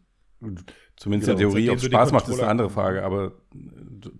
zumindest 0.97 1.07
genau, 1.07 1.15
in 1.17 1.25
der 1.25 1.37
Theorie, 1.37 1.71
ob 1.71 1.79
es 1.79 1.85
Spaß 1.85 2.13
macht, 2.13 2.29
ist 2.29 2.41
eine 2.41 2.49
andere 2.49 2.69
Frage. 2.69 3.05
Aber 3.05 3.33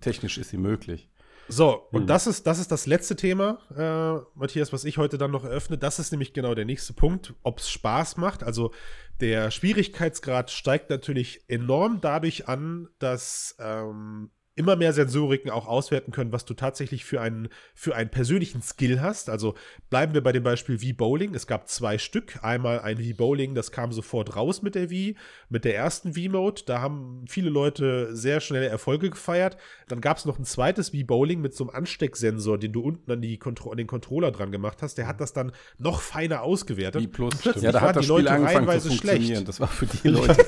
technisch 0.01 0.39
ist 0.39 0.49
sie 0.49 0.57
möglich. 0.57 1.09
So, 1.47 1.87
und 1.91 2.01
hm. 2.01 2.07
das, 2.07 2.27
ist, 2.27 2.47
das 2.47 2.59
ist 2.59 2.71
das 2.71 2.85
letzte 2.85 3.15
Thema, 3.15 3.59
äh, 3.75 4.23
Matthias, 4.37 4.71
was 4.71 4.85
ich 4.85 4.97
heute 4.97 5.17
dann 5.17 5.31
noch 5.31 5.43
eröffne. 5.43 5.77
Das 5.77 5.99
ist 5.99 6.11
nämlich 6.11 6.33
genau 6.33 6.55
der 6.55 6.65
nächste 6.65 6.93
Punkt, 6.93 7.33
ob 7.43 7.59
es 7.59 7.69
Spaß 7.69 8.17
macht. 8.17 8.43
Also 8.43 8.71
der 9.19 9.51
Schwierigkeitsgrad 9.51 10.51
steigt 10.51 10.89
natürlich 10.89 11.43
enorm 11.47 11.99
dadurch 12.01 12.47
an, 12.47 12.87
dass 12.99 13.55
ähm, 13.59 14.31
immer 14.55 14.75
mehr 14.75 14.93
Sensoriken 14.93 15.49
auch 15.49 15.67
auswerten 15.67 16.11
können, 16.11 16.31
was 16.31 16.45
du 16.45 16.53
tatsächlich 16.53 17.05
für 17.05 17.19
einen, 17.21 17.49
für 17.73 17.95
einen 17.95 18.09
persönlichen 18.11 18.61
Skill 18.61 19.01
hast. 19.01 19.29
Also 19.29 19.55
bleiben 19.89 20.13
wir 20.13 20.21
bei 20.21 20.31
dem 20.31 20.43
Beispiel 20.43 20.79
Wii 20.79 20.93
Bowling. 20.93 21.33
Es 21.33 21.47
gab 21.47 21.67
zwei 21.67 21.97
Stück. 21.97 22.43
Einmal 22.43 22.79
ein 22.79 22.99
Wii 22.99 23.13
Bowling, 23.13 23.55
das 23.55 23.71
kam 23.71 23.91
sofort 23.91 24.35
raus 24.35 24.61
mit 24.61 24.75
der 24.75 24.91
Wii, 24.91 25.15
mit 25.49 25.65
der 25.65 25.75
ersten 25.75 26.15
Wii 26.15 26.29
Mode. 26.29 26.61
Da 26.67 26.81
haben 26.81 27.25
viele 27.27 27.49
Leute 27.49 28.15
sehr 28.15 28.41
schnelle 28.41 28.67
Erfolge 28.67 29.09
gefeiert. 29.09 29.57
Dann 29.87 30.01
gab 30.01 30.17
es 30.17 30.25
noch 30.25 30.37
ein 30.37 30.45
zweites 30.45 30.93
Wii 30.93 31.03
Bowling 31.03 31.41
mit 31.41 31.55
so 31.55 31.63
einem 31.63 31.75
Anstecksensor, 31.75 32.59
den 32.59 32.73
du 32.73 32.81
unten 32.81 33.11
an, 33.11 33.21
die 33.21 33.37
Kontro 33.37 33.71
an 33.71 33.77
den 33.77 33.87
Controller 33.87 34.31
dran 34.31 34.51
gemacht 34.51 34.83
hast. 34.83 34.99
Der 34.99 35.07
hat 35.07 35.19
das 35.19 35.33
dann 35.33 35.51
noch 35.79 36.01
feiner 36.01 36.43
ausgewertet. 36.43 37.01
Wie 37.01 37.07
plus, 37.07 37.35
plötzlich 37.37 37.63
ja, 37.63 37.71
da 37.71 37.81
hat 37.81 37.95
das 37.95 38.05
Spiel 38.05 38.17
Leute 38.17 38.31
angefangen 38.31 38.79
zu 38.79 38.89
funktionieren. 38.89 39.25
Schlecht. 39.25 39.47
Das 39.47 39.59
war 39.59 39.67
für 39.67 39.87
die 39.87 40.07
Leute, 40.09 40.45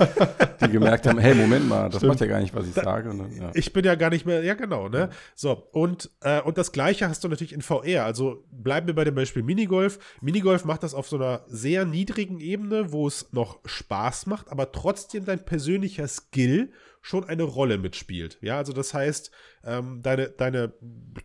die 0.61 0.69
gemerkt 0.69 1.07
haben, 1.07 1.17
hey, 1.17 1.33
Moment 1.33 1.67
mal, 1.67 1.89
das 1.89 1.97
stimmt. 1.97 2.09
macht 2.09 2.21
ja 2.21 2.27
gar 2.27 2.39
nicht, 2.39 2.53
was 2.53 2.67
ich 2.67 2.75
da, 2.75 2.83
sage. 2.83 3.09
Dann, 3.09 3.35
ja. 3.35 3.51
Ich 3.55 3.73
bin 3.73 3.83
ja 3.83 3.94
gar 3.95 4.09
nicht 4.09 4.25
mehr, 4.25 4.43
ja 4.43 4.53
genau, 4.53 4.89
ne? 4.89 5.09
So, 5.35 5.67
und, 5.71 6.11
äh, 6.21 6.41
und 6.41 6.57
das 6.57 6.71
gleiche 6.71 7.07
hast 7.09 7.23
du 7.23 7.27
natürlich 7.27 7.53
in 7.53 7.61
VR. 7.61 8.05
Also 8.05 8.45
bleiben 8.51 8.87
wir 8.87 8.95
bei 8.95 9.03
dem 9.03 9.15
Beispiel 9.15 9.43
Minigolf. 9.43 9.99
Minigolf 10.21 10.65
macht 10.65 10.83
das 10.83 10.93
auf 10.93 11.07
so 11.07 11.15
einer 11.17 11.43
sehr 11.47 11.85
niedrigen 11.85 12.39
Ebene, 12.39 12.91
wo 12.91 13.07
es 13.07 13.31
noch 13.31 13.59
Spaß 13.65 14.27
macht, 14.27 14.49
aber 14.49 14.71
trotzdem 14.71 15.25
dein 15.25 15.43
persönlicher 15.43 16.07
Skill 16.07 16.71
schon 17.05 17.23
eine 17.23 17.43
Rolle 17.43 17.77
mitspielt. 17.77 18.39
Ja, 18.41 18.57
also 18.57 18.73
das 18.73 18.95
heißt, 18.95 19.29
ähm, 19.63 20.01
deine, 20.01 20.29
deine, 20.29 20.73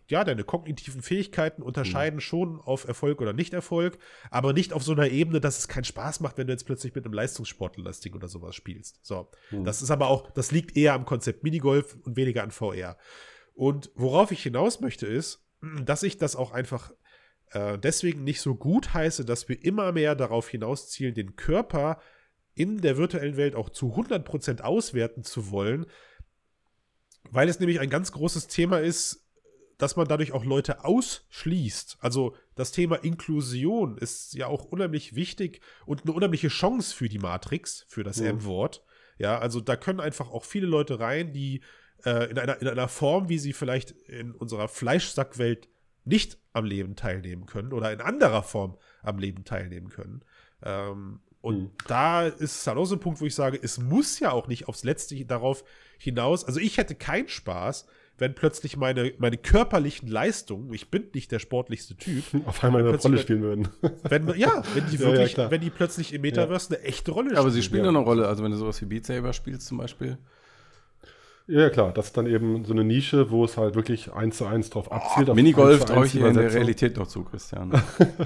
ja, 0.07 0.23
deine 0.23 0.43
kognitiven 0.43 1.01
Fähigkeiten 1.01 1.63
unterscheiden 1.63 2.17
mhm. 2.17 2.21
schon 2.21 2.61
auf 2.61 2.87
Erfolg 2.87 3.19
oder 3.19 3.33
Nicht-Erfolg, 3.33 3.97
aber 4.29 4.53
nicht 4.53 4.73
auf 4.73 4.83
so 4.83 4.91
einer 4.91 5.07
Ebene, 5.07 5.41
dass 5.41 5.57
es 5.57 5.67
keinen 5.67 5.85
Spaß 5.85 6.19
macht, 6.19 6.37
wenn 6.37 6.45
du 6.45 6.53
jetzt 6.53 6.67
plötzlich 6.67 6.93
mit 6.93 7.03
einem 7.03 7.15
Leistungssportler-Lasting 7.15 8.13
oder 8.13 8.27
sowas 8.27 8.53
spielst. 8.53 9.03
So. 9.03 9.31
Mhm. 9.49 9.63
Das 9.63 9.81
ist 9.81 9.89
aber 9.89 10.09
auch, 10.09 10.29
das 10.29 10.51
liegt 10.51 10.77
eher 10.77 10.93
am 10.93 11.05
Konzept 11.05 11.43
Minigolf 11.43 11.97
und 12.03 12.15
weniger 12.15 12.43
an 12.43 12.51
VR. 12.51 12.95
Und 13.55 13.89
worauf 13.95 14.31
ich 14.31 14.43
hinaus 14.43 14.81
möchte, 14.81 15.07
ist, 15.07 15.47
dass 15.83 16.03
ich 16.03 16.19
das 16.19 16.35
auch 16.35 16.51
einfach 16.51 16.91
äh, 17.53 17.79
deswegen 17.79 18.23
nicht 18.23 18.41
so 18.41 18.53
gut 18.53 18.93
heiße, 18.93 19.25
dass 19.25 19.49
wir 19.49 19.65
immer 19.65 19.93
mehr 19.93 20.13
darauf 20.13 20.47
hinauszielen, 20.47 21.15
den 21.15 21.35
Körper 21.35 21.99
in 22.53 22.81
der 22.81 22.97
virtuellen 22.97 23.37
Welt 23.37 23.55
auch 23.55 23.69
zu 23.69 23.95
100% 23.95 24.61
auswerten 24.61 25.23
zu 25.23 25.51
wollen, 25.51 25.85
weil 27.29 27.49
es 27.49 27.59
nämlich 27.59 27.79
ein 27.79 27.89
ganz 27.89 28.11
großes 28.11 28.47
Thema 28.47 28.79
ist, 28.79 29.25
dass 29.77 29.95
man 29.95 30.07
dadurch 30.07 30.31
auch 30.31 30.45
Leute 30.45 30.85
ausschließt. 30.85 31.97
Also 32.01 32.35
das 32.55 32.71
Thema 32.71 32.97
Inklusion 32.97 33.97
ist 33.97 34.35
ja 34.35 34.45
auch 34.47 34.65
unheimlich 34.65 35.15
wichtig 35.15 35.61
und 35.85 36.03
eine 36.03 36.13
unheimliche 36.13 36.49
Chance 36.49 36.95
für 36.95 37.09
die 37.09 37.17
Matrix, 37.17 37.85
für 37.87 38.03
das 38.03 38.19
mhm. 38.19 38.27
M-Wort. 38.27 38.83
Ja, 39.17 39.39
also 39.39 39.59
da 39.59 39.75
können 39.75 39.99
einfach 39.99 40.29
auch 40.29 40.45
viele 40.45 40.67
Leute 40.67 40.99
rein, 40.99 41.33
die 41.33 41.61
äh, 42.05 42.29
in, 42.29 42.37
einer, 42.37 42.61
in 42.61 42.67
einer 42.67 42.87
Form, 42.87 43.29
wie 43.29 43.39
sie 43.39 43.53
vielleicht 43.53 43.91
in 43.91 44.33
unserer 44.33 44.67
Fleischsackwelt 44.67 45.67
nicht 46.03 46.37
am 46.53 46.65
Leben 46.65 46.95
teilnehmen 46.95 47.45
können 47.45 47.73
oder 47.73 47.91
in 47.91 48.01
anderer 48.01 48.43
Form 48.43 48.77
am 49.01 49.19
Leben 49.19 49.45
teilnehmen 49.45 49.89
können. 49.89 50.23
Ähm, 50.63 51.21
und 51.41 51.59
mhm. 51.59 51.71
da 51.87 52.27
ist 52.27 52.61
es 52.61 52.67
halt 52.67 52.77
auch 52.77 52.85
so 52.85 52.95
ein 52.95 52.99
Punkt, 52.99 53.19
wo 53.19 53.25
ich 53.25 53.35
sage, 53.35 53.59
es 53.61 53.79
muss 53.79 54.19
ja 54.19 54.31
auch 54.31 54.47
nicht 54.47 54.67
aufs 54.67 54.83
Letzte 54.83 55.25
darauf 55.25 55.63
hinaus. 55.97 56.45
Also 56.45 56.59
ich 56.59 56.77
hätte 56.77 56.95
keinen 56.95 57.27
Spaß, 57.27 57.87
wenn 58.19 58.35
plötzlich 58.35 58.77
meine, 58.77 59.13
meine 59.17 59.37
körperlichen 59.37 60.07
Leistungen, 60.07 60.71
ich 60.73 60.91
bin 60.91 61.05
nicht 61.15 61.31
der 61.31 61.39
sportlichste 61.39 61.97
Typ, 61.97 62.23
auf 62.45 62.63
einmal 62.63 62.87
eine 62.87 62.95
Rolle 62.95 63.17
spielen 63.17 63.41
würden. 63.41 63.69
Wenn, 64.03 64.27
ja, 64.37 64.63
wenn 64.75 64.87
die 64.89 64.99
wirklich, 64.99 65.33
ja, 65.33 65.45
ja, 65.45 65.51
wenn 65.51 65.61
die 65.61 65.69
plötzlich 65.69 66.13
im 66.13 66.21
Metaverse 66.21 66.73
ja. 66.73 66.77
eine 66.77 66.87
echte 66.87 67.11
Rolle 67.11 67.29
spielen. 67.29 67.39
Aber 67.39 67.49
sie 67.49 67.63
spielen 67.63 67.83
ja 67.83 67.89
eine 67.89 67.99
Rolle, 67.99 68.27
also 68.27 68.43
wenn 68.43 68.51
du 68.51 68.57
sowas 68.57 68.79
wie 68.81 68.85
Beat 68.85 69.05
Saber 69.05 69.33
spielst 69.33 69.67
zum 69.67 69.79
Beispiel. 69.79 70.17
Ja, 71.47 71.69
klar, 71.69 71.91
das 71.91 72.07
ist 72.07 72.17
dann 72.17 72.27
eben 72.27 72.63
so 72.65 72.73
eine 72.73 72.83
Nische, 72.83 73.31
wo 73.31 73.43
es 73.43 73.57
halt 73.57 73.75
wirklich 73.75 74.13
eins 74.13 74.37
zu 74.37 74.45
eins 74.45 74.69
drauf 74.69 74.91
abzielt. 74.91 75.29
Oh, 75.29 75.33
Minigolf 75.33 75.83
traue 75.85 76.05
ich 76.05 76.15
in 76.15 76.33
der 76.33 76.53
Realität 76.53 76.97
noch 76.97 77.07
zu, 77.07 77.23
Christian. 77.23 77.71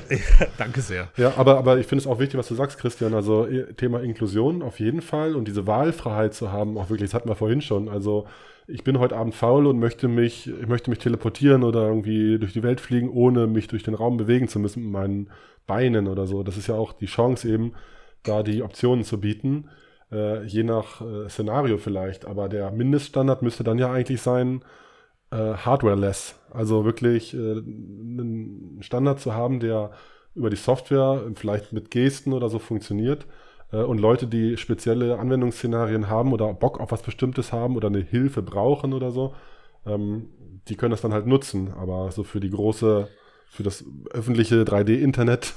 danke 0.58 0.82
sehr. 0.82 1.10
Ja, 1.18 1.34
aber, 1.38 1.58
aber 1.58 1.80
ich 1.80 1.88
finde 1.88 2.02
es 2.02 2.08
auch 2.08 2.20
wichtig, 2.20 2.38
was 2.38 2.48
du 2.48 2.56
sagst, 2.56 2.78
Christian. 2.78 3.14
Also 3.14 3.48
Thema 3.78 4.02
Inklusion 4.02 4.62
auf 4.62 4.80
jeden 4.80 5.02
Fall 5.02 5.36
und 5.36 5.48
diese 5.48 5.66
Wahlfreiheit 5.66 6.34
zu 6.34 6.52
haben, 6.52 6.78
auch 6.78 6.90
wirklich, 6.90 7.10
das 7.10 7.16
hatten 7.16 7.30
wir 7.30 7.36
vorhin 7.36 7.62
schon. 7.62 7.90
Also 7.90 8.28
ich 8.68 8.84
bin 8.84 9.00
heute 9.00 9.16
Abend 9.16 9.34
faul 9.34 9.68
und 9.68 9.80
möchte 9.80 10.08
mich, 10.08 10.48
ich 10.48 10.68
möchte 10.68 10.90
mich 10.90 11.00
teleportieren 11.00 11.64
oder 11.64 11.88
irgendwie 11.88 12.38
durch 12.38 12.54
die 12.54 12.64
Welt 12.64 12.82
fliegen, 12.82 13.10
ohne 13.10 13.48
mich 13.48 13.68
durch 13.68 13.84
den 13.84 13.94
Raum 13.94 14.18
bewegen 14.18 14.48
zu 14.48 14.60
müssen 14.60 14.84
mit 14.84 14.92
meinen 14.92 15.30
Beinen 15.68 16.08
oder 16.08 16.28
so. 16.28 16.44
Das 16.44 16.58
ist 16.58 16.68
ja 16.68 16.76
auch 16.76 16.94
die 16.94 17.06
Chance 17.06 17.48
eben, 17.50 17.74
da 18.24 18.44
die 18.44 18.62
Optionen 18.62 19.04
zu 19.04 19.20
bieten 19.20 19.70
äh, 20.16 20.44
je 20.46 20.64
nach 20.64 21.02
äh, 21.02 21.30
Szenario 21.30 21.78
vielleicht. 21.78 22.26
Aber 22.26 22.50
der 22.50 22.72
Mindeststandard 22.72 23.42
müsste 23.42 23.64
dann 23.64 23.78
ja 23.78 23.92
eigentlich 23.92 24.22
sein, 24.22 24.64
äh, 25.32 25.36
hardware-less. 25.36 26.40
Also 26.52 26.86
wirklich 26.86 27.34
äh, 27.34 27.38
einen 27.38 28.78
Standard 28.82 29.20
zu 29.20 29.34
haben, 29.34 29.60
der 29.60 29.92
über 30.36 30.50
die 30.50 30.56
Software 30.56 31.24
vielleicht 31.36 31.74
mit 31.74 31.92
Gesten 31.92 32.34
oder 32.34 32.50
so 32.50 32.60
funktioniert. 32.60 33.26
Äh, 33.72 33.84
und 33.84 34.00
Leute, 34.00 34.28
die 34.28 34.58
spezielle 34.58 35.20
Anwendungsszenarien 35.20 36.10
haben 36.10 36.34
oder 36.34 36.54
Bock 36.54 36.80
auf 36.80 36.92
was 36.92 37.02
Bestimmtes 37.02 37.52
haben 37.54 37.76
oder 37.76 37.88
eine 37.90 38.02
Hilfe 38.02 38.42
brauchen 38.42 38.94
oder 38.94 39.12
so, 39.12 39.34
ähm, 39.86 40.30
die 40.68 40.76
können 40.76 40.92
das 40.92 41.02
dann 41.02 41.14
halt 41.14 41.28
nutzen. 41.28 41.74
Aber 41.74 42.12
so 42.12 42.24
für 42.24 42.40
die 42.40 42.50
große 42.50 43.08
für 43.56 43.64
das 43.64 43.86
öffentliche 44.12 44.64
3D-Internet 44.64 45.54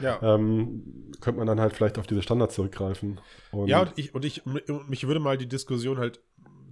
ja. 0.00 0.18
ähm, 0.34 1.12
könnte 1.20 1.38
man 1.38 1.46
dann 1.46 1.60
halt 1.60 1.74
vielleicht 1.74 1.98
auf 1.98 2.06
diese 2.06 2.22
Standards 2.22 2.54
zurückgreifen. 2.54 3.20
Und 3.50 3.68
ja, 3.68 3.80
und 3.80 3.92
ich, 3.96 4.14
und 4.14 4.24
ich, 4.24 4.42
mich 4.88 5.06
würde 5.06 5.20
mal 5.20 5.38
die 5.38 5.48
Diskussion 5.48 5.98
halt 5.98 6.20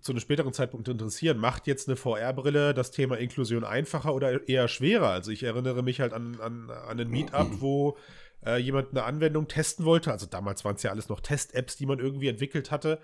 zu 0.00 0.12
einem 0.12 0.20
späteren 0.20 0.52
Zeitpunkt 0.52 0.88
interessieren. 0.88 1.38
Macht 1.38 1.66
jetzt 1.66 1.88
eine 1.88 1.96
VR-Brille 1.96 2.74
das 2.74 2.90
Thema 2.90 3.16
Inklusion 3.16 3.64
einfacher 3.64 4.14
oder 4.14 4.46
eher 4.48 4.68
schwerer? 4.68 5.08
Also 5.08 5.30
ich 5.30 5.42
erinnere 5.42 5.82
mich 5.82 6.00
halt 6.00 6.12
an, 6.12 6.38
an, 6.40 6.70
an 6.70 7.00
ein 7.00 7.08
Meetup, 7.08 7.60
wo 7.60 7.96
äh, 8.44 8.58
jemand 8.58 8.90
eine 8.90 9.04
Anwendung 9.04 9.48
testen 9.48 9.84
wollte. 9.84 10.12
Also 10.12 10.26
damals 10.26 10.64
waren 10.64 10.76
es 10.76 10.82
ja 10.82 10.90
alles 10.90 11.08
noch 11.08 11.20
Test-Apps, 11.20 11.76
die 11.76 11.86
man 11.86 11.98
irgendwie 11.98 12.28
entwickelt 12.28 12.70
hatte. 12.70 12.98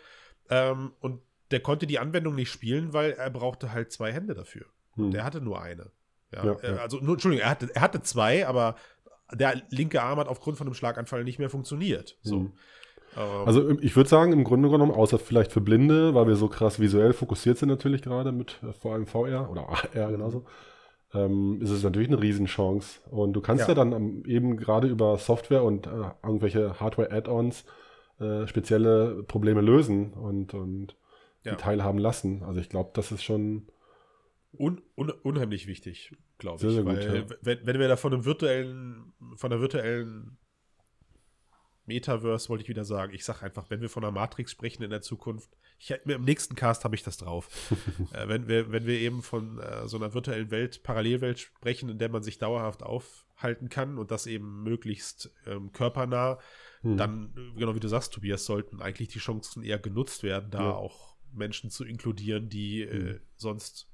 Ähm, 0.50 0.92
und 1.00 1.20
der 1.50 1.60
konnte 1.60 1.86
die 1.86 1.98
Anwendung 1.98 2.34
nicht 2.34 2.50
spielen, 2.50 2.92
weil 2.92 3.12
er 3.12 3.30
brauchte 3.30 3.72
halt 3.72 3.92
zwei 3.92 4.12
Hände 4.12 4.34
dafür. 4.34 4.66
Hm. 4.94 5.10
Der 5.10 5.24
hatte 5.24 5.40
nur 5.40 5.62
eine. 5.62 5.90
Ja, 6.33 6.45
ja, 6.45 6.53
äh, 6.55 6.74
ja. 6.74 6.83
Also, 6.83 6.99
nur, 6.99 7.14
Entschuldigung, 7.14 7.45
er 7.45 7.51
hatte, 7.51 7.68
er 7.74 7.81
hatte 7.81 8.03
zwei, 8.03 8.47
aber 8.47 8.77
der 9.33 9.62
linke 9.70 10.03
Arm 10.03 10.18
hat 10.18 10.29
aufgrund 10.29 10.59
von 10.59 10.66
einem 10.66 10.74
Schlaganfall 10.74 11.24
nicht 11.24 11.39
mehr 11.39 11.51
funktioniert. 11.51 12.16
So. 12.22 12.41
Mhm. 12.41 12.53
Ähm, 13.16 13.47
also 13.47 13.70
ich 13.81 13.97
würde 13.97 14.09
sagen, 14.09 14.33
im 14.33 14.45
Grunde 14.45 14.70
genommen, 14.70 14.93
außer 14.93 15.18
vielleicht 15.18 15.53
für 15.53 15.61
Blinde, 15.61 16.14
weil 16.14 16.27
wir 16.27 16.37
so 16.37 16.49
krass 16.49 16.81
visuell 16.81 17.12
fokussiert 17.12 17.59
sind 17.59 17.68
natürlich 17.68 18.03
gerade 18.03 18.33
mit 18.33 18.61
äh, 18.62 18.72
vor 18.72 18.95
allem 18.95 19.07
VR 19.07 19.51
oder 19.51 19.68
AR 19.95 20.11
genauso, 20.11 20.45
ähm, 21.14 21.61
ist 21.62 21.70
es 21.70 21.83
natürlich 21.83 22.09
eine 22.09 22.20
Riesenchance. 22.20 23.01
Und 23.11 23.33
du 23.33 23.41
kannst 23.41 23.62
ja, 23.62 23.68
ja 23.68 23.74
dann 23.74 24.24
eben 24.24 24.57
gerade 24.57 24.89
über 24.89 25.18
Software 25.18 25.64
und 25.64 25.87
äh, 25.87 25.91
irgendwelche 26.22 26.79
Hardware-Add-ons 26.79 27.64
äh, 28.20 28.47
spezielle 28.47 29.24
Probleme 29.24 29.61
lösen 29.61 30.12
und, 30.12 30.55
und 30.55 30.97
ja. 31.43 31.53
die 31.53 31.57
teilhaben 31.57 31.99
lassen. 31.99 32.43
Also 32.45 32.61
ich 32.61 32.68
glaube, 32.68 32.91
das 32.95 33.12
ist 33.12 33.22
schon 33.22 33.68
Un, 34.59 34.82
un, 34.96 35.11
unheimlich 35.11 35.66
wichtig, 35.66 36.12
glaube 36.38 36.57
ich. 36.57 36.62
Sehr, 36.62 36.72
sehr 36.72 36.84
weil, 36.84 37.20
gut, 37.20 37.30
ja. 37.30 37.36
wenn, 37.42 37.66
wenn 37.66 37.78
wir 37.78 37.88
da 37.88 37.96
von 37.96 38.12
einem 38.12 38.24
virtuellen, 38.24 39.12
von 39.36 39.52
einer 39.52 39.61
virtuellen 39.61 40.38
Metaverse 41.86 42.48
wollte 42.48 42.62
ich 42.62 42.68
wieder 42.68 42.84
sagen. 42.84 43.14
Ich 43.14 43.24
sage 43.24 43.42
einfach, 43.42 43.70
wenn 43.70 43.80
wir 43.80 43.88
von 43.88 44.02
der 44.02 44.11
Matrix 44.11 44.50
sprechen 44.50 44.82
in 44.82 44.90
der 44.90 45.02
Zukunft, 45.02 45.50
ich, 45.78 45.90
im 45.90 46.24
nächsten 46.24 46.54
Cast 46.54 46.84
habe 46.84 46.94
ich 46.94 47.02
das 47.02 47.16
drauf. 47.16 47.48
äh, 48.12 48.28
wenn, 48.28 48.48
wir, 48.48 48.72
wenn 48.72 48.86
wir 48.86 48.98
eben 48.98 49.22
von 49.22 49.59
äh, 49.59 49.86
so 49.86 49.96
einer 49.96 50.14
virtuellen 50.14 50.50
Welt, 50.50 50.82
Parallelwelt 50.82 51.38
sprechen, 51.38 51.88
in 51.88 51.98
der 51.98 52.09
man 52.09 52.22
sich 52.22 52.38
dauerhaft 52.38 52.82
aufhalten 52.82 53.68
kann 53.68 53.98
und 53.98 54.11
das 54.11 54.26
eben 54.26 54.62
möglichst 54.62 55.30
ähm, 55.46 55.72
körpernah, 55.72 56.38
hm. 56.80 56.96
dann, 56.96 57.52
genau 57.57 57.74
wie 57.74 57.80
du 57.80 57.88
sagst, 57.88 58.12
Tobias, 58.12 58.44
sollten 58.44 58.80
eigentlich 58.80 59.09
die 59.09 59.18
Chancen 59.18 59.62
eher 59.62 59.78
genutzt 59.78 60.22
werden, 60.22 60.50
da 60.50 60.62
ja. 60.62 60.74
auch 60.74 61.16
Menschen 61.32 61.70
zu 61.70 61.84
inkludieren, 61.84 62.48
die 62.48 62.82
äh, 62.82 63.14
hm. 63.14 63.20
sonst 63.36 63.88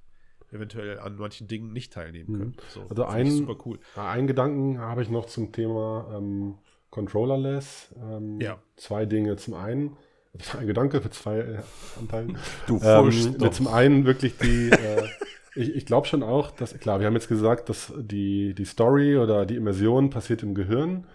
eventuell 0.53 0.99
an 0.99 1.17
manchen 1.17 1.49
Dingen 1.49 1.73
nicht 1.73 1.93
teilnehmen 1.93 2.29
hm. 2.29 2.39
können. 2.39 2.57
So, 2.69 2.83
also 2.89 3.05
ein, 3.05 3.31
super 3.31 3.57
cool. 3.65 3.79
Einen 3.97 4.27
Gedanken 4.27 4.79
habe 4.79 5.03
ich 5.03 5.11
noch 5.11 5.27
zum 5.27 5.53
Thema 5.53 6.15
ähm, 6.17 6.59
Controllerless. 6.91 7.93
Ähm, 8.01 8.41
ja. 8.41 8.59
Zwei 8.77 9.07
Dinge. 9.07 9.37
Zum 9.37 9.55
einen, 9.55 9.97
ein 10.59 10.67
Gedanke 10.67 11.01
für 11.01 11.11
zwei 11.11 11.39
äh, 11.39 11.59
Anteilen. 11.99 12.39
Du 12.67 12.79
ähm, 12.83 13.53
Zum 13.53 13.67
einen 13.67 14.05
wirklich 14.05 14.37
die, 14.39 14.71
äh, 14.71 15.09
ich, 15.55 15.75
ich 15.75 15.87
glaube 15.87 16.07
schon 16.07 16.23
auch, 16.23 16.51
dass, 16.51 16.79
klar, 16.79 17.01
wir 17.01 17.07
haben 17.07 17.15
jetzt 17.15 17.29
gesagt, 17.29 17.69
dass 17.69 17.93
die, 17.97 18.55
die 18.55 18.65
Story 18.65 19.17
oder 19.17 19.47
die 19.47 19.57
Immersion 19.57 20.11
passiert 20.11 20.43
im 20.43 20.55
Gehirn. 20.55 21.07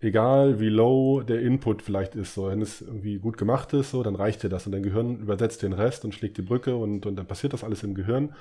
Egal 0.00 0.60
wie 0.60 0.68
low 0.68 1.22
der 1.22 1.40
Input 1.40 1.82
vielleicht 1.82 2.14
ist, 2.14 2.34
so 2.34 2.48
wenn 2.48 2.62
es 2.62 2.82
irgendwie 2.82 3.18
gut 3.18 3.36
gemacht 3.36 3.72
ist, 3.72 3.90
so, 3.90 4.02
dann 4.02 4.14
reicht 4.14 4.44
dir 4.44 4.48
das 4.48 4.64
und 4.64 4.72
dein 4.72 4.84
Gehirn 4.84 5.18
übersetzt 5.18 5.62
den 5.62 5.72
Rest 5.72 6.04
und 6.04 6.14
schlägt 6.14 6.36
die 6.38 6.42
Brücke 6.42 6.76
und, 6.76 7.04
und 7.04 7.16
dann 7.16 7.26
passiert 7.26 7.52
das 7.52 7.64
alles 7.64 7.82
im 7.82 7.94
Gehirn. 7.94 8.32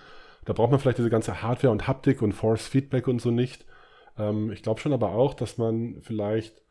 Da 0.47 0.53
braucht 0.53 0.71
man 0.71 0.79
vielleicht 0.79 0.97
diese 0.97 1.09
ganze 1.09 1.41
Hardware 1.41 1.73
und 1.73 1.87
Haptik 1.89 2.21
und 2.21 2.31
Force 2.31 2.67
Feedback 2.67 3.09
und 3.09 3.21
so 3.21 3.31
nicht. 3.31 3.65
Ähm, 4.17 4.49
ich 4.49 4.63
glaube 4.63 4.79
schon 4.79 4.93
aber 4.93 5.09
auch, 5.09 5.33
dass 5.33 5.57
man 5.57 5.97
vielleicht 6.01 6.61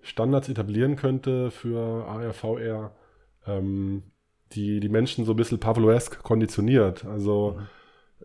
Standards 0.00 0.48
etablieren 0.48 0.96
könnte 0.96 1.50
für 1.50 2.06
AR, 2.06 2.32
VR, 2.32 2.92
ähm, 3.46 4.04
die 4.52 4.80
die 4.80 4.88
Menschen 4.88 5.26
so 5.26 5.34
ein 5.34 5.36
bisschen 5.36 5.60
Pavloesk 5.60 6.22
konditioniert. 6.22 7.04
Also 7.04 7.58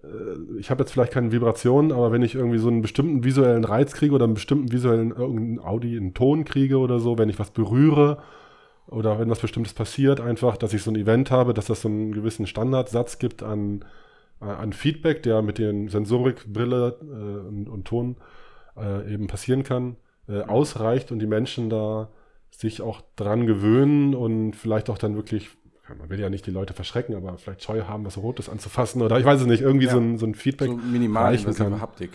äh, 0.01 0.57
ich 0.57 0.71
habe 0.71 0.83
jetzt 0.83 0.93
vielleicht 0.93 1.11
keine 1.11 1.33
Vibrationen, 1.33 1.91
aber 1.91 2.13
wenn 2.13 2.21
ich 2.21 2.35
irgendwie 2.35 2.59
so 2.59 2.69
einen 2.69 2.81
bestimmten 2.81 3.25
visuellen 3.25 3.65
Reiz 3.65 3.91
kriege 3.91 4.15
oder 4.15 4.23
einen 4.23 4.35
bestimmten 4.35 4.71
visuellen 4.71 5.11
irgendeinen 5.11 5.59
Audi, 5.59 5.97
einen 5.97 6.13
Ton 6.13 6.45
kriege 6.45 6.77
oder 6.77 6.99
so, 6.99 7.17
wenn 7.17 7.27
ich 7.27 7.39
was 7.39 7.51
berühre 7.51 8.19
oder 8.87 9.19
wenn 9.19 9.29
was 9.29 9.41
Bestimmtes 9.41 9.73
passiert, 9.73 10.21
einfach, 10.21 10.55
dass 10.55 10.73
ich 10.73 10.81
so 10.81 10.91
ein 10.91 10.95
Event 10.95 11.29
habe, 11.29 11.53
dass 11.53 11.65
das 11.65 11.81
so 11.81 11.89
einen 11.89 12.13
gewissen 12.13 12.47
Standardsatz 12.47 13.19
gibt 13.19 13.43
an, 13.43 13.83
an 14.51 14.73
Feedback, 14.73 15.23
der 15.23 15.41
mit 15.41 15.57
den 15.57 15.89
Sensorikbrille 15.89 16.97
äh, 17.01 17.47
und, 17.47 17.69
und 17.69 17.85
Ton 17.85 18.17
äh, 18.77 19.13
eben 19.13 19.27
passieren 19.27 19.63
kann 19.63 19.95
äh, 20.27 20.41
ausreicht 20.41 21.11
und 21.11 21.19
die 21.19 21.27
Menschen 21.27 21.69
da 21.69 22.09
sich 22.51 22.81
auch 22.81 23.01
dran 23.15 23.47
gewöhnen 23.47 24.15
und 24.15 24.53
vielleicht 24.55 24.89
auch 24.89 24.97
dann 24.97 25.15
wirklich, 25.15 25.49
man 25.97 26.09
will 26.09 26.19
ja 26.19 26.29
nicht 26.29 26.45
die 26.45 26.51
Leute 26.51 26.73
verschrecken, 26.73 27.15
aber 27.15 27.37
vielleicht 27.37 27.63
Scheu 27.63 27.83
haben, 27.83 28.05
was 28.05 28.17
Rotes 28.17 28.47
anzufassen 28.47 29.01
oder 29.01 29.19
ich 29.19 29.25
weiß 29.25 29.41
es 29.41 29.47
nicht, 29.47 29.61
irgendwie 29.61 29.87
ja. 29.87 29.91
so, 29.91 29.99
ein, 29.99 30.17
so 30.17 30.25
ein 30.25 30.35
Feedback 30.35 30.69
so 30.69 30.75
minimal 30.75 31.25
reichen 31.25 31.53
kann. 31.53 31.81
Haptik. 31.81 32.11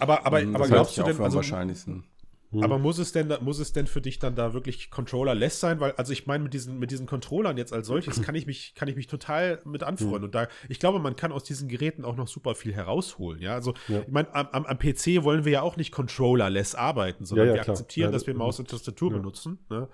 Aber, 0.00 0.26
aber, 0.26 0.40
mhm, 0.40 0.54
aber 0.54 0.66
glaubst 0.66 0.98
du 0.98 1.02
denn, 1.02 1.20
also, 1.20 1.36
wahrscheinlichsten. 1.36 2.04
Hm. 2.50 2.62
Aber 2.62 2.78
muss 2.78 2.98
es 2.98 3.12
denn, 3.12 3.32
muss 3.42 3.58
es 3.58 3.72
denn 3.72 3.86
für 3.86 4.00
dich 4.00 4.18
dann 4.18 4.34
da 4.34 4.54
wirklich 4.54 4.90
Controller-less 4.90 5.60
sein? 5.60 5.80
Weil, 5.80 5.92
also 5.92 6.12
ich 6.12 6.26
meine, 6.26 6.44
mit 6.44 6.54
diesen, 6.54 6.78
mit 6.78 6.90
diesen 6.90 7.06
Controllern 7.06 7.58
jetzt 7.58 7.72
als 7.72 7.86
solches 7.86 8.22
kann 8.22 8.34
ich 8.34 8.46
mich, 8.46 8.74
kann 8.74 8.88
ich 8.88 8.96
mich 8.96 9.06
total 9.06 9.60
mit 9.64 9.82
anfreunden. 9.82 10.16
Hm. 10.16 10.24
Und 10.24 10.34
da, 10.34 10.48
ich 10.68 10.78
glaube, 10.78 10.98
man 10.98 11.14
kann 11.16 11.30
aus 11.30 11.44
diesen 11.44 11.68
Geräten 11.68 12.04
auch 12.04 12.16
noch 12.16 12.28
super 12.28 12.54
viel 12.54 12.72
herausholen. 12.72 13.40
Ja, 13.42 13.54
also 13.54 13.74
ja. 13.88 14.00
ich 14.00 14.08
meine, 14.08 14.34
am, 14.34 14.64
am, 14.64 14.78
PC 14.78 15.24
wollen 15.24 15.44
wir 15.44 15.52
ja 15.52 15.62
auch 15.62 15.76
nicht 15.76 15.92
Controller-less 15.92 16.74
arbeiten, 16.74 17.24
sondern 17.24 17.48
ja, 17.48 17.54
ja, 17.54 17.64
wir 17.64 17.68
akzeptieren, 17.68 18.12
dass 18.12 18.26
wir 18.26 18.34
Maus 18.34 18.58
und 18.58 18.70
Tastatur 18.70 19.10
benutzen. 19.10 19.58
Ne? 19.68 19.88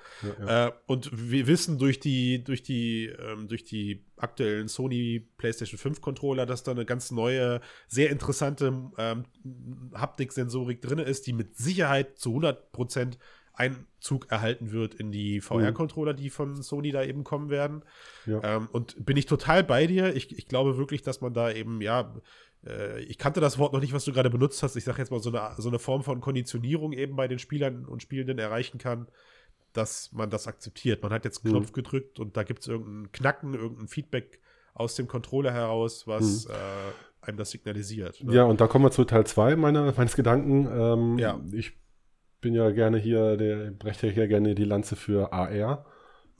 Äh, 0.47 0.71
und 0.87 1.11
wir 1.13 1.47
wissen 1.47 1.79
durch 1.79 1.99
die, 1.99 2.45
durch 2.45 2.63
die, 2.63 3.07
ähm, 3.07 3.49
durch 3.49 3.65
die 3.65 4.05
aktuellen 4.17 4.69
Sony 4.69 5.27
PlayStation 5.39 5.79
5 5.79 6.01
Controller, 6.01 6.47
dass 6.47 6.63
da 6.63 6.73
eine 6.73 6.85
ganz 6.85 7.11
neue, 7.11 7.61
sehr 7.89 8.11
interessante 8.11 8.91
ähm, 8.99 9.25
Haptik-Sensorik 9.95 10.81
drin 10.81 10.99
ist, 10.99 11.27
die 11.27 11.33
mit 11.33 11.57
Sicherheit 11.57 12.19
zu 12.19 12.37
100% 12.37 13.19
Einzug 13.55 14.31
erhalten 14.31 14.73
wird 14.73 14.95
in 14.95 15.13
die 15.13 15.41
VR-Controller, 15.41 16.13
die 16.13 16.31
von 16.31 16.61
Sony 16.63 16.91
da 16.91 17.05
eben 17.05 17.23
kommen 17.23 17.51
werden. 17.51 17.85
Ja. 18.27 18.43
Ähm, 18.43 18.69
und 18.73 19.05
bin 19.05 19.17
ich 19.17 19.27
total 19.27 19.63
bei 19.63 19.87
dir. 19.87 20.15
Ich, 20.15 20.37
ich 20.37 20.49
glaube 20.49 20.77
wirklich, 20.77 21.03
dass 21.03 21.21
man 21.21 21.35
da 21.35 21.53
eben, 21.53 21.81
ja, 21.81 22.15
äh, 22.67 23.01
ich 23.03 23.17
kannte 23.17 23.41
das 23.41 23.59
Wort 23.59 23.73
noch 23.73 23.81
nicht, 23.81 23.93
was 23.93 24.05
du 24.05 24.13
gerade 24.13 24.31
benutzt 24.31 24.63
hast. 24.63 24.75
Ich 24.77 24.85
sage 24.85 24.99
jetzt 24.99 25.11
mal 25.11 25.21
so 25.21 25.31
eine, 25.31 25.55
so 25.59 25.69
eine 25.69 25.79
Form 25.79 26.03
von 26.03 26.21
Konditionierung 26.21 26.93
eben 26.93 27.15
bei 27.15 27.29
den 27.29 27.39
Spielern 27.39 27.85
und 27.85 28.03
Spielenden 28.03 28.39
erreichen 28.39 28.79
kann 28.79 29.07
dass 29.75 30.13
man 30.13 30.31
das 30.31 30.47
akzeptiert. 30.47 31.03
Man 31.03 31.13
hat 31.13 31.25
jetzt 31.25 31.45
einen 31.45 31.53
mhm. 31.53 31.59
Knopf 31.59 31.73
gedrückt 31.73 32.19
und 32.21 32.37
da 32.37 32.43
gibt 32.43 32.63
es 32.63 32.69
irgendein 32.69 33.13
Knacken, 33.13 33.55
irgendein 33.55 33.89
Feedback 33.89 34.41
aus 34.73 34.95
dem 34.95 35.07
Controller 35.07 35.53
heraus, 35.53 36.07
was 36.07 36.49
mhm. 36.49 36.55
äh, 36.55 37.27
einem 37.27 37.37
das 37.37 37.51
signalisiert. 37.51 38.23
Ne? 38.23 38.35
Ja, 38.35 38.45
und 38.45 38.61
da 38.61 38.67
kommen 38.67 38.85
wir 38.85 38.91
zu 38.91 39.05
Teil 39.05 39.27
2 39.27 39.57
meines 39.57 40.17
Gedanken. 40.17 40.69
Ähm, 40.71 41.19
ja. 41.19 41.41
Ich 41.53 41.73
bin 42.41 42.55
ja 42.55 42.71
gerne 42.71 42.99
hier, 42.99 43.37
der 43.37 43.71
breche 43.71 44.11
ja 44.11 44.27
gerne 44.27 44.55
die 44.55 44.65
Lanze 44.65 44.97
für 44.97 45.33
AR. 45.33 45.87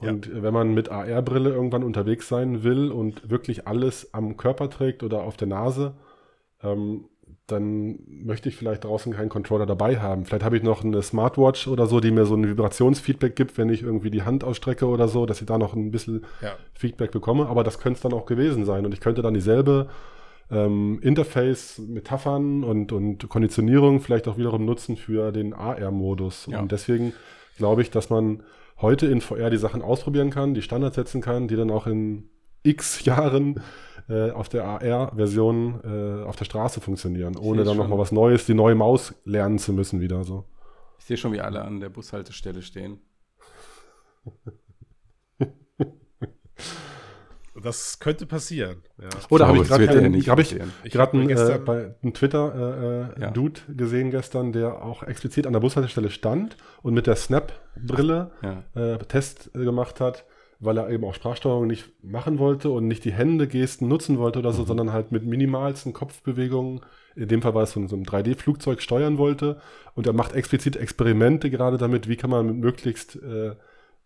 Und 0.01 0.27
ja. 0.27 0.43
wenn 0.43 0.53
man 0.53 0.75
mit 0.75 0.91
AR-Brille 0.91 1.51
irgendwann 1.51 1.85
unterwegs 1.85 2.29
sein 2.29 2.63
will 2.63 2.91
und 2.91 3.31
wirklich 3.31 3.67
alles 3.67 4.13
am 4.13 4.37
Körper 4.37 4.69
trägt 4.69 5.03
oder 5.03 5.23
auf 5.23 5.37
der 5.37 5.49
Nase, 5.49 5.97
ähm, 6.63 7.09
dann 7.47 7.99
möchte 8.07 8.49
ich 8.49 8.57
vielleicht 8.57 8.85
draußen 8.85 9.13
keinen 9.13 9.29
Controller 9.29 9.67
dabei 9.67 10.01
haben. 10.01 10.25
Vielleicht 10.25 10.45
habe 10.45 10.57
ich 10.57 10.63
noch 10.63 10.83
eine 10.83 11.03
Smartwatch 11.03 11.69
oder 11.69 11.87
so, 11.87 12.01
die 12.01 12.11
mir 12.11 12.25
so 12.25 12.35
ein 12.35 12.49
Vibrationsfeedback 12.49 13.37
gibt, 13.37 13.59
wenn 13.59 13.69
ich 13.69 13.83
irgendwie 13.83 14.11
die 14.11 14.23
Hand 14.23 14.45
ausstrecke 14.45 14.87
oder 14.87 15.09
so, 15.09 15.27
dass 15.27 15.41
ich 15.41 15.47
da 15.47 15.59
noch 15.59 15.75
ein 15.75 15.91
bisschen 15.91 16.25
ja. 16.41 16.55
Feedback 16.73 17.11
bekomme. 17.11 17.47
Aber 17.49 17.63
das 17.63 17.79
könnte 17.79 17.99
es 17.99 18.03
dann 18.03 18.15
auch 18.15 18.25
gewesen 18.25 18.65
sein. 18.65 18.87
Und 18.87 18.95
ich 18.95 19.01
könnte 19.01 19.21
dann 19.21 19.35
dieselbe 19.35 19.89
ähm, 20.51 20.99
Interface-Metaphern 21.03 22.65
und, 22.65 22.93
und 22.93 23.29
Konditionierung 23.29 24.01
vielleicht 24.01 24.27
auch 24.27 24.39
wiederum 24.39 24.65
nutzen 24.65 24.97
für 24.97 25.31
den 25.31 25.53
AR-Modus. 25.53 26.47
Ja. 26.51 26.61
Und 26.61 26.73
deswegen 26.73 27.13
glaube 27.59 27.83
ich, 27.83 27.91
dass 27.91 28.09
man 28.09 28.43
heute 28.81 29.07
in 29.07 29.21
VR 29.21 29.51
die 29.51 29.59
Sachen 29.59 29.83
ausprobieren 29.83 30.31
kann, 30.31 30.55
die 30.55 30.63
Standards 30.63 30.97
setzen 30.97 31.21
kann, 31.21 31.47
die 31.47 31.57
dann 31.57 31.71
auch 31.71 31.87
in 31.87 32.31
x 32.65 33.05
Jahren 33.05 33.63
äh, 34.09 34.31
auf 34.31 34.49
der 34.49 34.65
AR-Version 34.65 35.81
äh, 35.85 36.25
auf 36.25 36.37
der 36.37 36.45
Straße 36.45 36.81
funktionieren, 36.81 37.37
ohne 37.37 37.65
dann 37.65 37.77
nochmal 37.77 37.99
was 37.99 38.13
Neues, 38.13 38.47
die 38.47 38.55
neue 38.55 38.75
Maus 38.75 39.15
lernen 39.25 39.59
zu 39.59 39.73
müssen 39.73 40.01
wieder 40.01 40.25
so. 40.25 40.45
Ich 40.99 41.05
sehe 41.05 41.17
schon, 41.17 41.33
wie 41.33 41.41
alle 41.41 41.63
an 41.63 41.81
der 41.81 41.91
Bushaltestelle 41.91 42.63
stehen. 42.63 43.01
Das 47.63 48.01
könnte 48.01 48.27
passieren. 48.27 48.83
Ja. 49.01 49.09
Oder 49.31 49.47
habe 49.47 49.59
ich 49.59 49.69
gerade 49.69 49.87
hab 49.87 50.39
ich 50.41 50.59
gerade 50.93 51.13
einen, 51.13 51.31
äh, 51.31 51.59
bei 51.65 51.95
einem 52.03 52.13
Twitter-Dude 52.13 53.61
äh, 53.61 53.65
äh 53.65 53.71
ja. 53.71 53.75
gesehen 53.75 54.11
gestern, 54.11 54.53
der 54.53 54.83
auch 54.83 55.05
explizit 55.05 55.47
an 55.47 55.53
der 55.53 55.61
Bushaltestelle 55.61 56.11
stand 56.11 56.57
und 56.83 56.95
mit 56.95 57.07
der 57.07 57.15
Snap-Brille 57.15 58.33
ja. 58.43 58.65
Äh, 58.75 58.99
Test 59.07 59.53
gemacht 59.55 60.01
hat 60.01 60.27
weil 60.65 60.79
er 60.79 60.91
eben 60.91 61.05
auch 61.05 61.15
Sprachsteuerung 61.15 61.67
nicht 61.67 61.91
machen 62.03 62.39
wollte 62.39 62.71
und 62.71 62.87
nicht 62.87 63.05
die 63.05 63.13
Hände 63.13 63.47
Gesten 63.47 63.89
nutzen 63.89 64.19
wollte 64.19 64.39
oder 64.39 64.53
so, 64.53 64.63
mhm. 64.63 64.67
sondern 64.67 64.93
halt 64.93 65.13
mit 65.13 65.25
minimalsten 65.25 65.93
Kopfbewegungen, 65.93 66.81
in 67.17 67.29
dem 67.29 67.43
Fall 67.43 67.55
war 67.55 67.63
es 67.63 67.73
so, 67.73 67.87
so 67.87 67.97
ein 67.97 68.05
3D-Flugzeug 68.05 68.81
steuern 68.81 69.19
wollte 69.19 69.61
und 69.95 70.07
er 70.07 70.13
macht 70.13 70.33
explizit 70.33 70.77
Experimente 70.77 71.51
gerade 71.51 71.77
damit, 71.77 72.09
wie 72.09 72.17
kann 72.17 72.31
man 72.31 72.47
mit 72.47 72.57
möglichst 72.57 73.17
äh, 73.17 73.55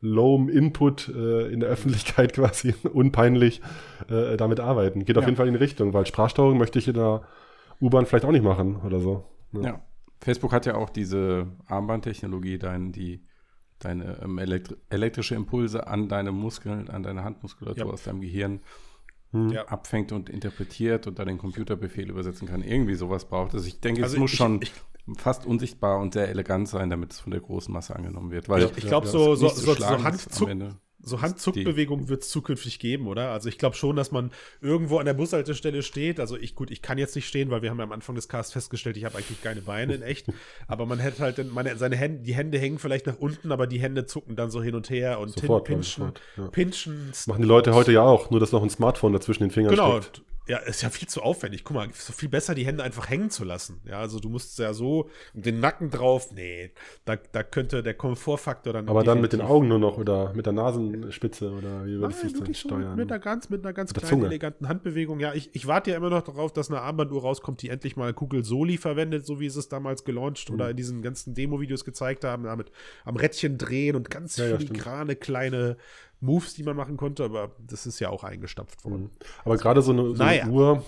lowem 0.00 0.48
Input 0.48 1.08
äh, 1.08 1.48
in 1.48 1.60
der 1.60 1.68
Öffentlichkeit 1.68 2.32
quasi 2.34 2.74
unpeinlich 2.92 3.60
äh, 4.08 4.36
damit 4.36 4.60
arbeiten. 4.60 5.04
Geht 5.04 5.18
auf 5.18 5.24
jeden 5.24 5.36
Fall 5.36 5.48
in 5.48 5.54
die 5.54 5.60
Richtung, 5.60 5.92
weil 5.92 6.06
Sprachsteuerung 6.06 6.58
möchte 6.58 6.78
ich 6.78 6.88
in 6.88 6.94
der 6.94 7.22
U-Bahn 7.80 8.06
vielleicht 8.06 8.24
auch 8.24 8.32
nicht 8.32 8.44
machen 8.44 8.76
oder 8.76 9.00
so. 9.00 9.24
Ja. 9.52 9.62
ja. 9.62 9.82
Facebook 10.20 10.52
hat 10.52 10.66
ja 10.66 10.74
auch 10.74 10.90
diese 10.90 11.46
Armbandtechnologie, 11.66 12.58
dann 12.58 12.92
die 12.92 13.24
deine 13.78 14.20
ähm, 14.22 14.38
elektri 14.38 14.76
elektrische 14.90 15.34
Impulse 15.34 15.86
an 15.86 16.08
deine 16.08 16.32
Muskeln, 16.32 16.88
an 16.90 17.02
deine 17.02 17.24
Handmuskulatur 17.24 17.86
ja. 17.86 17.92
aus 17.92 18.02
deinem 18.02 18.20
Gehirn 18.20 18.60
hm. 19.32 19.50
ja. 19.50 19.66
abfängt 19.68 20.12
und 20.12 20.28
interpretiert 20.28 21.06
und 21.06 21.18
dann 21.18 21.28
den 21.28 21.38
Computerbefehl 21.38 22.10
übersetzen 22.10 22.48
kann. 22.48 22.62
Irgendwie 22.62 22.94
sowas 22.94 23.26
braucht 23.26 23.54
es. 23.54 23.66
Ich 23.66 23.80
denke, 23.80 24.02
also 24.02 24.16
es 24.16 24.20
muss 24.20 24.32
ich, 24.32 24.38
schon 24.38 24.60
ich, 24.62 24.72
fast 25.16 25.46
unsichtbar 25.46 25.98
und 25.98 26.12
sehr 26.12 26.28
elegant 26.28 26.68
sein, 26.68 26.90
damit 26.90 27.12
es 27.12 27.20
von 27.20 27.30
der 27.30 27.40
großen 27.40 27.72
Masse 27.72 27.94
angenommen 27.94 28.30
wird. 28.30 28.48
Weil 28.48 28.64
ich, 28.64 28.78
ich 28.78 28.86
glaube, 28.86 29.06
so, 29.06 29.34
so, 29.34 29.48
so, 29.48 29.74
so 29.74 30.04
Handzug, 30.04 30.48
so 31.00 31.20
Handzuckbewegungen 31.20 32.08
wird 32.08 32.22
es 32.22 32.28
zukünftig 32.28 32.78
geben, 32.78 33.06
oder? 33.06 33.30
Also 33.30 33.48
ich 33.48 33.58
glaube 33.58 33.76
schon, 33.76 33.96
dass 33.96 34.10
man 34.10 34.30
irgendwo 34.60 34.98
an 34.98 35.06
der 35.06 35.14
Bushaltestelle 35.14 35.82
steht. 35.82 36.18
Also 36.18 36.36
ich, 36.36 36.54
gut, 36.54 36.70
ich 36.70 36.82
kann 36.82 36.98
jetzt 36.98 37.14
nicht 37.14 37.28
stehen, 37.28 37.50
weil 37.50 37.62
wir 37.62 37.70
haben 37.70 37.78
ja 37.78 37.84
am 37.84 37.92
Anfang 37.92 38.14
des 38.14 38.28
Casts 38.28 38.52
festgestellt, 38.52 38.96
ich 38.96 39.04
habe 39.04 39.16
eigentlich 39.16 39.40
keine 39.42 39.60
Beine 39.60 39.94
in 39.94 40.02
echt. 40.02 40.26
aber 40.66 40.86
man 40.86 40.98
hätte 40.98 41.22
halt, 41.22 41.52
meine, 41.52 41.76
seine 41.76 41.96
Hände, 41.96 42.22
die 42.22 42.34
Hände 42.34 42.58
hängen 42.58 42.78
vielleicht 42.78 43.06
nach 43.06 43.18
unten, 43.18 43.52
aber 43.52 43.66
die 43.66 43.80
Hände 43.80 44.06
zucken 44.06 44.36
dann 44.36 44.50
so 44.50 44.62
hin 44.62 44.74
und 44.74 44.90
her 44.90 45.20
und 45.20 45.30
sofort, 45.30 45.64
pinchen, 45.64 46.12
ja. 46.36 46.48
pinchen. 46.48 47.12
Machen 47.26 47.42
die 47.42 47.48
Leute 47.48 47.74
heute 47.74 47.92
ja 47.92 48.02
auch, 48.02 48.30
nur 48.30 48.40
dass 48.40 48.52
noch 48.52 48.62
ein 48.62 48.70
Smartphone 48.70 49.12
dazwischen 49.12 49.44
den 49.44 49.50
Fingern 49.50 49.70
genau, 49.70 50.00
steckt. 50.00 50.22
Ja, 50.48 50.56
ist 50.58 50.80
ja 50.82 50.88
viel 50.88 51.06
zu 51.08 51.22
aufwendig. 51.22 51.62
Guck 51.62 51.76
mal, 51.76 51.88
ist 51.88 52.10
viel 52.14 52.30
besser, 52.30 52.54
die 52.54 52.64
Hände 52.64 52.82
einfach 52.82 53.10
hängen 53.10 53.28
zu 53.28 53.44
lassen. 53.44 53.82
Ja, 53.84 54.00
also 54.00 54.18
du 54.18 54.30
musst 54.30 54.58
ja 54.58 54.72
so 54.72 55.10
den 55.34 55.60
Nacken 55.60 55.90
drauf. 55.90 56.32
Nee, 56.32 56.72
da, 57.04 57.16
da 57.16 57.42
könnte 57.42 57.82
der 57.82 57.92
Komfortfaktor 57.92 58.72
dann. 58.72 58.88
Aber 58.88 59.04
dann 59.04 59.20
mit 59.20 59.34
den 59.34 59.42
Augen 59.42 59.68
nur 59.68 59.78
noch 59.78 59.98
oder 59.98 60.32
mit 60.32 60.46
der 60.46 60.54
Nasenspitze 60.54 61.50
oder 61.50 61.84
wie 61.84 61.98
würdest 61.98 62.34
du 62.34 62.44
das 62.44 62.58
steuern? 62.58 62.96
Mit 62.96 63.12
einer 63.12 63.20
ganz, 63.20 63.50
mit 63.50 63.62
einer 63.62 63.74
ganz 63.74 63.94
mit 63.94 64.02
kleinen, 64.02 64.24
eleganten 64.24 64.68
Handbewegung. 64.68 65.20
Ja, 65.20 65.34
ich, 65.34 65.54
ich 65.54 65.66
warte 65.66 65.90
ja 65.90 65.98
immer 65.98 66.08
noch 66.08 66.22
darauf, 66.22 66.50
dass 66.50 66.70
eine 66.70 66.80
Armbanduhr 66.80 67.20
rauskommt, 67.20 67.60
die 67.60 67.68
endlich 67.68 67.96
mal 67.96 68.14
Kugel 68.14 68.42
Soli 68.42 68.78
verwendet, 68.78 69.26
so 69.26 69.40
wie 69.40 69.50
sie 69.50 69.58
es 69.58 69.68
damals 69.68 70.04
gelauncht 70.04 70.48
mhm. 70.48 70.54
oder 70.54 70.70
in 70.70 70.76
diesen 70.76 71.02
ganzen 71.02 71.34
Demo-Videos 71.34 71.84
gezeigt 71.84 72.24
haben, 72.24 72.44
damit 72.44 72.72
am 73.04 73.16
Rädchen 73.16 73.58
drehen 73.58 73.96
und 73.96 74.08
ganz 74.08 74.38
ja, 74.38 74.56
filigrane 74.56 75.12
ja, 75.12 75.18
kleine 75.18 75.76
Moves, 76.20 76.54
die 76.54 76.64
man 76.64 76.76
machen 76.76 76.96
konnte, 76.96 77.24
aber 77.24 77.52
das 77.58 77.86
ist 77.86 78.00
ja 78.00 78.10
auch 78.10 78.24
eingestapft 78.24 78.84
worden. 78.84 79.04
Mhm. 79.04 79.10
Aber 79.44 79.56
gerade 79.56 79.82
so 79.82 79.92
eine, 79.92 80.14
so 80.14 80.22
naja. 80.22 80.44
eine 80.44 80.52
Uhr, 80.52 80.84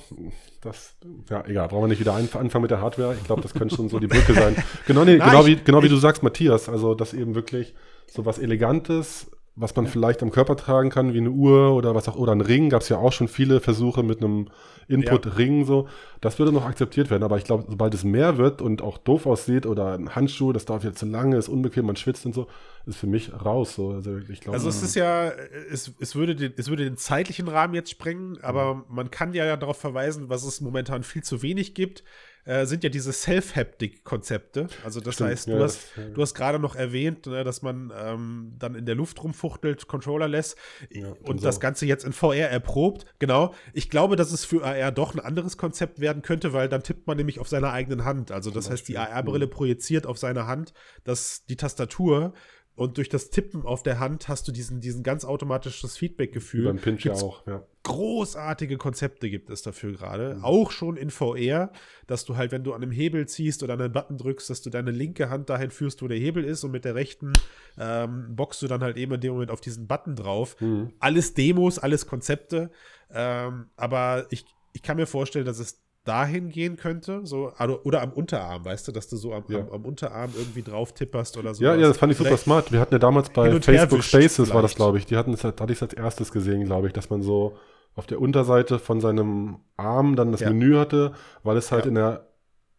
das, 0.60 0.96
ja, 1.28 1.44
egal, 1.46 1.68
brauchen 1.68 1.84
wir 1.84 1.88
nicht 1.88 2.00
wieder 2.00 2.14
anfangen 2.14 2.62
mit 2.62 2.70
der 2.70 2.80
Hardware. 2.80 3.14
Ich 3.14 3.24
glaube, 3.24 3.42
das 3.42 3.54
könnte 3.54 3.76
schon 3.76 3.88
so 3.88 3.98
die 3.98 4.08
Brücke 4.08 4.34
sein. 4.34 4.56
Genau, 4.86 5.04
nee, 5.04 5.18
genau, 5.18 5.46
wie, 5.46 5.56
genau 5.56 5.82
wie 5.82 5.88
du 5.88 5.96
sagst, 5.96 6.22
Matthias, 6.22 6.68
also 6.68 6.94
das 6.94 7.14
eben 7.14 7.34
wirklich 7.34 7.74
so 8.08 8.24
was 8.26 8.38
Elegantes, 8.38 9.30
was 9.60 9.76
man 9.76 9.86
vielleicht 9.86 10.22
am 10.22 10.30
Körper 10.30 10.56
tragen 10.56 10.88
kann, 10.88 11.12
wie 11.12 11.18
eine 11.18 11.30
Uhr 11.30 11.74
oder 11.74 11.94
was 11.94 12.08
auch, 12.08 12.16
oder 12.16 12.32
ein 12.32 12.40
Ring, 12.40 12.70
gab 12.70 12.80
es 12.80 12.88
ja 12.88 12.96
auch 12.96 13.12
schon 13.12 13.28
viele 13.28 13.60
Versuche 13.60 14.02
mit 14.02 14.22
einem 14.22 14.48
Input-Ring, 14.88 15.66
so. 15.66 15.86
Das 16.20 16.38
würde 16.38 16.50
noch 16.50 16.64
akzeptiert 16.64 17.10
werden, 17.10 17.22
aber 17.22 17.36
ich 17.36 17.44
glaube, 17.44 17.64
sobald 17.68 17.94
es 17.94 18.02
mehr 18.02 18.38
wird 18.38 18.62
und 18.62 18.82
auch 18.82 18.98
doof 18.98 19.26
aussieht 19.26 19.66
oder 19.66 19.94
ein 19.94 20.14
Handschuh, 20.14 20.52
das 20.52 20.64
dauert 20.64 20.84
jetzt 20.84 20.98
zu 20.98 21.06
lange, 21.06 21.36
ist 21.36 21.48
unbequem, 21.48 21.86
man 21.86 21.96
schwitzt 21.96 22.24
und 22.24 22.34
so, 22.34 22.46
ist 22.86 22.96
für 22.96 23.06
mich 23.06 23.32
raus. 23.44 23.74
So. 23.74 23.90
Also, 23.90 24.16
ich 24.16 24.40
glaub, 24.40 24.54
also 24.54 24.68
es 24.68 24.82
ist 24.82 24.94
ja, 24.94 25.30
es, 25.70 25.92
es, 26.00 26.16
würde 26.16 26.34
den, 26.34 26.54
es 26.56 26.68
würde 26.68 26.84
den 26.84 26.96
zeitlichen 26.96 27.46
Rahmen 27.46 27.74
jetzt 27.74 27.90
sprengen, 27.90 28.38
aber 28.42 28.76
mhm. 28.76 28.84
man 28.88 29.10
kann 29.10 29.34
ja 29.34 29.56
darauf 29.56 29.76
verweisen, 29.76 30.28
was 30.30 30.44
es 30.44 30.60
momentan 30.60 31.02
viel 31.02 31.22
zu 31.22 31.42
wenig 31.42 31.74
gibt 31.74 32.02
äh, 32.44 32.66
sind 32.66 32.84
ja 32.84 32.90
diese 32.90 33.12
Self-Haptic-Konzepte. 33.12 34.68
Also 34.84 35.00
das 35.00 35.14
Stimmt, 35.14 35.30
heißt, 35.30 35.48
du, 35.48 35.52
ja, 35.52 35.60
hast, 35.60 35.88
du 36.14 36.22
hast 36.22 36.34
gerade 36.34 36.58
noch 36.58 36.76
erwähnt, 36.76 37.26
ne, 37.26 37.44
dass 37.44 37.62
man 37.62 37.92
ähm, 37.96 38.54
dann 38.58 38.74
in 38.74 38.86
der 38.86 38.94
Luft 38.94 39.22
rumfuchtelt, 39.22 39.88
Controller 39.88 40.28
lässt 40.28 40.56
ja, 40.90 41.12
und 41.22 41.42
das 41.44 41.60
Ganze 41.60 41.86
jetzt 41.86 42.04
in 42.04 42.12
VR 42.12 42.48
erprobt. 42.48 43.06
Genau. 43.18 43.54
Ich 43.72 43.90
glaube, 43.90 44.16
dass 44.16 44.32
es 44.32 44.44
für 44.44 44.64
AR 44.64 44.92
doch 44.92 45.14
ein 45.14 45.20
anderes 45.20 45.56
Konzept 45.56 46.00
werden 46.00 46.22
könnte, 46.22 46.52
weil 46.52 46.68
dann 46.68 46.82
tippt 46.82 47.06
man 47.06 47.16
nämlich 47.16 47.38
auf 47.38 47.48
seiner 47.48 47.72
eigenen 47.72 48.04
Hand. 48.04 48.32
Also 48.32 48.50
das 48.50 48.70
heißt, 48.70 48.88
die 48.88 48.98
AR-Brille 48.98 49.46
mhm. 49.46 49.50
projiziert 49.50 50.06
auf 50.06 50.18
seine 50.18 50.46
Hand 50.46 50.72
dass 51.04 51.44
die 51.46 51.56
Tastatur 51.56 52.32
und 52.80 52.96
durch 52.96 53.10
das 53.10 53.28
Tippen 53.28 53.66
auf 53.66 53.82
der 53.82 54.00
Hand 54.00 54.28
hast 54.28 54.48
du 54.48 54.52
diesen, 54.52 54.80
diesen 54.80 55.02
ganz 55.02 55.26
automatisches 55.26 55.98
Feedback-Gefühl. 55.98 56.64
Beim 56.64 56.78
Pinch 56.78 57.04
ja 57.04 57.12
auch, 57.12 57.46
ja. 57.46 57.62
Großartige 57.82 58.78
Konzepte 58.78 59.28
gibt 59.28 59.50
es 59.50 59.60
dafür 59.60 59.92
gerade. 59.92 60.36
Mhm. 60.36 60.44
Auch 60.44 60.70
schon 60.70 60.96
in 60.96 61.10
VR, 61.10 61.72
dass 62.06 62.24
du 62.24 62.38
halt, 62.38 62.52
wenn 62.52 62.64
du 62.64 62.72
an 62.72 62.82
einem 62.82 62.90
Hebel 62.90 63.28
ziehst 63.28 63.62
oder 63.62 63.74
an 63.74 63.82
einen 63.82 63.92
Button 63.92 64.16
drückst, 64.16 64.48
dass 64.48 64.62
du 64.62 64.70
deine 64.70 64.92
linke 64.92 65.28
Hand 65.28 65.50
dahin 65.50 65.70
führst, 65.70 66.00
wo 66.00 66.08
der 66.08 66.16
Hebel 66.16 66.42
ist 66.42 66.64
und 66.64 66.70
mit 66.70 66.86
der 66.86 66.94
rechten 66.94 67.34
ähm, 67.76 68.34
boxst 68.34 68.62
du 68.62 68.66
dann 68.66 68.82
halt 68.82 68.96
eben 68.96 69.12
in 69.12 69.20
dem 69.20 69.34
Moment 69.34 69.50
auf 69.50 69.60
diesen 69.60 69.86
Button 69.86 70.16
drauf. 70.16 70.58
Mhm. 70.60 70.94
Alles 71.00 71.34
Demos, 71.34 71.78
alles 71.78 72.06
Konzepte. 72.06 72.70
Ähm, 73.12 73.66
aber 73.76 74.26
ich, 74.30 74.46
ich 74.72 74.82
kann 74.82 74.96
mir 74.96 75.06
vorstellen, 75.06 75.44
dass 75.44 75.58
es 75.58 75.82
dahin 76.10 76.48
gehen 76.48 76.76
könnte, 76.76 77.20
so 77.24 77.52
also, 77.56 77.80
oder 77.84 78.02
am 78.02 78.12
Unterarm, 78.12 78.64
weißt 78.64 78.88
du, 78.88 78.92
dass 78.92 79.08
du 79.08 79.16
so 79.16 79.32
am, 79.32 79.44
ja. 79.46 79.60
am, 79.60 79.70
am 79.70 79.84
Unterarm 79.84 80.30
irgendwie 80.36 80.62
drauf 80.62 80.92
tipperst 80.92 81.36
oder 81.36 81.54
so. 81.54 81.62
Ja, 81.62 81.76
ja, 81.76 81.86
das 81.86 81.98
fand 81.98 82.10
ich 82.10 82.18
super 82.18 82.36
smart. 82.36 82.72
Wir 82.72 82.80
hatten 82.80 82.94
ja 82.94 82.98
damals 82.98 83.30
bei 83.30 83.60
Facebook 83.60 84.02
Spaces 84.02 84.34
vielleicht. 84.34 84.54
war 84.54 84.62
das, 84.62 84.74
glaube 84.74 84.98
ich. 84.98 85.06
Die 85.06 85.16
hatten 85.16 85.30
das, 85.30 85.44
hatte 85.44 85.72
ich 85.72 85.80
als 85.80 85.94
erstes 85.94 86.32
gesehen, 86.32 86.64
glaube 86.64 86.88
ich, 86.88 86.92
dass 86.92 87.10
man 87.10 87.22
so 87.22 87.56
auf 87.94 88.06
der 88.06 88.20
Unterseite 88.20 88.80
von 88.80 89.00
seinem 89.00 89.60
Arm 89.76 90.16
dann 90.16 90.32
das 90.32 90.40
ja. 90.40 90.50
Menü 90.50 90.76
hatte, 90.76 91.12
weil 91.44 91.56
es 91.56 91.70
halt 91.70 91.86
in 91.86 91.94
der 91.94 92.26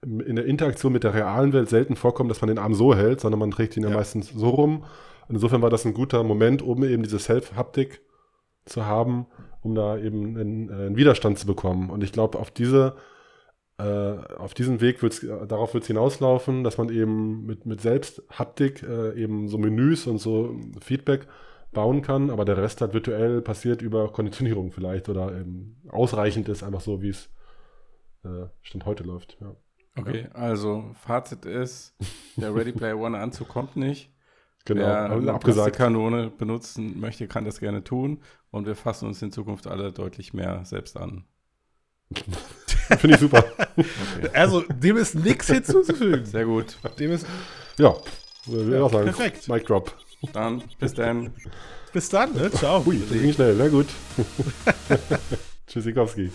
in 0.04 0.36
der 0.36 0.46
Interaktion 0.46 0.92
mit 0.92 1.04
der 1.04 1.14
realen 1.14 1.54
Welt 1.54 1.70
selten 1.70 1.96
vorkommt, 1.96 2.32
dass 2.32 2.42
man 2.42 2.48
den 2.48 2.58
Arm 2.58 2.74
so 2.74 2.96
hält, 2.96 3.22
sondern 3.22 3.40
man 3.40 3.52
trägt 3.52 3.78
ihn 3.78 3.84
ja, 3.84 3.92
meistens 3.92 4.30
so 4.30 4.50
rum. 4.50 4.84
Insofern 5.30 5.62
war 5.62 5.70
das 5.70 5.86
ein 5.86 5.94
guter 5.94 6.24
Moment, 6.24 6.64
um 6.64 6.84
eben 6.84 7.04
diese 7.04 7.20
Self-Haptik 7.20 8.02
zu 8.66 8.86
haben, 8.86 9.28
um 9.62 9.76
da 9.76 9.98
eben 9.98 10.38
einen, 10.38 10.70
äh, 10.70 10.74
einen 10.88 10.98
Widerstand 10.98 11.38
zu 11.38 11.46
bekommen. 11.46 11.92
Und 11.92 12.04
ich 12.04 12.12
glaube, 12.12 12.40
auf 12.40 12.50
diese 12.50 12.96
auf 13.82 14.54
diesem 14.54 14.82
Weg 14.82 15.02
wird's, 15.02 15.22
darauf 15.22 15.74
wird 15.74 15.84
es 15.84 15.88
hinauslaufen, 15.88 16.64
dass 16.64 16.78
man 16.78 16.90
eben 16.90 17.46
mit, 17.46 17.66
mit 17.66 17.82
Selbsthaptik 17.82 18.84
äh, 18.84 19.14
eben 19.22 19.48
so 19.48 19.58
Menüs 19.58 20.08
und 20.08 20.18
so 20.18 20.60
Feedback 20.82 21.28
bauen 21.72 22.02
kann, 22.02 22.30
aber 22.30 22.46
der 22.46 22.58
Rest 22.58 22.82
halt 22.82 22.94
virtuell 22.94 23.42
passiert 23.42 23.82
über 23.82 24.12
Konditionierung 24.12 24.72
vielleicht 24.72 25.10
oder 25.10 25.32
ähm, 25.32 25.78
ausreichend 25.90 26.50
ist, 26.50 26.64
einfach 26.64 26.82
so, 26.82 27.02
wie 27.02 27.10
es 27.10 27.30
äh, 28.24 28.48
Stand 28.62 28.86
heute 28.86 29.04
läuft. 29.04 29.38
Ja. 29.40 29.56
Okay, 29.96 30.24
ja. 30.24 30.32
also 30.32 30.92
Fazit 30.96 31.46
ist, 31.46 31.96
der 32.36 32.54
Ready 32.54 32.72
Player 32.72 32.98
One 32.98 33.18
Anzug 33.18 33.48
kommt 33.48 33.76
nicht. 33.76 34.14
Genau, 34.66 34.84
Wer 34.84 35.34
abgesagt. 35.34 35.76
Kanone 35.76 36.30
benutzen 36.30 37.00
möchte, 37.00 37.28
kann 37.28 37.46
das 37.46 37.60
gerne 37.60 37.84
tun 37.84 38.22
und 38.52 38.68
wir 38.68 38.76
fassen 38.76 39.08
uns 39.08 39.22
in 39.22 39.32
Zukunft 39.32 39.66
alle 39.66 39.92
deutlich 39.92 40.34
mehr 40.34 40.66
selbst 40.66 40.98
an. 40.98 41.26
Finde 43.00 43.16
ich 43.16 43.22
super. 43.22 43.44
Okay. 43.76 44.30
Also, 44.34 44.62
dem 44.62 44.98
ist 44.98 45.16
nichts 45.16 45.48
hinzuzufügen. 45.48 46.26
Sehr 46.26 46.46
gut. 46.46 46.78
Dem 47.00 47.12
ist. 47.12 47.26
Ja, 47.78 47.96
würde 48.46 48.78
ja, 48.78 48.84
auch 48.84 48.92
sagen. 48.92 49.06
Perfekt. 49.06 49.48
Mic 49.48 49.66
drop. 49.66 49.96
Dann, 50.34 50.64
bis 50.80 50.94
dann. 50.94 51.34
Bis 51.94 52.10
dann, 52.10 52.34
ne? 52.34 52.52
Ciao. 52.52 52.84
Ui, 52.86 53.00
das 53.00 53.10
ging 53.10 53.34
schnell. 53.34 53.56
Na 53.56 53.68
gut. 53.68 53.88
Tschüssikowski. 55.68 56.32